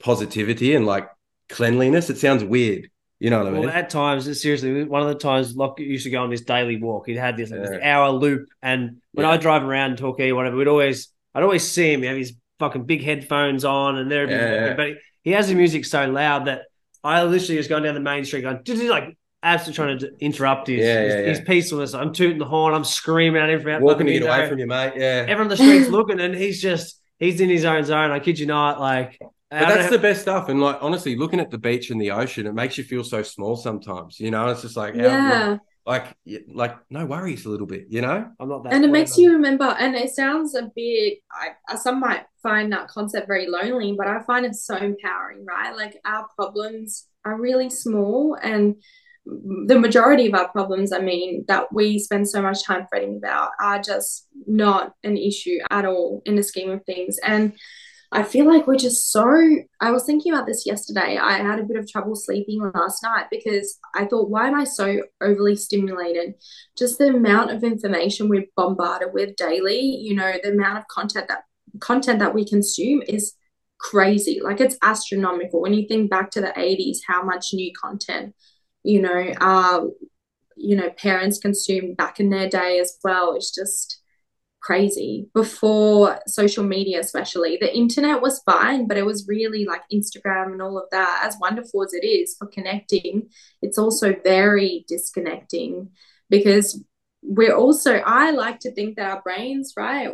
positivity 0.00 0.74
and 0.74 0.86
like 0.86 1.08
cleanliness. 1.48 2.10
It 2.10 2.18
sounds 2.18 2.44
weird. 2.44 2.90
You 3.18 3.30
know 3.30 3.38
what 3.38 3.48
I 3.48 3.50
mean? 3.50 3.60
Well, 3.62 3.70
at 3.70 3.90
times, 3.90 4.40
seriously, 4.40 4.84
one 4.84 5.02
of 5.02 5.08
the 5.08 5.16
times 5.16 5.56
Lach 5.56 5.80
used 5.80 6.04
to 6.04 6.10
go 6.10 6.22
on 6.22 6.30
this 6.30 6.42
daily 6.42 6.80
walk. 6.80 7.08
He'd 7.08 7.16
had 7.16 7.36
this, 7.36 7.50
like, 7.50 7.60
yeah. 7.60 7.70
this 7.70 7.82
hour 7.82 8.10
loop, 8.10 8.48
and 8.62 8.98
when 9.12 9.26
yeah. 9.26 9.32
I 9.32 9.36
drive 9.38 9.64
around 9.64 9.98
Torquay 9.98 10.30
or 10.30 10.36
whatever, 10.36 10.56
we'd 10.56 10.68
always, 10.68 11.08
I'd 11.34 11.42
always 11.42 11.68
see 11.68 11.92
him 11.92 12.02
have 12.04 12.16
his 12.16 12.34
fucking 12.60 12.84
big 12.84 13.02
headphones 13.02 13.64
on, 13.64 13.98
and 13.98 14.08
there, 14.08 14.30
yeah. 14.30 14.74
but 14.74 14.86
he, 14.86 14.94
he 15.24 15.30
has 15.32 15.48
the 15.48 15.56
music 15.56 15.84
so 15.84 16.08
loud 16.08 16.44
that 16.44 16.62
I 17.04 17.22
literally 17.22 17.56
just 17.56 17.68
going 17.68 17.82
down 17.82 17.94
the 17.94 18.00
main 18.00 18.24
street 18.24 18.42
going, 18.42 18.62
like 18.88 19.16
absolutely 19.42 19.76
trying 19.76 19.98
to 20.00 20.10
interrupt 20.20 20.66
his, 20.66 20.80
yeah, 20.80 21.02
his, 21.02 21.14
yeah, 21.14 21.20
yeah. 21.20 21.28
his, 21.28 21.40
peacefulness. 21.40 21.94
I'm 21.94 22.12
tooting 22.12 22.38
the 22.38 22.44
horn, 22.44 22.74
I'm 22.74 22.84
screaming 22.84 23.40
at 23.40 23.50
him 23.50 23.62
from 23.62 23.82
walking 23.82 24.06
to 24.06 24.12
get 24.12 24.22
away 24.22 24.48
from 24.48 24.58
you, 24.58 24.66
mate. 24.66 24.94
Yeah, 24.96 25.24
everyone 25.28 25.42
on 25.42 25.48
the 25.48 25.56
streets 25.56 25.88
looking, 25.88 26.20
and 26.20 26.34
he's 26.34 26.60
just 26.60 27.00
he's 27.18 27.40
in 27.40 27.48
his 27.48 27.64
own 27.64 27.84
zone. 27.84 28.10
I 28.10 28.20
kid 28.20 28.38
you 28.38 28.46
not, 28.46 28.80
like. 28.80 29.18
But 29.50 29.68
that's 29.68 29.88
the 29.90 29.98
best 29.98 30.20
stuff, 30.20 30.50
and 30.50 30.60
like 30.60 30.76
honestly, 30.82 31.16
looking 31.16 31.40
at 31.40 31.50
the 31.50 31.56
beach 31.56 31.90
and 31.90 31.98
the 31.98 32.10
ocean, 32.10 32.46
it 32.46 32.52
makes 32.52 32.76
you 32.76 32.84
feel 32.84 33.02
so 33.02 33.22
small 33.22 33.56
sometimes. 33.56 34.20
You 34.20 34.30
know, 34.30 34.48
it's 34.48 34.60
just 34.60 34.76
like 34.76 34.94
yeah. 34.94 35.56
Like 35.88 36.14
like 36.52 36.76
no 36.90 37.06
worries 37.06 37.46
a 37.46 37.48
little 37.48 37.66
bit 37.66 37.86
you 37.88 38.02
know? 38.02 38.30
I'm 38.38 38.48
not 38.48 38.62
that 38.64 38.74
and 38.74 38.84
it 38.84 38.90
makes 38.90 39.16
you 39.16 39.32
remember 39.32 39.64
and 39.64 39.96
it 39.96 40.10
sounds 40.10 40.54
a 40.54 40.70
bit 40.76 41.18
I, 41.32 41.48
uh, 41.68 41.76
some 41.76 41.98
might 41.98 42.26
find 42.42 42.70
that 42.72 42.88
concept 42.88 43.26
very 43.26 43.48
lonely 43.48 43.94
but 43.96 44.06
i 44.06 44.20
find 44.22 44.44
it 44.46 44.54
so 44.54 44.76
empowering 44.76 45.44
right? 45.46 45.74
Like 45.74 45.98
our 46.04 46.26
problems 46.36 47.06
are 47.24 47.40
really 47.40 47.70
small 47.70 48.36
and 48.42 48.76
the 49.66 49.78
majority 49.78 50.26
of 50.26 50.34
our 50.34 50.48
problems, 50.48 50.92
I 50.92 51.00
mean, 51.00 51.44
that 51.48 51.72
we 51.72 51.98
spend 51.98 52.28
so 52.28 52.40
much 52.40 52.64
time 52.64 52.86
fretting 52.88 53.18
about 53.18 53.50
are 53.60 53.80
just 53.80 54.26
not 54.46 54.94
an 55.04 55.16
issue 55.16 55.58
at 55.70 55.84
all 55.84 56.22
in 56.24 56.34
the 56.36 56.42
scheme 56.42 56.70
of 56.70 56.84
things. 56.84 57.18
And 57.22 57.52
I 58.10 58.22
feel 58.22 58.46
like 58.46 58.66
we're 58.66 58.76
just 58.76 59.12
so. 59.12 59.26
I 59.80 59.90
was 59.90 60.04
thinking 60.04 60.32
about 60.32 60.46
this 60.46 60.64
yesterday. 60.64 61.18
I 61.18 61.38
had 61.38 61.58
a 61.58 61.64
bit 61.64 61.76
of 61.76 61.86
trouble 61.86 62.16
sleeping 62.16 62.60
last 62.74 63.02
night 63.02 63.26
because 63.30 63.78
I 63.94 64.06
thought, 64.06 64.30
why 64.30 64.48
am 64.48 64.54
I 64.54 64.64
so 64.64 65.02
overly 65.20 65.56
stimulated? 65.56 66.34
Just 66.76 66.98
the 66.98 67.08
amount 67.08 67.50
of 67.50 67.62
information 67.62 68.28
we're 68.28 68.46
bombarded 68.56 69.12
with 69.12 69.36
daily, 69.36 69.80
you 69.80 70.14
know, 70.14 70.32
the 70.42 70.52
amount 70.52 70.78
of 70.78 70.88
content 70.88 71.28
that 71.28 71.44
content 71.80 72.18
that 72.20 72.34
we 72.34 72.46
consume 72.46 73.02
is 73.06 73.34
crazy. 73.78 74.40
Like 74.42 74.60
it's 74.60 74.78
astronomical. 74.82 75.60
When 75.60 75.74
you 75.74 75.86
think 75.86 76.10
back 76.10 76.30
to 76.30 76.40
the 76.40 76.54
80s, 76.56 76.98
how 77.06 77.22
much 77.22 77.48
new 77.52 77.70
content 77.78 78.34
you 78.88 79.02
know, 79.02 79.32
uh, 79.40 79.82
you 80.56 80.76
know, 80.76 80.90
parents 80.90 81.38
consumed 81.38 81.96
back 81.96 82.20
in 82.20 82.30
their 82.30 82.48
day 82.48 82.78
as 82.80 82.98
well. 83.04 83.34
It's 83.34 83.54
just, 83.54 84.00
crazy 84.60 85.28
before 85.34 86.20
social 86.26 86.64
media, 86.64 87.00
especially. 87.00 87.58
The 87.60 87.74
internet 87.74 88.20
was 88.20 88.42
fine, 88.44 88.86
but 88.86 88.96
it 88.96 89.06
was 89.06 89.28
really 89.28 89.64
like 89.64 89.82
Instagram 89.92 90.52
and 90.52 90.62
all 90.62 90.78
of 90.78 90.90
that, 90.90 91.22
as 91.24 91.36
wonderful 91.40 91.82
as 91.84 91.92
it 91.94 92.04
is 92.04 92.36
for 92.38 92.46
connecting, 92.48 93.28
it's 93.62 93.78
also 93.78 94.14
very 94.24 94.84
disconnecting 94.88 95.90
because 96.30 96.82
we're 97.22 97.54
also, 97.54 97.96
I 97.96 98.30
like 98.30 98.60
to 98.60 98.72
think 98.72 98.96
that 98.96 99.10
our 99.10 99.22
brains, 99.22 99.74
right? 99.76 100.12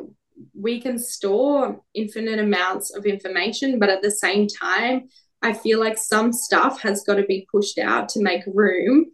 We 0.55 0.81
can 0.81 0.99
store 0.99 1.81
infinite 1.95 2.39
amounts 2.39 2.95
of 2.95 3.07
information, 3.07 3.79
but 3.79 3.91
at 3.91 4.03
the 4.03 4.11
same 4.11 4.49
time, 4.49 5.09
I 5.43 5.53
feel 5.53 5.79
like 5.79 5.99
some 5.99 6.33
stuff 6.33 6.81
has 6.81 7.05
got 7.05 7.17
to 7.17 7.25
be 7.25 7.47
pushed 7.53 7.79
out 7.79 8.09
to 8.11 8.23
make 8.23 8.43
room, 8.47 9.13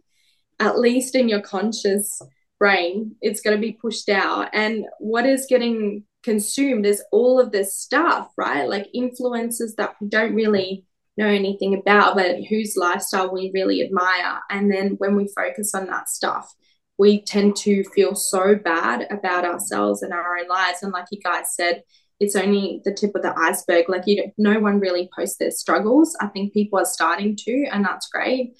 at 0.59 0.79
least 0.79 1.15
in 1.15 1.27
your 1.27 1.41
conscious 1.41 2.21
brain. 2.61 3.15
It's 3.21 3.41
going 3.41 3.57
to 3.57 3.61
be 3.61 3.73
pushed 3.73 4.07
out. 4.07 4.49
And 4.53 4.85
what 4.99 5.25
is 5.25 5.47
getting 5.49 6.03
consumed 6.21 6.85
is 6.85 7.03
all 7.11 7.39
of 7.39 7.51
this 7.51 7.75
stuff, 7.75 8.29
right? 8.37 8.69
Like 8.69 8.87
influences 8.93 9.73
that 9.77 9.95
we 9.99 10.07
don't 10.09 10.35
really 10.35 10.85
know 11.17 11.25
anything 11.25 11.73
about, 11.73 12.13
but 12.13 12.43
whose 12.43 12.77
lifestyle 12.77 13.33
we 13.33 13.49
really 13.51 13.81
admire. 13.81 14.41
And 14.51 14.71
then 14.71 14.89
when 14.99 15.15
we 15.15 15.27
focus 15.35 15.73
on 15.73 15.87
that 15.87 16.07
stuff, 16.07 16.53
we 16.99 17.23
tend 17.23 17.55
to 17.55 17.83
feel 17.95 18.13
so 18.13 18.53
bad 18.53 19.07
about 19.09 19.43
ourselves 19.43 20.03
and 20.03 20.13
our 20.13 20.37
own 20.37 20.47
lives. 20.47 20.83
And 20.83 20.91
like 20.91 21.05
you 21.11 21.19
guys 21.19 21.55
said, 21.55 21.81
it's 22.19 22.35
only 22.35 22.81
the 22.85 22.93
tip 22.93 23.15
of 23.15 23.23
the 23.23 23.33
iceberg. 23.35 23.89
Like 23.89 24.03
you, 24.05 24.17
don't, 24.17 24.33
no 24.37 24.59
one 24.59 24.79
really 24.79 25.09
posts 25.17 25.37
their 25.37 25.49
struggles. 25.49 26.15
I 26.21 26.27
think 26.27 26.53
people 26.53 26.77
are 26.77 26.85
starting 26.85 27.35
to, 27.37 27.65
and 27.71 27.83
that's 27.83 28.07
great. 28.09 28.53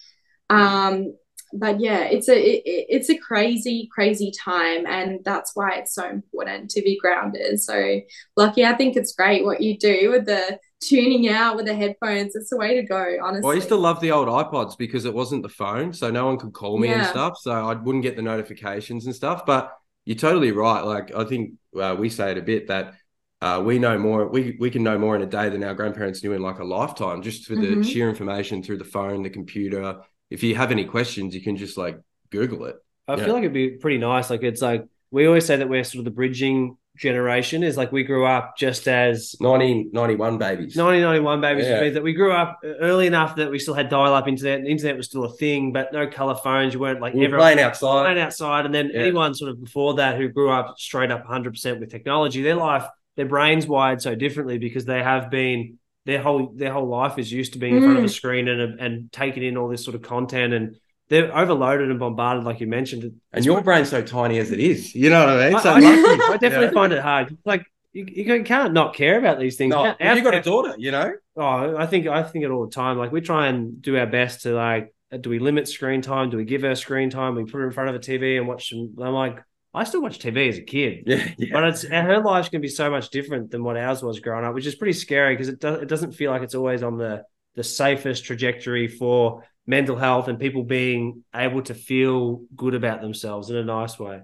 Um, 0.50 1.14
but 1.54 1.80
yeah, 1.80 2.04
it's 2.04 2.30
a 2.30 2.40
it, 2.40 2.64
it's 2.66 3.10
a 3.10 3.18
crazy 3.18 3.90
crazy 3.92 4.32
time, 4.32 4.86
and 4.86 5.20
that's 5.24 5.52
why 5.56 5.76
it's 5.76 5.94
so 5.94 6.08
important 6.08 6.70
to 6.72 6.82
be 6.82 6.98
grounded. 6.98 7.62
So, 7.62 8.02
lucky, 8.38 8.66
I 8.66 8.74
think 8.76 8.96
it's 8.96 9.14
great 9.14 9.44
what 9.44 9.62
you 9.62 9.78
do 9.78 10.12
with 10.12 10.26
the 10.26 10.60
tuning 10.82 11.30
out 11.30 11.56
with 11.56 11.66
the 11.66 11.76
headphones. 11.76 12.36
It's 12.36 12.50
the 12.50 12.58
way 12.58 12.76
to 12.76 12.84
go, 12.84 13.18
honestly. 13.24 13.44
Well, 13.44 13.52
I 13.52 13.56
used 13.56 13.70
to 13.70 13.76
love 13.76 14.00
the 14.02 14.12
old 14.12 14.28
iPods 14.28 14.78
because 14.78 15.06
it 15.06 15.14
wasn't 15.14 15.44
the 15.44 15.50
phone, 15.50 15.94
so 15.94 16.10
no 16.10 16.26
one 16.26 16.38
could 16.38 16.54
call 16.54 16.78
me 16.78 16.90
yeah. 16.90 17.00
and 17.00 17.08
stuff. 17.08 17.38
So 17.40 17.52
I 17.52 17.74
wouldn't 17.74 18.04
get 18.04 18.16
the 18.16 18.22
notifications 18.22 19.06
and 19.06 19.16
stuff. 19.16 19.46
But 19.46 19.76
you're 20.06 20.18
totally 20.18 20.52
right. 20.52 20.82
Like 20.82 21.14
I 21.16 21.24
think 21.26 21.54
uh, 21.80 21.96
we 21.98 22.10
say 22.10 22.32
it 22.32 22.38
a 22.38 22.42
bit 22.42 22.68
that 22.68 22.96
uh, 23.42 23.62
we 23.64 23.80
know 23.80 23.98
more. 23.98 24.28
We 24.28 24.58
we 24.60 24.70
can 24.70 24.84
know 24.84 24.98
more 24.98 25.16
in 25.16 25.22
a 25.22 25.28
day 25.28 25.50
than 25.50 25.64
our 25.64 25.74
grandparents 25.74 26.24
knew 26.24 26.34
in 26.34 26.42
like 26.42 26.60
a 26.60 26.64
lifetime, 26.64 27.22
just 27.22 27.46
for 27.46 27.56
mm-hmm. 27.56 27.82
the 27.82 27.88
sheer 27.88 28.10
information 28.10 28.64
through 28.64 28.78
the 28.78 28.86
phone, 28.86 29.24
the 29.24 29.30
computer, 29.30 30.02
if 30.32 30.42
you 30.42 30.56
have 30.56 30.72
any 30.72 30.86
questions, 30.86 31.36
you 31.36 31.42
can 31.42 31.58
just 31.58 31.78
like 31.78 32.00
Google 32.32 32.66
it. 32.66 32.78
I 33.08 33.18
feel 33.18 33.34
like 33.34 33.44
it'd 33.44 33.54
be 33.54 33.72
pretty 33.72 33.98
nice. 33.98 34.30
Like 34.30 34.42
it's 34.42 34.62
like 34.62 34.86
we 35.12 35.28
always 35.28 35.46
say 35.46 35.58
that 35.58 35.70
we're 35.70 35.84
sort 35.84 36.00
of 36.00 36.06
the 36.06 36.12
bridging 36.12 36.78
generation 36.98 37.64
is 37.64 37.78
like 37.78 37.92
we 37.92 38.04
grew 38.04 38.26
up 38.26 38.58
just 38.58 38.88
as 38.88 39.34
1991 39.40 40.38
babies 40.38 40.76
1991 40.76 41.40
babies 41.40 41.66
yeah. 41.66 41.90
that 41.90 42.04
we 42.04 42.12
grew 42.12 42.34
up 42.34 42.60
early 42.64 43.08
enough 43.08 43.38
that 43.38 43.50
we 43.50 43.58
still 43.58 43.74
had 43.74 43.88
dial-up 43.88 44.28
internet 44.28 44.62
the 44.62 44.70
internet 44.70 44.98
was 44.98 45.08
still 45.08 45.24
a 45.24 45.32
thing 45.32 45.72
but 45.72 45.94
no 45.94 46.06
color 46.06 46.36
phones 46.36 46.74
you 46.74 46.82
weren't 46.82 47.00
like 47.00 47.14
we 47.14 47.26
were 47.26 47.38
playing 47.38 47.62
outside 47.62 48.04
playing 48.04 48.20
outside 48.20 48.66
and 48.66 48.76
then 48.76 48.92
yeah. 48.94 49.00
anyone 49.00 49.34
sort 49.34 49.50
of 49.50 49.64
before 49.64 49.94
that 49.94 50.18
who 50.18 50.28
grew 50.28 50.52
up 50.52 50.78
straight 50.78 51.12
up 51.12 51.26
100% 51.26 51.80
with 51.80 51.90
technology 51.90 52.42
their 52.42 52.56
life 52.56 52.84
their 53.16 53.26
brains 53.26 53.66
wired 53.66 54.02
so 54.02 54.14
differently 54.14 54.58
because 54.58 54.84
they 54.84 55.02
have 55.02 55.32
been 55.32 55.80
their 56.06 56.22
whole 56.22 56.52
their 56.56 56.74
whole 56.74 56.88
life 56.88 57.20
is 57.20 57.32
used 57.32 57.54
to 57.54 57.60
being 57.60 57.76
in 57.76 57.84
front 57.84 57.98
of 57.98 58.04
a 58.04 58.08
mm. 58.08 58.12
screen 58.12 58.48
and 58.48 58.80
and 58.80 59.12
taking 59.12 59.44
in 59.44 59.58
all 59.58 59.68
this 59.68 59.84
sort 59.84 59.96
of 59.96 60.02
content 60.02 60.54
and 60.54 60.76
they're 61.12 61.38
overloaded 61.38 61.90
and 61.90 62.00
bombarded, 62.00 62.46
like 62.46 62.62
you 62.62 62.68
mentioned. 62.68 63.20
And 63.34 63.44
your 63.44 63.62
brain's 63.62 63.90
so 63.90 64.02
tiny 64.02 64.40
as 64.40 64.52
it 64.52 64.62
is. 64.62 64.96
You 64.96 65.10
know 65.10 65.20
what 65.26 65.42
I 65.42 65.50
mean? 65.50 65.60
So 65.60 65.74
I, 65.74 65.80
I, 65.80 66.34
I 66.34 66.38
definitely 66.38 66.68
yeah. 66.68 66.72
find 66.72 66.94
it 66.94 67.02
hard. 67.02 67.38
Like 67.44 67.66
you, 67.92 68.06
you 68.08 68.44
can't 68.44 68.74
not 68.74 68.96
care 68.96 69.20
about 69.20 69.38
these 69.38 69.58
things. 69.58 69.72
No, 69.72 69.94
our, 70.00 70.16
you 70.16 70.24
got 70.24 70.36
a 70.36 70.42
daughter, 70.42 70.74
you 70.78 70.92
know. 70.92 71.12
Oh, 71.36 71.76
I 71.76 71.86
think 71.86 72.08
I 72.08 72.24
think 72.24 72.46
it 72.46 72.52
all 72.52 72.66
the 72.66 72.72
time. 72.72 72.98
Like 72.98 73.12
we 73.12 73.20
try 73.20 73.48
and 73.48 73.82
do 73.82 73.98
our 73.98 74.08
best 74.08 74.44
to 74.44 74.54
like, 74.54 74.96
do 75.20 75.30
we 75.30 75.40
limit 75.40 75.68
screen 75.68 76.02
time? 76.02 76.30
Do 76.30 76.38
we 76.38 76.46
give 76.46 76.62
her 76.62 76.76
screen 76.76 77.10
time? 77.10 77.36
We 77.36 77.44
put 77.44 77.58
her 77.60 77.68
in 77.68 77.74
front 77.74 77.90
of 77.90 77.96
a 77.96 78.00
TV 78.00 78.38
and 78.38 78.48
watch. 78.48 78.70
Them. 78.70 78.96
I'm 79.02 79.14
like, 79.14 79.44
I 79.74 79.86
still 79.86 80.02
watch 80.02 80.20
TV 80.20 80.50
as 80.50 80.58
a 80.58 80.64
kid, 80.64 81.04
yeah, 81.08 81.30
yeah. 81.38 81.50
but 81.54 81.64
it's 81.66 81.84
her 81.84 82.22
life's 82.22 82.50
going 82.50 82.62
to 82.62 82.68
be 82.68 82.70
so 82.70 82.90
much 82.90 83.10
different 83.10 83.52
than 83.52 83.64
what 83.64 83.78
ours 83.78 84.04
was 84.04 84.20
growing 84.20 84.46
up, 84.46 84.54
which 84.54 84.66
is 84.66 84.76
pretty 84.76 84.94
scary 84.94 85.36
because 85.36 85.48
it 85.48 85.60
does 85.60 85.82
it 85.82 85.88
doesn't 85.88 86.12
feel 86.12 86.32
like 86.32 86.42
it's 86.42 86.56
always 86.56 86.84
on 86.84 86.98
the 86.98 87.24
the 87.56 87.64
safest 87.64 88.26
trajectory 88.26 88.88
for 88.88 89.44
mental 89.68 89.96
health 89.96 90.28
and 90.28 90.40
people 90.40 90.64
being 90.64 91.24
able 91.36 91.62
to 91.62 91.74
feel 91.74 92.42
good 92.56 92.74
about 92.74 93.02
themselves 93.02 93.50
in 93.50 93.56
a 93.56 93.64
nice 93.64 94.00
way. 94.00 94.22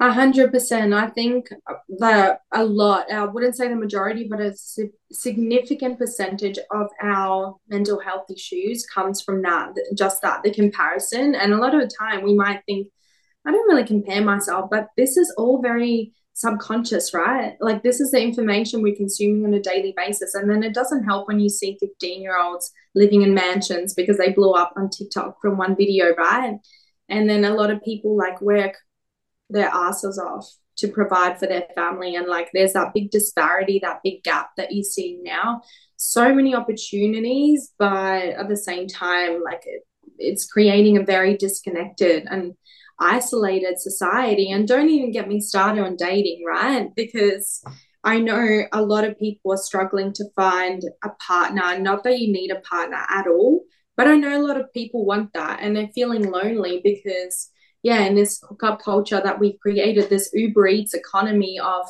A 0.00 0.12
hundred 0.12 0.52
percent. 0.52 0.94
I 0.94 1.08
think 1.08 1.50
that 1.98 2.42
a 2.52 2.64
lot, 2.64 3.10
I 3.10 3.24
wouldn't 3.24 3.56
say 3.56 3.68
the 3.68 3.74
majority, 3.74 4.28
but 4.28 4.40
a 4.40 4.54
significant 5.10 5.98
percentage 5.98 6.58
of 6.70 6.86
our 7.02 7.56
mental 7.68 7.98
health 7.98 8.30
issues 8.30 8.86
comes 8.86 9.20
from 9.20 9.42
that, 9.42 9.72
just 9.96 10.22
that, 10.22 10.44
the 10.44 10.52
comparison. 10.52 11.34
And 11.34 11.52
a 11.52 11.56
lot 11.58 11.74
of 11.74 11.80
the 11.80 11.88
time 11.88 12.22
we 12.22 12.34
might 12.34 12.62
think, 12.64 12.86
I 13.48 13.50
don't 13.50 13.66
really 13.66 13.86
compare 13.86 14.22
myself, 14.22 14.68
but 14.70 14.88
this 14.98 15.16
is 15.16 15.32
all 15.38 15.62
very 15.62 16.12
subconscious, 16.34 17.14
right? 17.14 17.56
Like 17.60 17.82
this 17.82 17.98
is 17.98 18.10
the 18.10 18.20
information 18.20 18.82
we're 18.82 18.94
consuming 18.94 19.46
on 19.46 19.54
a 19.54 19.60
daily 19.60 19.94
basis. 19.96 20.34
And 20.34 20.50
then 20.50 20.62
it 20.62 20.74
doesn't 20.74 21.04
help 21.04 21.28
when 21.28 21.40
you 21.40 21.48
see 21.48 21.78
15 21.80 22.20
year 22.20 22.38
olds 22.38 22.70
living 22.94 23.22
in 23.22 23.32
mansions 23.32 23.94
because 23.94 24.18
they 24.18 24.32
blew 24.32 24.52
up 24.52 24.74
on 24.76 24.90
TikTok 24.90 25.40
from 25.40 25.56
one 25.56 25.76
video, 25.76 26.14
right? 26.14 26.58
And 27.08 27.28
then 27.28 27.46
a 27.46 27.54
lot 27.54 27.70
of 27.70 27.82
people 27.82 28.18
like 28.18 28.38
work 28.42 28.74
their 29.48 29.68
asses 29.68 30.18
off 30.18 30.46
to 30.76 30.88
provide 30.88 31.38
for 31.38 31.46
their 31.46 31.68
family. 31.74 32.16
And 32.16 32.26
like 32.26 32.50
there's 32.52 32.74
that 32.74 32.92
big 32.92 33.10
disparity, 33.10 33.78
that 33.82 34.00
big 34.04 34.22
gap 34.24 34.50
that 34.58 34.72
you 34.72 34.84
see 34.84 35.18
now. 35.22 35.62
So 35.96 36.34
many 36.34 36.54
opportunities, 36.54 37.72
but 37.78 38.24
at 38.24 38.46
the 38.46 38.58
same 38.58 38.88
time, 38.88 39.42
like 39.42 39.62
it, 39.64 39.84
it's 40.18 40.46
creating 40.46 40.98
a 40.98 41.02
very 41.02 41.34
disconnected 41.38 42.26
and 42.30 42.52
isolated 43.00 43.78
society. 43.78 44.50
And 44.50 44.66
don't 44.66 44.88
even 44.88 45.12
get 45.12 45.28
me 45.28 45.40
started 45.40 45.82
on 45.82 45.96
dating, 45.96 46.44
right? 46.46 46.88
Because 46.94 47.62
I 48.04 48.18
know 48.18 48.62
a 48.72 48.82
lot 48.82 49.04
of 49.04 49.18
people 49.18 49.52
are 49.52 49.56
struggling 49.56 50.12
to 50.14 50.24
find 50.34 50.82
a 51.04 51.10
partner. 51.26 51.78
Not 51.78 52.04
that 52.04 52.18
you 52.18 52.32
need 52.32 52.50
a 52.50 52.60
partner 52.60 52.98
at 53.08 53.26
all, 53.26 53.62
but 53.96 54.06
I 54.06 54.16
know 54.16 54.36
a 54.36 54.46
lot 54.46 54.60
of 54.60 54.72
people 54.72 55.04
want 55.04 55.32
that 55.34 55.58
and 55.60 55.76
they're 55.76 55.90
feeling 55.94 56.30
lonely 56.30 56.80
because, 56.82 57.50
yeah, 57.82 58.00
in 58.04 58.14
this 58.14 58.40
hookup 58.48 58.80
culture 58.80 59.20
that 59.22 59.40
we've 59.40 59.58
created, 59.60 60.08
this 60.08 60.30
Uber 60.32 60.68
Eats 60.68 60.94
economy 60.94 61.58
of 61.58 61.86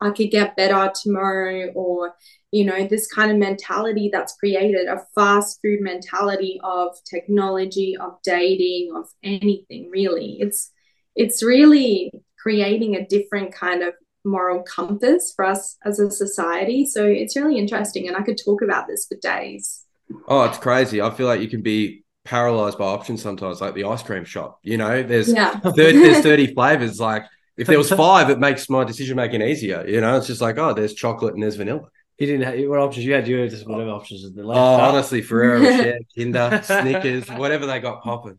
I 0.00 0.10
could 0.10 0.30
get 0.30 0.56
better 0.56 0.90
tomorrow, 0.94 1.72
or 1.74 2.14
you 2.52 2.64
know, 2.64 2.86
this 2.86 3.06
kind 3.06 3.30
of 3.30 3.36
mentality 3.36 4.10
that's 4.12 4.34
created 4.34 4.86
a 4.86 5.04
fast 5.14 5.60
food 5.62 5.80
mentality 5.80 6.60
of 6.64 6.96
technology, 7.08 7.96
of 8.00 8.18
dating, 8.24 8.92
of 8.96 9.06
anything 9.22 9.88
really. 9.90 10.38
It's 10.40 10.72
it's 11.14 11.42
really 11.42 12.12
creating 12.38 12.96
a 12.96 13.06
different 13.06 13.54
kind 13.54 13.82
of 13.82 13.94
moral 14.24 14.62
compass 14.62 15.32
for 15.34 15.44
us 15.44 15.76
as 15.84 15.98
a 15.98 16.10
society. 16.10 16.84
So 16.86 17.06
it's 17.06 17.36
really 17.36 17.58
interesting, 17.58 18.08
and 18.08 18.16
I 18.16 18.22
could 18.22 18.38
talk 18.42 18.62
about 18.62 18.88
this 18.88 19.06
for 19.06 19.16
days. 19.16 19.84
Oh, 20.26 20.42
it's 20.44 20.58
crazy. 20.58 21.00
I 21.00 21.10
feel 21.10 21.26
like 21.26 21.40
you 21.40 21.48
can 21.48 21.62
be 21.62 22.04
paralyzed 22.24 22.78
by 22.78 22.86
options 22.86 23.22
sometimes, 23.22 23.60
like 23.60 23.74
the 23.74 23.84
ice 23.84 24.02
cream 24.02 24.24
shop. 24.24 24.58
You 24.62 24.76
know, 24.76 25.02
there's 25.02 25.32
yeah. 25.32 25.58
30, 25.60 25.74
there's 25.74 26.22
30 26.22 26.54
flavors. 26.54 26.98
Like 26.98 27.24
if 27.56 27.66
there 27.66 27.78
was 27.78 27.90
five, 28.06 28.28
it 28.28 28.38
makes 28.38 28.68
my 28.68 28.84
decision 28.84 29.16
making 29.16 29.42
easier. 29.42 29.86
You 29.86 30.00
know, 30.00 30.16
it's 30.16 30.26
just 30.26 30.40
like, 30.40 30.58
oh, 30.58 30.74
there's 30.74 30.94
chocolate 30.94 31.34
and 31.34 31.42
there's 31.42 31.56
vanilla. 31.56 31.88
You 32.20 32.26
didn't 32.26 32.42
have 32.42 32.68
what 32.68 32.78
options 32.78 33.06
you 33.06 33.14
had. 33.14 33.26
You 33.26 33.38
had 33.38 33.50
just 33.50 33.66
whatever 33.66 33.92
options. 33.92 34.30
The 34.34 34.42
oh, 34.42 34.50
honestly, 34.50 35.22
Ferrero 35.22 35.58
Rocher, 35.62 35.98
Kinder, 36.14 36.60
Snickers, 36.62 37.30
whatever 37.30 37.64
they 37.64 37.80
got 37.80 38.02
popping. 38.02 38.38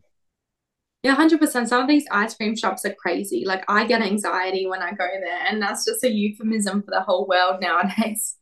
Yeah, 1.02 1.16
hundred 1.16 1.40
percent. 1.40 1.68
Some 1.68 1.82
of 1.82 1.88
these 1.88 2.06
ice 2.12 2.36
cream 2.36 2.54
shops 2.56 2.84
are 2.84 2.94
crazy. 2.94 3.42
Like 3.44 3.64
I 3.66 3.84
get 3.84 4.00
anxiety 4.00 4.68
when 4.68 4.82
I 4.82 4.92
go 4.92 5.08
there, 5.20 5.40
and 5.48 5.60
that's 5.60 5.84
just 5.84 6.04
a 6.04 6.08
euphemism 6.08 6.82
for 6.82 6.92
the 6.92 7.00
whole 7.00 7.26
world 7.26 7.60
nowadays. 7.60 8.36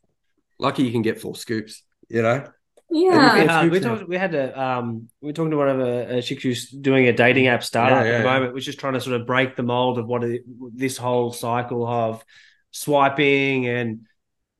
Lucky 0.59 0.83
you 0.83 0.91
can 0.91 1.01
get 1.01 1.19
four 1.19 1.35
scoops. 1.35 1.81
You 2.07 2.21
know. 2.21 2.47
Yeah, 2.93 3.61
uh, 3.61 3.67
we, 3.67 3.79
talked, 3.79 4.07
we 4.07 4.17
had 4.17 4.35
a 4.35 4.61
um, 4.61 5.09
we 5.21 5.31
are 5.31 5.33
talking 5.33 5.51
to 5.51 5.57
one 5.57 5.69
of 5.69 5.79
a, 5.79 6.17
a 6.17 6.21
chick 6.21 6.43
who's 6.43 6.69
doing 6.69 7.07
a 7.07 7.13
dating 7.13 7.47
app 7.47 7.63
startup 7.63 8.03
yeah, 8.03 8.11
yeah, 8.11 8.17
at 8.17 8.23
the 8.23 8.29
moment, 8.29 8.53
which 8.53 8.63
is 8.63 8.65
just 8.67 8.79
trying 8.79 8.93
to 8.93 9.01
sort 9.01 9.19
of 9.19 9.25
break 9.25 9.55
the 9.55 9.63
mold 9.63 9.97
of 9.97 10.05
what 10.05 10.23
it, 10.23 10.43
this 10.77 10.97
whole 10.97 11.33
cycle 11.33 11.87
of 11.87 12.23
swiping 12.69 13.65
and 13.67 14.01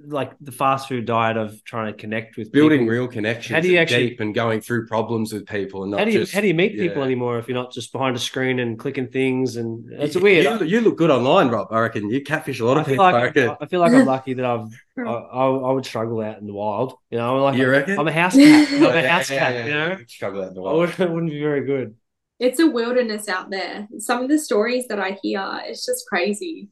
like 0.05 0.33
the 0.39 0.51
fast 0.51 0.87
food 0.87 1.05
diet 1.05 1.37
of 1.37 1.63
trying 1.63 1.91
to 1.91 1.97
connect 1.97 2.37
with 2.37 2.51
building 2.51 2.81
people. 2.81 2.93
real 2.93 3.07
connections. 3.07 3.53
How 3.53 3.59
do 3.59 3.69
you 3.69 3.77
actually 3.77 4.09
deep 4.09 4.19
and 4.19 4.33
going 4.33 4.61
through 4.61 4.87
problems 4.87 5.33
with 5.33 5.47
people 5.47 5.83
and 5.83 5.91
not 5.91 5.99
how 5.99 6.05
do 6.05 6.11
you, 6.11 6.19
just, 6.19 6.33
how 6.33 6.41
do 6.41 6.47
you 6.47 6.53
meet 6.53 6.73
yeah. 6.73 6.87
people 6.87 7.03
anymore 7.03 7.39
if 7.39 7.47
you're 7.47 7.57
not 7.57 7.71
just 7.71 7.91
behind 7.91 8.15
a 8.15 8.19
screen 8.19 8.59
and 8.59 8.77
clicking 8.77 9.07
things 9.07 9.57
and 9.57 9.91
it's 9.93 10.15
you, 10.15 10.21
weird. 10.21 10.61
You, 10.61 10.67
you, 10.67 10.81
look 10.81 10.97
good 10.97 11.11
online, 11.11 11.49
Rob. 11.49 11.67
I 11.71 11.79
reckon 11.79 12.09
you 12.09 12.21
catfish 12.21 12.59
a 12.59 12.65
lot 12.65 12.77
of 12.77 12.85
people. 12.85 13.03
Like, 13.05 13.37
I, 13.37 13.57
I, 13.59 13.65
feel 13.65 13.79
like 13.79 13.93
I'm 13.93 14.05
lucky 14.05 14.33
that 14.33 14.45
I've 14.45 14.67
I, 14.97 15.01
I, 15.03 15.45
I, 15.47 15.71
would 15.71 15.85
struggle 15.85 16.21
out 16.21 16.39
in 16.39 16.47
the 16.47 16.53
wild. 16.53 16.93
You 17.09 17.17
know, 17.17 17.35
I'm 17.35 17.41
like 17.41 17.57
you 17.57 17.69
reckon? 17.69 17.99
I'm 17.99 18.07
a 18.07 18.11
house 18.11 18.35
cat. 18.35 18.67
I'm 18.71 18.83
a 18.83 19.07
house 19.07 19.29
yeah, 19.29 19.39
cat. 19.39 19.55
Yeah, 19.55 19.65
you 19.65 19.71
know, 19.71 19.97
struggle 20.07 20.41
out 20.43 20.49
in 20.49 20.53
the 20.53 20.61
wild. 20.61 20.93
I 20.99 21.05
wouldn't 21.05 21.31
be 21.31 21.41
very 21.41 21.65
good. 21.65 21.95
It's 22.39 22.59
a 22.59 22.67
wilderness 22.67 23.29
out 23.29 23.51
there. 23.51 23.87
Some 23.99 24.23
of 24.23 24.29
the 24.29 24.39
stories 24.39 24.87
that 24.87 24.99
I 24.99 25.17
hear, 25.21 25.61
it's 25.63 25.85
just 25.85 26.07
crazy. 26.07 26.69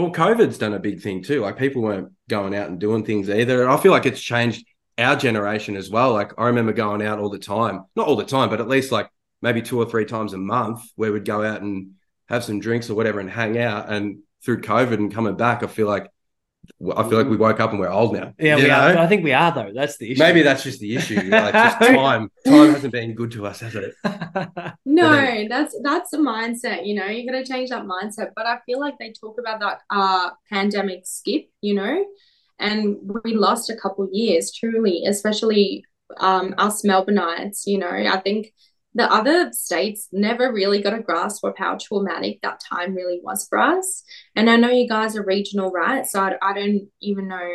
Well, 0.00 0.12
COVID's 0.12 0.56
done 0.56 0.72
a 0.72 0.78
big 0.78 1.02
thing 1.02 1.22
too. 1.22 1.42
Like 1.42 1.58
people 1.58 1.82
weren't 1.82 2.12
going 2.26 2.54
out 2.54 2.68
and 2.68 2.80
doing 2.80 3.04
things 3.04 3.28
either. 3.28 3.68
I 3.68 3.76
feel 3.76 3.92
like 3.92 4.06
it's 4.06 4.20
changed 4.20 4.66
our 4.96 5.14
generation 5.14 5.76
as 5.76 5.90
well. 5.90 6.14
Like 6.14 6.32
I 6.38 6.46
remember 6.46 6.72
going 6.72 7.02
out 7.02 7.18
all 7.18 7.28
the 7.28 7.38
time, 7.38 7.84
not 7.94 8.06
all 8.06 8.16
the 8.16 8.24
time, 8.24 8.48
but 8.48 8.62
at 8.62 8.68
least 8.68 8.92
like 8.92 9.10
maybe 9.42 9.60
two 9.60 9.78
or 9.78 9.84
three 9.84 10.06
times 10.06 10.32
a 10.32 10.38
month 10.38 10.80
where 10.96 11.12
we'd 11.12 11.26
go 11.26 11.44
out 11.44 11.60
and 11.60 11.96
have 12.30 12.44
some 12.44 12.60
drinks 12.60 12.88
or 12.88 12.94
whatever 12.94 13.20
and 13.20 13.28
hang 13.28 13.58
out. 13.58 13.90
And 13.90 14.20
through 14.42 14.62
COVID 14.62 14.94
and 14.94 15.12
coming 15.12 15.36
back, 15.36 15.62
I 15.62 15.66
feel 15.66 15.86
like 15.86 16.10
I 16.96 17.08
feel 17.08 17.18
like 17.18 17.28
we 17.28 17.36
woke 17.36 17.60
up 17.60 17.70
and 17.70 17.78
we're 17.78 17.88
old 17.90 18.14
now. 18.14 18.32
Yeah, 18.38 18.56
we 18.56 18.70
are. 18.70 18.88
know? 18.88 18.94
But 18.94 19.02
I 19.02 19.06
think 19.06 19.22
we 19.22 19.32
are 19.32 19.52
though. 19.52 19.70
That's 19.74 19.98
the 19.98 20.12
issue. 20.12 20.22
Maybe 20.22 20.42
that's 20.42 20.62
just 20.62 20.80
the 20.80 20.96
issue. 20.96 21.20
Like 21.30 21.52
just 21.52 21.78
time. 21.78 22.30
Time 22.46 22.72
hasn't 22.72 22.92
been 22.92 23.14
good 23.14 23.30
to 23.32 23.46
us, 23.46 23.60
has 23.60 23.74
it? 23.74 23.94
No, 24.86 25.10
But 25.10 25.48
that's 25.48 25.76
that's 25.82 26.12
a 26.14 26.18
mindset, 26.18 26.86
you 26.86 26.94
know. 26.94 27.06
You 27.06 27.30
gotta 27.30 27.44
change 27.44 27.70
that 27.70 27.84
mindset. 27.84 28.30
But 28.34 28.46
I 28.46 28.58
feel 28.66 28.80
like 28.80 28.98
they 28.98 29.12
talk 29.12 29.38
about 29.38 29.60
that 29.60 29.80
uh 29.90 30.30
pandemic 30.50 31.02
skip, 31.06 31.48
you 31.60 31.74
know, 31.74 32.04
and 32.58 32.96
we 33.24 33.34
lost 33.34 33.70
a 33.70 33.76
couple 33.76 34.08
years, 34.10 34.52
truly, 34.52 35.04
especially 35.06 35.84
um 36.18 36.54
us 36.58 36.82
Melbourneites, 36.82 37.66
you 37.66 37.78
know. 37.78 37.90
I 37.90 38.18
think 38.20 38.52
the 38.94 39.10
other 39.10 39.52
states 39.52 40.08
never 40.12 40.52
really 40.52 40.82
got 40.82 40.98
a 40.98 41.02
grasp 41.02 41.44
of 41.44 41.56
how 41.56 41.78
traumatic 41.80 42.40
that 42.42 42.60
time 42.60 42.94
really 42.94 43.20
was 43.22 43.46
for 43.48 43.58
us. 43.58 44.02
And 44.34 44.50
I 44.50 44.56
know 44.56 44.70
you 44.70 44.88
guys 44.88 45.16
are 45.16 45.24
regional, 45.24 45.70
right? 45.70 46.06
So 46.06 46.20
I, 46.20 46.34
I 46.42 46.52
don't 46.54 46.88
even 47.00 47.28
know 47.28 47.48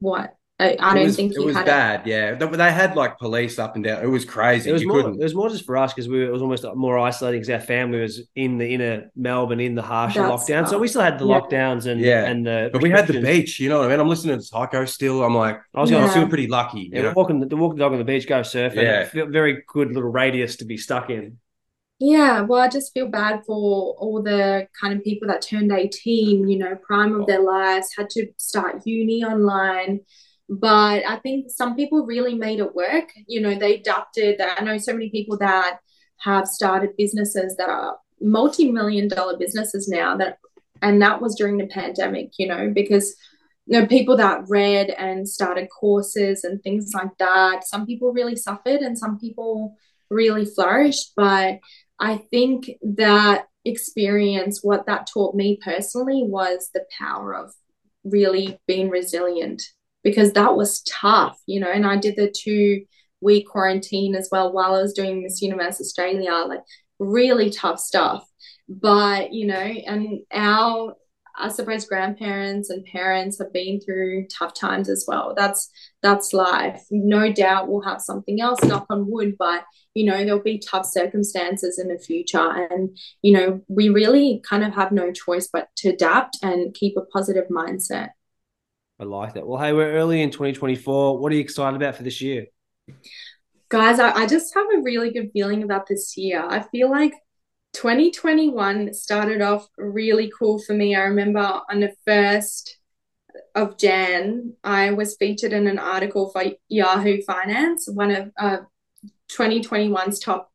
what 0.00 0.34
I, 0.62 0.76
I 0.80 0.92
It 0.92 0.94
don't 0.94 1.04
was, 1.04 1.16
think 1.16 1.32
it 1.34 1.40
was 1.44 1.56
had 1.56 1.66
bad. 1.66 2.06
Yeah, 2.06 2.34
they, 2.34 2.46
they 2.46 2.72
had 2.72 2.94
like 2.96 3.18
police 3.18 3.58
up 3.58 3.74
and 3.74 3.84
down. 3.84 4.02
It 4.02 4.06
was 4.06 4.24
crazy. 4.24 4.70
It 4.70 4.72
was 4.72 4.82
you 4.82 4.88
more. 4.88 4.96
couldn't. 4.98 5.20
It 5.20 5.24
was 5.24 5.34
more 5.34 5.48
just 5.48 5.64
for 5.64 5.76
us 5.76 5.92
because 5.92 6.08
we 6.08 6.18
were, 6.20 6.26
it 6.26 6.32
was 6.32 6.42
almost 6.42 6.64
more 6.74 6.98
isolating 6.98 7.40
because 7.40 7.50
our 7.50 7.60
family 7.60 8.00
was 8.00 8.22
in 8.36 8.58
the 8.58 8.72
inner 8.74 9.10
Melbourne 9.16 9.60
in 9.60 9.74
the 9.74 9.82
harsher 9.82 10.20
That's 10.20 10.48
lockdown. 10.48 10.68
So 10.68 10.78
we 10.78 10.88
still 10.88 11.02
had 11.02 11.18
the 11.18 11.26
Yeah. 11.26 11.40
lockdowns 11.40 11.86
and 11.86 12.00
Yeah. 12.00 12.24
and 12.26 12.46
the 12.46 12.70
But 12.72 12.82
we 12.82 12.90
had 12.90 13.06
the 13.06 13.20
beach, 13.20 13.58
you 13.60 13.68
know 13.68 13.78
what 13.78 13.86
I 13.86 13.90
mean? 13.90 14.00
I'm 14.00 14.08
listening 14.08 14.38
to 14.40 14.50
Tycho 14.50 14.84
still. 14.84 15.24
I'm 15.24 15.34
like, 15.34 15.60
I 15.74 15.80
was 15.80 15.90
I'm 15.90 15.94
going. 15.96 16.04
Yeah. 16.04 16.10
still 16.10 16.28
pretty 16.28 16.46
lucky. 16.46 16.80
You 16.80 16.90
Yeah, 16.92 17.02
know? 17.02 17.12
walking 17.16 17.40
the 17.40 17.56
walk 17.56 17.74
the 17.74 17.80
dog 17.80 17.92
on 17.92 17.98
the 17.98 18.04
beach, 18.04 18.26
go 18.26 18.40
surfing. 18.42 18.82
Yeah. 18.82 19.04
Feel- 19.04 19.26
very 19.28 19.64
good 19.66 19.88
little 19.92 20.10
radius 20.10 20.56
to 20.56 20.64
be 20.64 20.76
stuck 20.76 21.10
in. 21.10 21.38
Yeah, 22.04 22.40
well, 22.40 22.60
I 22.60 22.68
just 22.68 22.92
feel 22.92 23.06
bad 23.06 23.44
for 23.46 23.94
all 23.96 24.20
the 24.24 24.66
kind 24.80 24.92
of 24.92 25.04
people 25.04 25.28
that 25.28 25.40
turned 25.40 25.70
18, 25.70 26.48
you 26.48 26.58
know, 26.58 26.74
prime 26.74 27.14
of 27.14 27.22
oh. 27.22 27.24
their 27.26 27.40
lives, 27.40 27.94
had 27.96 28.10
to 28.10 28.26
start 28.38 28.84
uni 28.84 29.22
online. 29.22 30.00
But 30.48 31.04
I 31.06 31.16
think 31.16 31.50
some 31.50 31.76
people 31.76 32.04
really 32.04 32.34
made 32.34 32.58
it 32.58 32.74
work. 32.74 33.10
You 33.26 33.40
know, 33.40 33.54
they 33.54 33.76
adapted. 33.76 34.40
I 34.40 34.62
know 34.62 34.78
so 34.78 34.92
many 34.92 35.10
people 35.10 35.38
that 35.38 35.78
have 36.18 36.46
started 36.46 36.96
businesses 36.96 37.56
that 37.56 37.68
are 37.68 37.96
multi-million 38.20 39.08
dollar 39.08 39.36
businesses 39.36 39.88
now 39.88 40.16
that 40.16 40.38
and 40.82 41.00
that 41.00 41.20
was 41.20 41.36
during 41.36 41.58
the 41.58 41.66
pandemic, 41.66 42.32
you 42.38 42.46
know, 42.46 42.70
because 42.74 43.14
you 43.66 43.80
know, 43.80 43.86
people 43.86 44.16
that 44.16 44.44
read 44.48 44.90
and 44.90 45.28
started 45.28 45.68
courses 45.68 46.42
and 46.44 46.60
things 46.62 46.90
like 46.94 47.16
that. 47.18 47.64
Some 47.64 47.86
people 47.86 48.12
really 48.12 48.34
suffered 48.36 48.80
and 48.80 48.98
some 48.98 49.18
people 49.18 49.76
really 50.10 50.44
flourished. 50.44 51.12
But 51.16 51.60
I 52.00 52.16
think 52.30 52.70
that 52.82 53.46
experience, 53.64 54.60
what 54.62 54.86
that 54.86 55.06
taught 55.06 55.36
me 55.36 55.58
personally 55.62 56.24
was 56.26 56.70
the 56.74 56.84
power 56.98 57.34
of 57.34 57.52
really 58.04 58.58
being 58.66 58.90
resilient 58.90 59.62
because 60.02 60.32
that 60.32 60.56
was 60.56 60.82
tough, 60.82 61.38
you 61.46 61.60
know. 61.60 61.70
And 61.70 61.86
I 61.86 61.96
did 61.96 62.16
the 62.16 62.30
two 62.34 62.84
week 63.20 63.46
quarantine 63.48 64.14
as 64.14 64.28
well 64.32 64.52
while 64.52 64.74
I 64.74 64.82
was 64.82 64.92
doing 64.92 65.22
Miss 65.22 65.42
Universe 65.42 65.80
Australia, 65.80 66.44
like 66.46 66.62
really 66.98 67.50
tough 67.50 67.78
stuff. 67.78 68.26
But, 68.68 69.32
you 69.32 69.46
know, 69.46 69.54
and 69.56 70.20
our 70.32 70.94
I 71.34 71.48
suppose 71.48 71.86
grandparents 71.86 72.68
and 72.68 72.84
parents 72.84 73.38
have 73.38 73.52
been 73.52 73.80
through 73.80 74.26
tough 74.28 74.54
times 74.54 74.88
as 74.88 75.04
well. 75.08 75.34
That's 75.36 75.70
that's 76.02 76.32
life. 76.32 76.84
No 76.90 77.32
doubt 77.32 77.68
we'll 77.68 77.82
have 77.82 78.02
something 78.02 78.40
else, 78.40 78.62
knock 78.62 78.86
on 78.90 79.10
wood, 79.10 79.36
but 79.38 79.64
you 79.94 80.04
know, 80.04 80.24
there'll 80.24 80.42
be 80.42 80.58
tough 80.58 80.86
circumstances 80.86 81.78
in 81.78 81.88
the 81.88 81.98
future. 81.98 82.66
And, 82.70 82.96
you 83.20 83.32
know, 83.32 83.60
we 83.68 83.88
really 83.88 84.42
kind 84.48 84.64
of 84.64 84.74
have 84.74 84.92
no 84.92 85.12
choice 85.12 85.48
but 85.52 85.68
to 85.78 85.90
adapt 85.90 86.38
and 86.42 86.74
keep 86.74 86.96
a 86.96 87.04
positive 87.04 87.44
mindset. 87.50 88.10
I 89.02 89.04
like 89.04 89.34
that. 89.34 89.44
Well, 89.44 89.60
hey, 89.60 89.72
we're 89.72 89.94
early 89.94 90.22
in 90.22 90.30
2024. 90.30 91.18
What 91.18 91.32
are 91.32 91.34
you 91.34 91.40
excited 91.40 91.74
about 91.74 91.96
for 91.96 92.04
this 92.04 92.20
year? 92.20 92.46
Guys, 93.68 93.98
I, 93.98 94.12
I 94.12 94.26
just 94.26 94.54
have 94.54 94.66
a 94.66 94.80
really 94.80 95.10
good 95.10 95.30
feeling 95.32 95.64
about 95.64 95.88
this 95.88 96.16
year. 96.16 96.40
I 96.46 96.60
feel 96.60 96.88
like 96.88 97.12
2021 97.72 98.94
started 98.94 99.42
off 99.42 99.66
really 99.76 100.30
cool 100.38 100.60
for 100.62 100.72
me. 100.72 100.94
I 100.94 101.00
remember 101.00 101.40
on 101.40 101.80
the 101.80 101.92
first 102.06 102.78
of 103.56 103.76
Jan, 103.76 104.54
I 104.62 104.92
was 104.92 105.16
featured 105.16 105.52
in 105.52 105.66
an 105.66 105.80
article 105.80 106.30
for 106.30 106.44
Yahoo 106.68 107.22
Finance, 107.22 107.88
one 107.92 108.12
of 108.12 108.30
uh, 108.38 108.58
2021's 109.32 110.20
top 110.20 110.52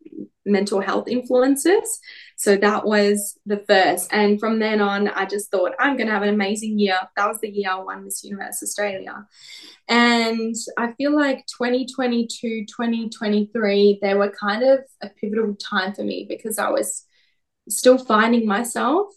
mental 0.48 0.80
health 0.80 1.08
influences. 1.08 2.00
So 2.38 2.56
that 2.58 2.86
was 2.86 3.38
the 3.46 3.64
first. 3.68 4.10
And 4.12 4.40
from 4.40 4.60
then 4.60 4.82
on, 4.82 5.08
I 5.10 5.26
just 5.26 5.52
thought, 5.52 5.74
I'm 5.80 5.98
going 5.98 6.08
to 6.08 6.14
have 6.14 6.24
an 6.24 6.34
amazing 6.34 6.80
year. 6.80 6.98
That 7.16 7.28
was 7.28 7.40
the 7.40 7.50
year 7.50 7.72
I 7.72 7.80
won 7.80 8.04
Miss 8.04 8.24
Universe 8.24 8.64
Australia. 8.64 9.26
And 9.88 10.56
I 10.78 10.94
feel 10.94 11.16
like 11.16 11.46
2022, 11.48 12.66
2023, 12.66 14.00
they 14.02 14.14
were 14.14 14.30
kind 14.30 14.64
of 14.64 14.80
a 15.02 15.10
pivotal 15.10 15.56
time 15.56 15.94
for 15.94 16.04
me 16.04 16.26
because 16.28 16.58
I 16.58 16.70
was 16.70 17.06
still 17.70 17.98
finding 17.98 18.48
myself. 18.48 19.08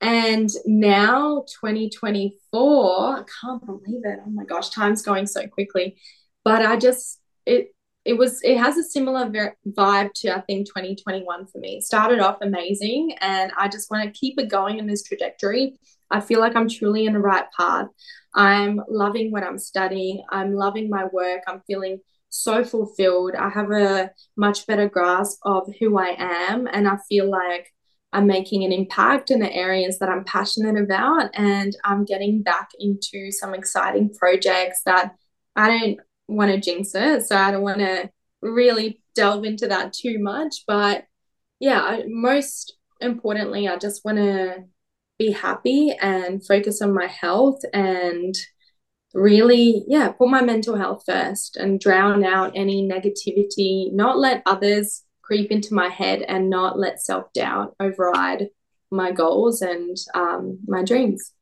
And 0.00 0.50
now 0.66 1.44
2024, 1.60 3.18
I 3.18 3.22
can't 3.40 3.64
believe 3.64 4.02
it. 4.04 4.18
Oh 4.26 4.30
my 4.30 4.44
gosh, 4.44 4.70
time's 4.70 5.02
going 5.02 5.26
so 5.26 5.46
quickly. 5.46 5.96
But 6.44 6.66
I 6.66 6.76
just, 6.76 7.20
it, 7.46 7.68
it 8.04 8.14
was 8.14 8.40
it 8.42 8.58
has 8.58 8.76
a 8.76 8.82
similar 8.82 9.30
vibe 9.68 10.12
to 10.14 10.36
I 10.36 10.40
think 10.42 10.66
2021 10.66 11.46
for 11.46 11.58
me. 11.58 11.76
It 11.76 11.84
started 11.84 12.20
off 12.20 12.38
amazing 12.42 13.16
and 13.20 13.52
I 13.56 13.68
just 13.68 13.90
want 13.90 14.04
to 14.04 14.18
keep 14.18 14.38
it 14.38 14.50
going 14.50 14.78
in 14.78 14.86
this 14.86 15.04
trajectory. 15.04 15.78
I 16.10 16.20
feel 16.20 16.40
like 16.40 16.56
I'm 16.56 16.68
truly 16.68 17.06
in 17.06 17.12
the 17.12 17.20
right 17.20 17.46
path. 17.56 17.86
I'm 18.34 18.80
loving 18.88 19.30
what 19.30 19.44
I'm 19.44 19.58
studying. 19.58 20.24
I'm 20.30 20.54
loving 20.54 20.90
my 20.90 21.04
work. 21.12 21.42
I'm 21.46 21.62
feeling 21.66 22.00
so 22.28 22.64
fulfilled. 22.64 23.34
I 23.38 23.50
have 23.50 23.70
a 23.70 24.10
much 24.36 24.66
better 24.66 24.88
grasp 24.88 25.38
of 25.44 25.68
who 25.78 25.98
I 25.98 26.16
am 26.18 26.66
and 26.66 26.88
I 26.88 26.96
feel 27.08 27.30
like 27.30 27.68
I'm 28.12 28.26
making 28.26 28.64
an 28.64 28.72
impact 28.72 29.30
in 29.30 29.38
the 29.38 29.52
areas 29.52 29.98
that 29.98 30.08
I'm 30.08 30.24
passionate 30.24 30.80
about 30.82 31.30
and 31.34 31.74
I'm 31.84 32.04
getting 32.04 32.42
back 32.42 32.70
into 32.78 33.30
some 33.30 33.54
exciting 33.54 34.12
projects 34.12 34.82
that 34.84 35.14
I 35.56 35.68
don't 35.68 36.00
want 36.36 36.50
to 36.50 36.60
jinx 36.60 36.94
it, 36.94 37.26
so 37.26 37.36
I 37.36 37.50
don't 37.50 37.62
want 37.62 37.78
to 37.78 38.10
really 38.40 39.00
delve 39.14 39.44
into 39.44 39.68
that 39.68 39.92
too 39.92 40.18
much. 40.18 40.64
But 40.66 41.04
yeah, 41.60 42.00
most 42.06 42.76
importantly, 43.00 43.68
I 43.68 43.76
just 43.76 44.04
want 44.04 44.18
to 44.18 44.64
be 45.18 45.32
happy 45.32 45.92
and 46.00 46.44
focus 46.44 46.82
on 46.82 46.94
my 46.94 47.06
health 47.06 47.60
and 47.72 48.34
really, 49.14 49.84
yeah, 49.86 50.10
put 50.10 50.28
my 50.28 50.42
mental 50.42 50.76
health 50.76 51.04
first 51.06 51.56
and 51.56 51.78
drown 51.78 52.24
out 52.24 52.52
any 52.54 52.88
negativity, 52.88 53.92
not 53.92 54.18
let 54.18 54.42
others 54.46 55.04
creep 55.22 55.50
into 55.50 55.74
my 55.74 55.88
head 55.88 56.22
and 56.22 56.50
not 56.50 56.78
let 56.78 57.02
self 57.02 57.32
doubt 57.32 57.74
override 57.78 58.48
my 58.90 59.12
goals 59.12 59.62
and 59.62 59.96
um, 60.14 60.58
my 60.66 60.82
dreams. 60.82 61.32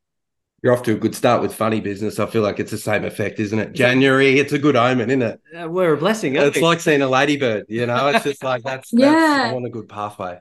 You're 0.62 0.74
off 0.74 0.82
to 0.84 0.92
a 0.92 0.98
good 0.98 1.14
start 1.14 1.40
with 1.40 1.54
funny 1.54 1.80
business. 1.80 2.18
I 2.18 2.26
feel 2.26 2.42
like 2.42 2.61
it's 2.61 2.70
the 2.70 2.78
same 2.78 3.04
effect, 3.04 3.40
isn't 3.40 3.58
it? 3.58 3.72
January, 3.72 4.38
it's 4.38 4.52
a 4.52 4.58
good 4.58 4.76
omen, 4.76 5.08
isn't 5.08 5.22
it? 5.22 5.40
Uh, 5.58 5.68
we're 5.68 5.94
a 5.94 5.96
blessing. 5.96 6.36
aren't 6.36 6.48
It's 6.48 6.56
we? 6.56 6.62
like 6.62 6.80
seeing 6.80 7.00
a 7.02 7.08
ladybird, 7.08 7.66
you 7.68 7.86
know? 7.86 8.08
It's 8.08 8.24
just 8.24 8.44
like 8.44 8.62
that's, 8.62 8.90
that's 8.98 9.00
Yeah. 9.00 9.48
I'm 9.48 9.54
on 9.54 9.64
a 9.64 9.70
good 9.70 9.88
pathway. 9.88 10.40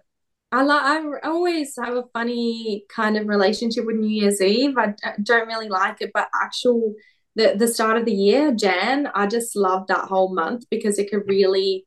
I 0.52 0.64
like. 0.64 0.82
I 0.84 1.28
always 1.30 1.76
have 1.78 1.96
a 1.96 2.04
funny 2.14 2.86
kind 2.90 3.18
of 3.18 3.28
relationship 3.28 3.86
with 3.86 3.98
New 3.98 4.08
Year's 4.10 4.42
Eve. 4.42 4.78
I 4.78 4.96
don't 5.22 5.48
really 5.48 5.70
like 5.70 6.02
it, 6.02 6.12
but 6.14 6.28
actual 6.34 6.96
the 7.36 7.54
the 7.56 7.68
start 7.68 7.98
of 7.98 8.06
the 8.06 8.14
year, 8.14 8.52
Jan, 8.52 9.08
I 9.14 9.28
just 9.28 9.56
love 9.56 9.86
that 9.88 10.06
whole 10.08 10.34
month 10.34 10.66
because 10.72 10.98
it 10.98 11.12
could 11.12 11.28
really 11.28 11.86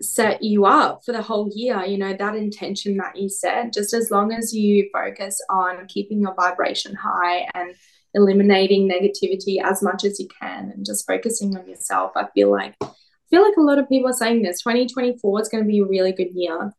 set 0.00 0.42
you 0.42 0.66
up 0.66 1.02
for 1.04 1.12
the 1.12 1.22
whole 1.22 1.50
year. 1.54 1.84
You 1.84 1.98
know 1.98 2.14
that 2.14 2.36
intention 2.36 2.96
that 2.98 3.16
you 3.16 3.28
set. 3.28 3.72
Just 3.72 3.94
as 3.94 4.10
long 4.10 4.32
as 4.32 4.54
you 4.54 4.88
focus 4.92 5.40
on 5.48 5.86
keeping 5.86 6.20
your 6.20 6.34
vibration 6.34 6.94
high 6.94 7.48
and 7.54 7.74
eliminating 8.14 8.88
negativity 8.88 9.62
as 9.62 9.82
much 9.82 10.04
as 10.04 10.20
you 10.20 10.28
can, 10.40 10.70
and 10.74 10.86
just 10.86 11.06
focusing 11.06 11.56
on 11.56 11.68
yourself, 11.68 12.12
I 12.16 12.26
feel 12.34 12.50
like. 12.50 12.74
I 12.82 12.88
feel 13.30 13.42
like 13.42 13.56
a 13.56 13.62
lot 13.62 13.78
of 13.78 13.88
people 13.88 14.10
are 14.10 14.14
saying 14.14 14.42
this. 14.42 14.62
2024 14.62 15.40
is 15.42 15.48
going 15.48 15.64
to 15.64 15.68
be 15.68 15.80
a 15.80 15.84
really 15.84 16.12
good 16.12 16.30
year. 16.32 16.72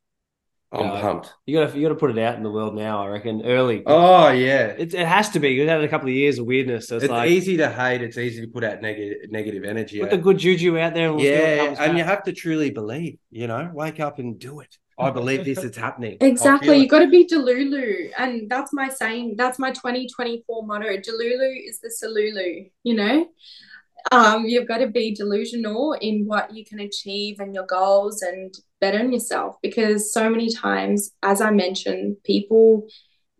I'm 0.71 0.85
Yeah. 0.85 1.01
pumped. 1.01 1.33
You 1.45 1.59
got 1.59 1.71
to 1.71 1.77
you 1.77 1.83
got 1.83 1.93
to 1.93 1.99
put 1.99 2.11
it 2.11 2.17
out 2.17 2.35
in 2.35 2.43
the 2.43 2.51
world 2.51 2.75
now. 2.75 3.03
I 3.03 3.07
reckon 3.07 3.43
early. 3.45 3.83
Oh, 3.85 4.29
yeah. 4.29 4.67
It, 4.67 4.93
it 4.93 5.07
has 5.07 5.29
to 5.29 5.39
be. 5.39 5.57
We've 5.57 5.67
had 5.67 5.81
a 5.81 5.87
couple 5.87 6.09
of 6.09 6.15
years 6.15 6.37
of 6.39 6.45
weirdness, 6.45 6.87
so 6.87 6.95
it's, 6.95 7.05
It's 7.05 7.11
like 7.11 7.29
easy 7.29 7.57
to 7.57 7.69
hate. 7.69 8.01
It's 8.01 8.17
easy 8.17 8.41
to 8.41 8.47
put 8.47 8.63
out 8.63 8.81
negative 8.81 9.31
negative 9.31 9.63
energy. 9.63 9.99
put 9.99 10.07
out. 10.07 10.11
the 10.11 10.17
good 10.17 10.37
juju 10.37 10.77
out 10.77 10.93
there. 10.93 11.07
And 11.07 11.15
we'll 11.15 11.23
see 11.23 11.31
what 11.31 11.39
yeah, 11.39 11.57
comes 11.65 11.79
and 11.79 11.91
back. 11.91 11.97
you 11.97 12.03
have 12.03 12.23
to 12.23 12.33
truly 12.33 12.71
believe. 12.71 13.17
You 13.31 13.47
know, 13.47 13.71
wake 13.73 13.99
up 13.99 14.19
and 14.19 14.37
do 14.39 14.59
it. 14.59 14.77
I 14.97 15.11
believe 15.11 15.43
this 15.43 15.63
is 15.63 15.75
happening. 15.75 16.17
Exactly. 16.21 16.77
You 16.77 16.87
got 16.87 16.99
to 16.99 17.09
be 17.09 17.27
Delulu. 17.27 18.11
And 18.17 18.49
that's 18.49 18.71
my 18.71 18.87
saying. 18.87 19.35
That's 19.37 19.59
my 19.59 19.71
2024 19.71 20.65
motto. 20.65 20.87
Delulu 20.97 21.67
is 21.67 21.79
the 21.81 21.89
Solulu, 21.89 22.71
you 22.83 22.93
know? 22.95 23.27
Um, 24.11 24.45
you've 24.45 24.67
got 24.67 24.77
to 24.77 24.87
be 24.87 25.15
delusional 25.15 25.93
in 25.99 26.25
what 26.25 26.53
you 26.53 26.63
can 26.63 26.79
achieve 26.79 27.39
and 27.39 27.55
your 27.55 27.65
goals 27.65 28.21
and 28.21 28.53
better 28.79 28.99
in 28.99 29.11
yourself 29.11 29.55
because 29.63 30.13
so 30.13 30.29
many 30.29 30.53
times, 30.53 31.11
as 31.23 31.41
I 31.41 31.51
mentioned, 31.51 32.17
people 32.23 32.87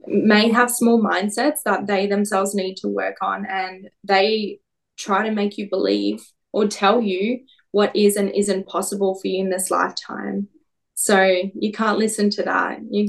may 0.08 0.50
have 0.50 0.72
small 0.72 1.02
mindsets 1.02 1.60
that 1.66 1.88
they 1.88 2.08
themselves 2.08 2.56
need 2.56 2.78
to 2.78 2.88
work 2.88 3.18
on 3.22 3.46
and 3.46 3.90
they 4.04 4.60
try 4.98 5.28
to 5.28 5.34
make 5.34 5.58
you 5.58 5.70
believe 5.70 6.24
or 6.52 6.68
tell 6.68 7.02
you 7.02 7.40
what 7.72 7.96
is 7.96 8.16
and 8.16 8.30
isn't 8.32 8.68
possible 8.68 9.16
for 9.16 9.28
you 9.28 9.44
in 9.44 9.50
this 9.50 9.70
lifetime. 9.70 10.48
So 10.94 11.22
you 11.54 11.72
can't 11.72 12.00
listen 12.00 12.30
to 12.32 12.44
that. 12.44 12.80
You 12.90 13.08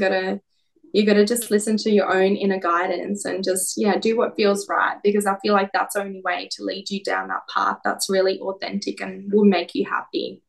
gotta 1.04 1.20
you 1.20 1.24
gotta 1.24 1.26
just 1.26 1.50
listen 1.50 1.76
to 1.78 1.90
your 1.90 2.12
own 2.12 2.36
inner 2.36 2.58
guidance 2.60 3.24
and 3.24 3.44
just 3.44 3.74
yeah, 3.76 3.98
do 3.98 4.16
what 4.16 4.36
feels 4.36 4.68
right 4.68 4.96
because 5.02 5.26
I 5.26 5.36
feel 5.38 5.52
like 5.54 5.70
that's 5.72 5.94
the 5.94 6.02
only 6.02 6.22
way 6.24 6.48
to 6.52 6.64
lead 6.64 6.90
you 6.90 7.02
down 7.02 7.28
that 7.28 7.48
path 7.52 7.78
that's 7.84 8.08
really 8.10 8.38
authentic 8.40 9.00
and 9.00 9.32
will 9.32 9.44
make 9.44 9.74
you 9.74 9.84
happy. 9.84 10.42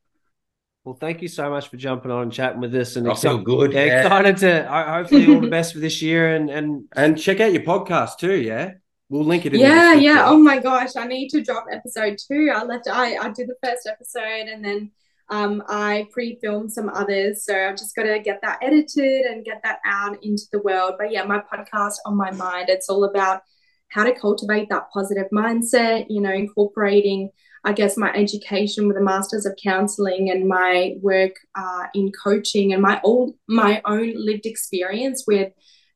Well, 0.84 0.96
thank 0.96 1.22
you 1.22 1.28
so 1.28 1.50
much 1.50 1.68
for 1.68 1.76
jumping 1.76 2.12
on 2.12 2.24
and 2.24 2.32
chatting 2.32 2.62
with 2.62 2.74
us. 2.76 2.96
And 2.96 3.10
I 3.10 3.14
feel 3.14 3.40
good. 3.40 3.74
Yeah, 3.74 3.86
Yeah. 3.86 4.02
excited 4.04 4.38
to 4.38 4.68
hopefully 4.70 5.28
all 5.36 5.42
the 5.42 5.50
best 5.50 5.74
for 5.74 5.80
this 5.80 6.02
year. 6.02 6.34
And 6.36 6.50
and 6.50 6.86
And 6.96 7.18
check 7.18 7.42
out 7.42 7.52
your 7.52 7.64
podcast 7.64 8.18
too, 8.20 8.36
yeah? 8.36 8.76
We'll 9.10 9.26
link 9.26 9.46
it 9.46 9.54
in 9.54 9.60
yeah 9.60 9.96
the 9.96 10.02
yeah 10.02 10.14
description. 10.16 10.34
oh 10.34 10.38
my 10.40 10.60
gosh 10.60 10.96
i 10.98 11.08
need 11.08 11.30
to 11.30 11.42
drop 11.42 11.66
episode 11.72 12.18
two 12.18 12.52
i 12.54 12.64
left 12.66 12.90
i 12.90 13.16
i 13.16 13.30
did 13.30 13.48
the 13.48 13.56
first 13.64 13.88
episode 13.88 14.50
and 14.50 14.64
then 14.66 14.92
um 15.30 15.64
i 15.68 16.08
pre-filmed 16.12 16.72
some 16.72 16.90
others 16.90 17.44
so 17.44 17.54
i've 17.54 17.78
just 17.78 17.96
got 17.96 18.04
to 18.04 18.20
get 18.20 18.40
that 18.42 18.60
edited 18.62 19.26
and 19.26 19.46
get 19.46 19.62
that 19.64 19.80
out 19.86 20.18
into 20.24 20.44
the 20.52 20.62
world 20.62 20.94
but 20.98 21.12
yeah 21.12 21.24
my 21.24 21.40
podcast 21.40 21.96
on 22.06 22.16
my 22.16 22.32
mind 22.32 22.70
it's 22.70 22.90
all 22.90 23.04
about 23.04 23.42
how 23.90 24.04
to 24.04 24.14
cultivate 24.14 24.68
that 24.70 24.90
positive 24.92 25.28
mindset 25.34 26.06
you 26.10 26.22
know 26.22 26.32
incorporating 26.32 27.30
i 27.66 27.74
guess 27.74 27.98
my 27.98 28.12
education 28.14 28.88
with 28.88 28.98
a 28.98 29.02
masters 29.02 29.46
of 29.46 29.58
counseling 29.62 30.30
and 30.30 30.48
my 30.48 30.96
work 31.02 31.36
uh, 31.56 31.88
in 31.94 32.12
coaching 32.12 32.74
and 32.74 32.82
my 32.82 33.00
old 33.04 33.34
my 33.48 33.82
own 33.86 34.14
lived 34.16 34.46
experience 34.46 35.26
with 35.28 35.52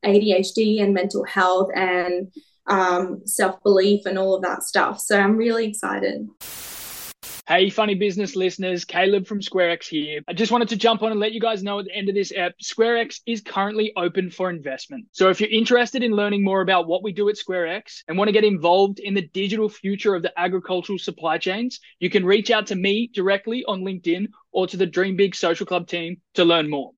adhd 0.06 0.82
and 0.82 0.94
mental 0.94 1.24
health 1.26 1.70
and 1.76 2.32
um, 2.68 3.22
self 3.26 3.62
belief 3.64 4.06
and 4.06 4.18
all 4.18 4.36
of 4.36 4.44
that 4.44 4.64
stuff. 4.64 5.00
So 5.00 5.20
I'm 5.20 5.38
really 5.38 5.68
excited. 5.68 6.28
Hey, 7.52 7.70
funny 7.70 7.96
business 7.96 8.38
listeners, 8.38 8.86
Caleb 8.86 9.28
from 9.28 9.42
SquareX 9.42 9.86
here. 9.86 10.22
I 10.26 10.32
just 10.32 10.54
wanted 10.54 10.70
to 10.70 10.78
jump 10.78 11.04
on 11.04 11.12
and 11.12 11.20
let 11.20 11.34
you 11.34 11.42
guys 11.42 11.64
know 11.64 11.80
at 11.80 11.86
the 11.86 11.94
end 11.94 12.08
of 12.08 12.16
this 12.16 12.32
app, 12.32 12.54
SquareX 12.64 13.20
is 13.26 13.42
currently 13.42 13.92
open 13.98 14.30
for 14.30 14.50
investment. 14.50 15.08
So 15.12 15.28
if 15.28 15.42
you're 15.42 15.50
interested 15.50 16.02
in 16.02 16.14
learning 16.14 16.46
more 16.46 16.62
about 16.62 16.88
what 16.88 17.04
we 17.04 17.12
do 17.12 17.28
at 17.28 17.36
SquareX 17.36 18.04
and 18.08 18.18
want 18.18 18.30
to 18.30 18.32
get 18.32 18.46
involved 18.46 19.00
in 19.00 19.14
the 19.14 19.28
digital 19.34 19.68
future 19.68 20.16
of 20.16 20.22
the 20.22 20.32
agricultural 20.40 20.98
supply 20.98 21.38
chains, 21.38 21.82
you 22.00 22.10
can 22.10 22.26
reach 22.26 22.52
out 22.52 22.68
to 22.68 22.76
me 22.76 23.12
directly 23.14 23.66
on 23.66 23.82
LinkedIn 23.82 24.28
or 24.54 24.66
to 24.68 24.78
the 24.78 24.86
Dream 24.86 25.18
Big 25.18 25.36
Social 25.36 25.66
Club 25.66 25.88
team 25.88 26.22
to 26.36 26.46
learn 26.46 26.70
more. 26.70 26.90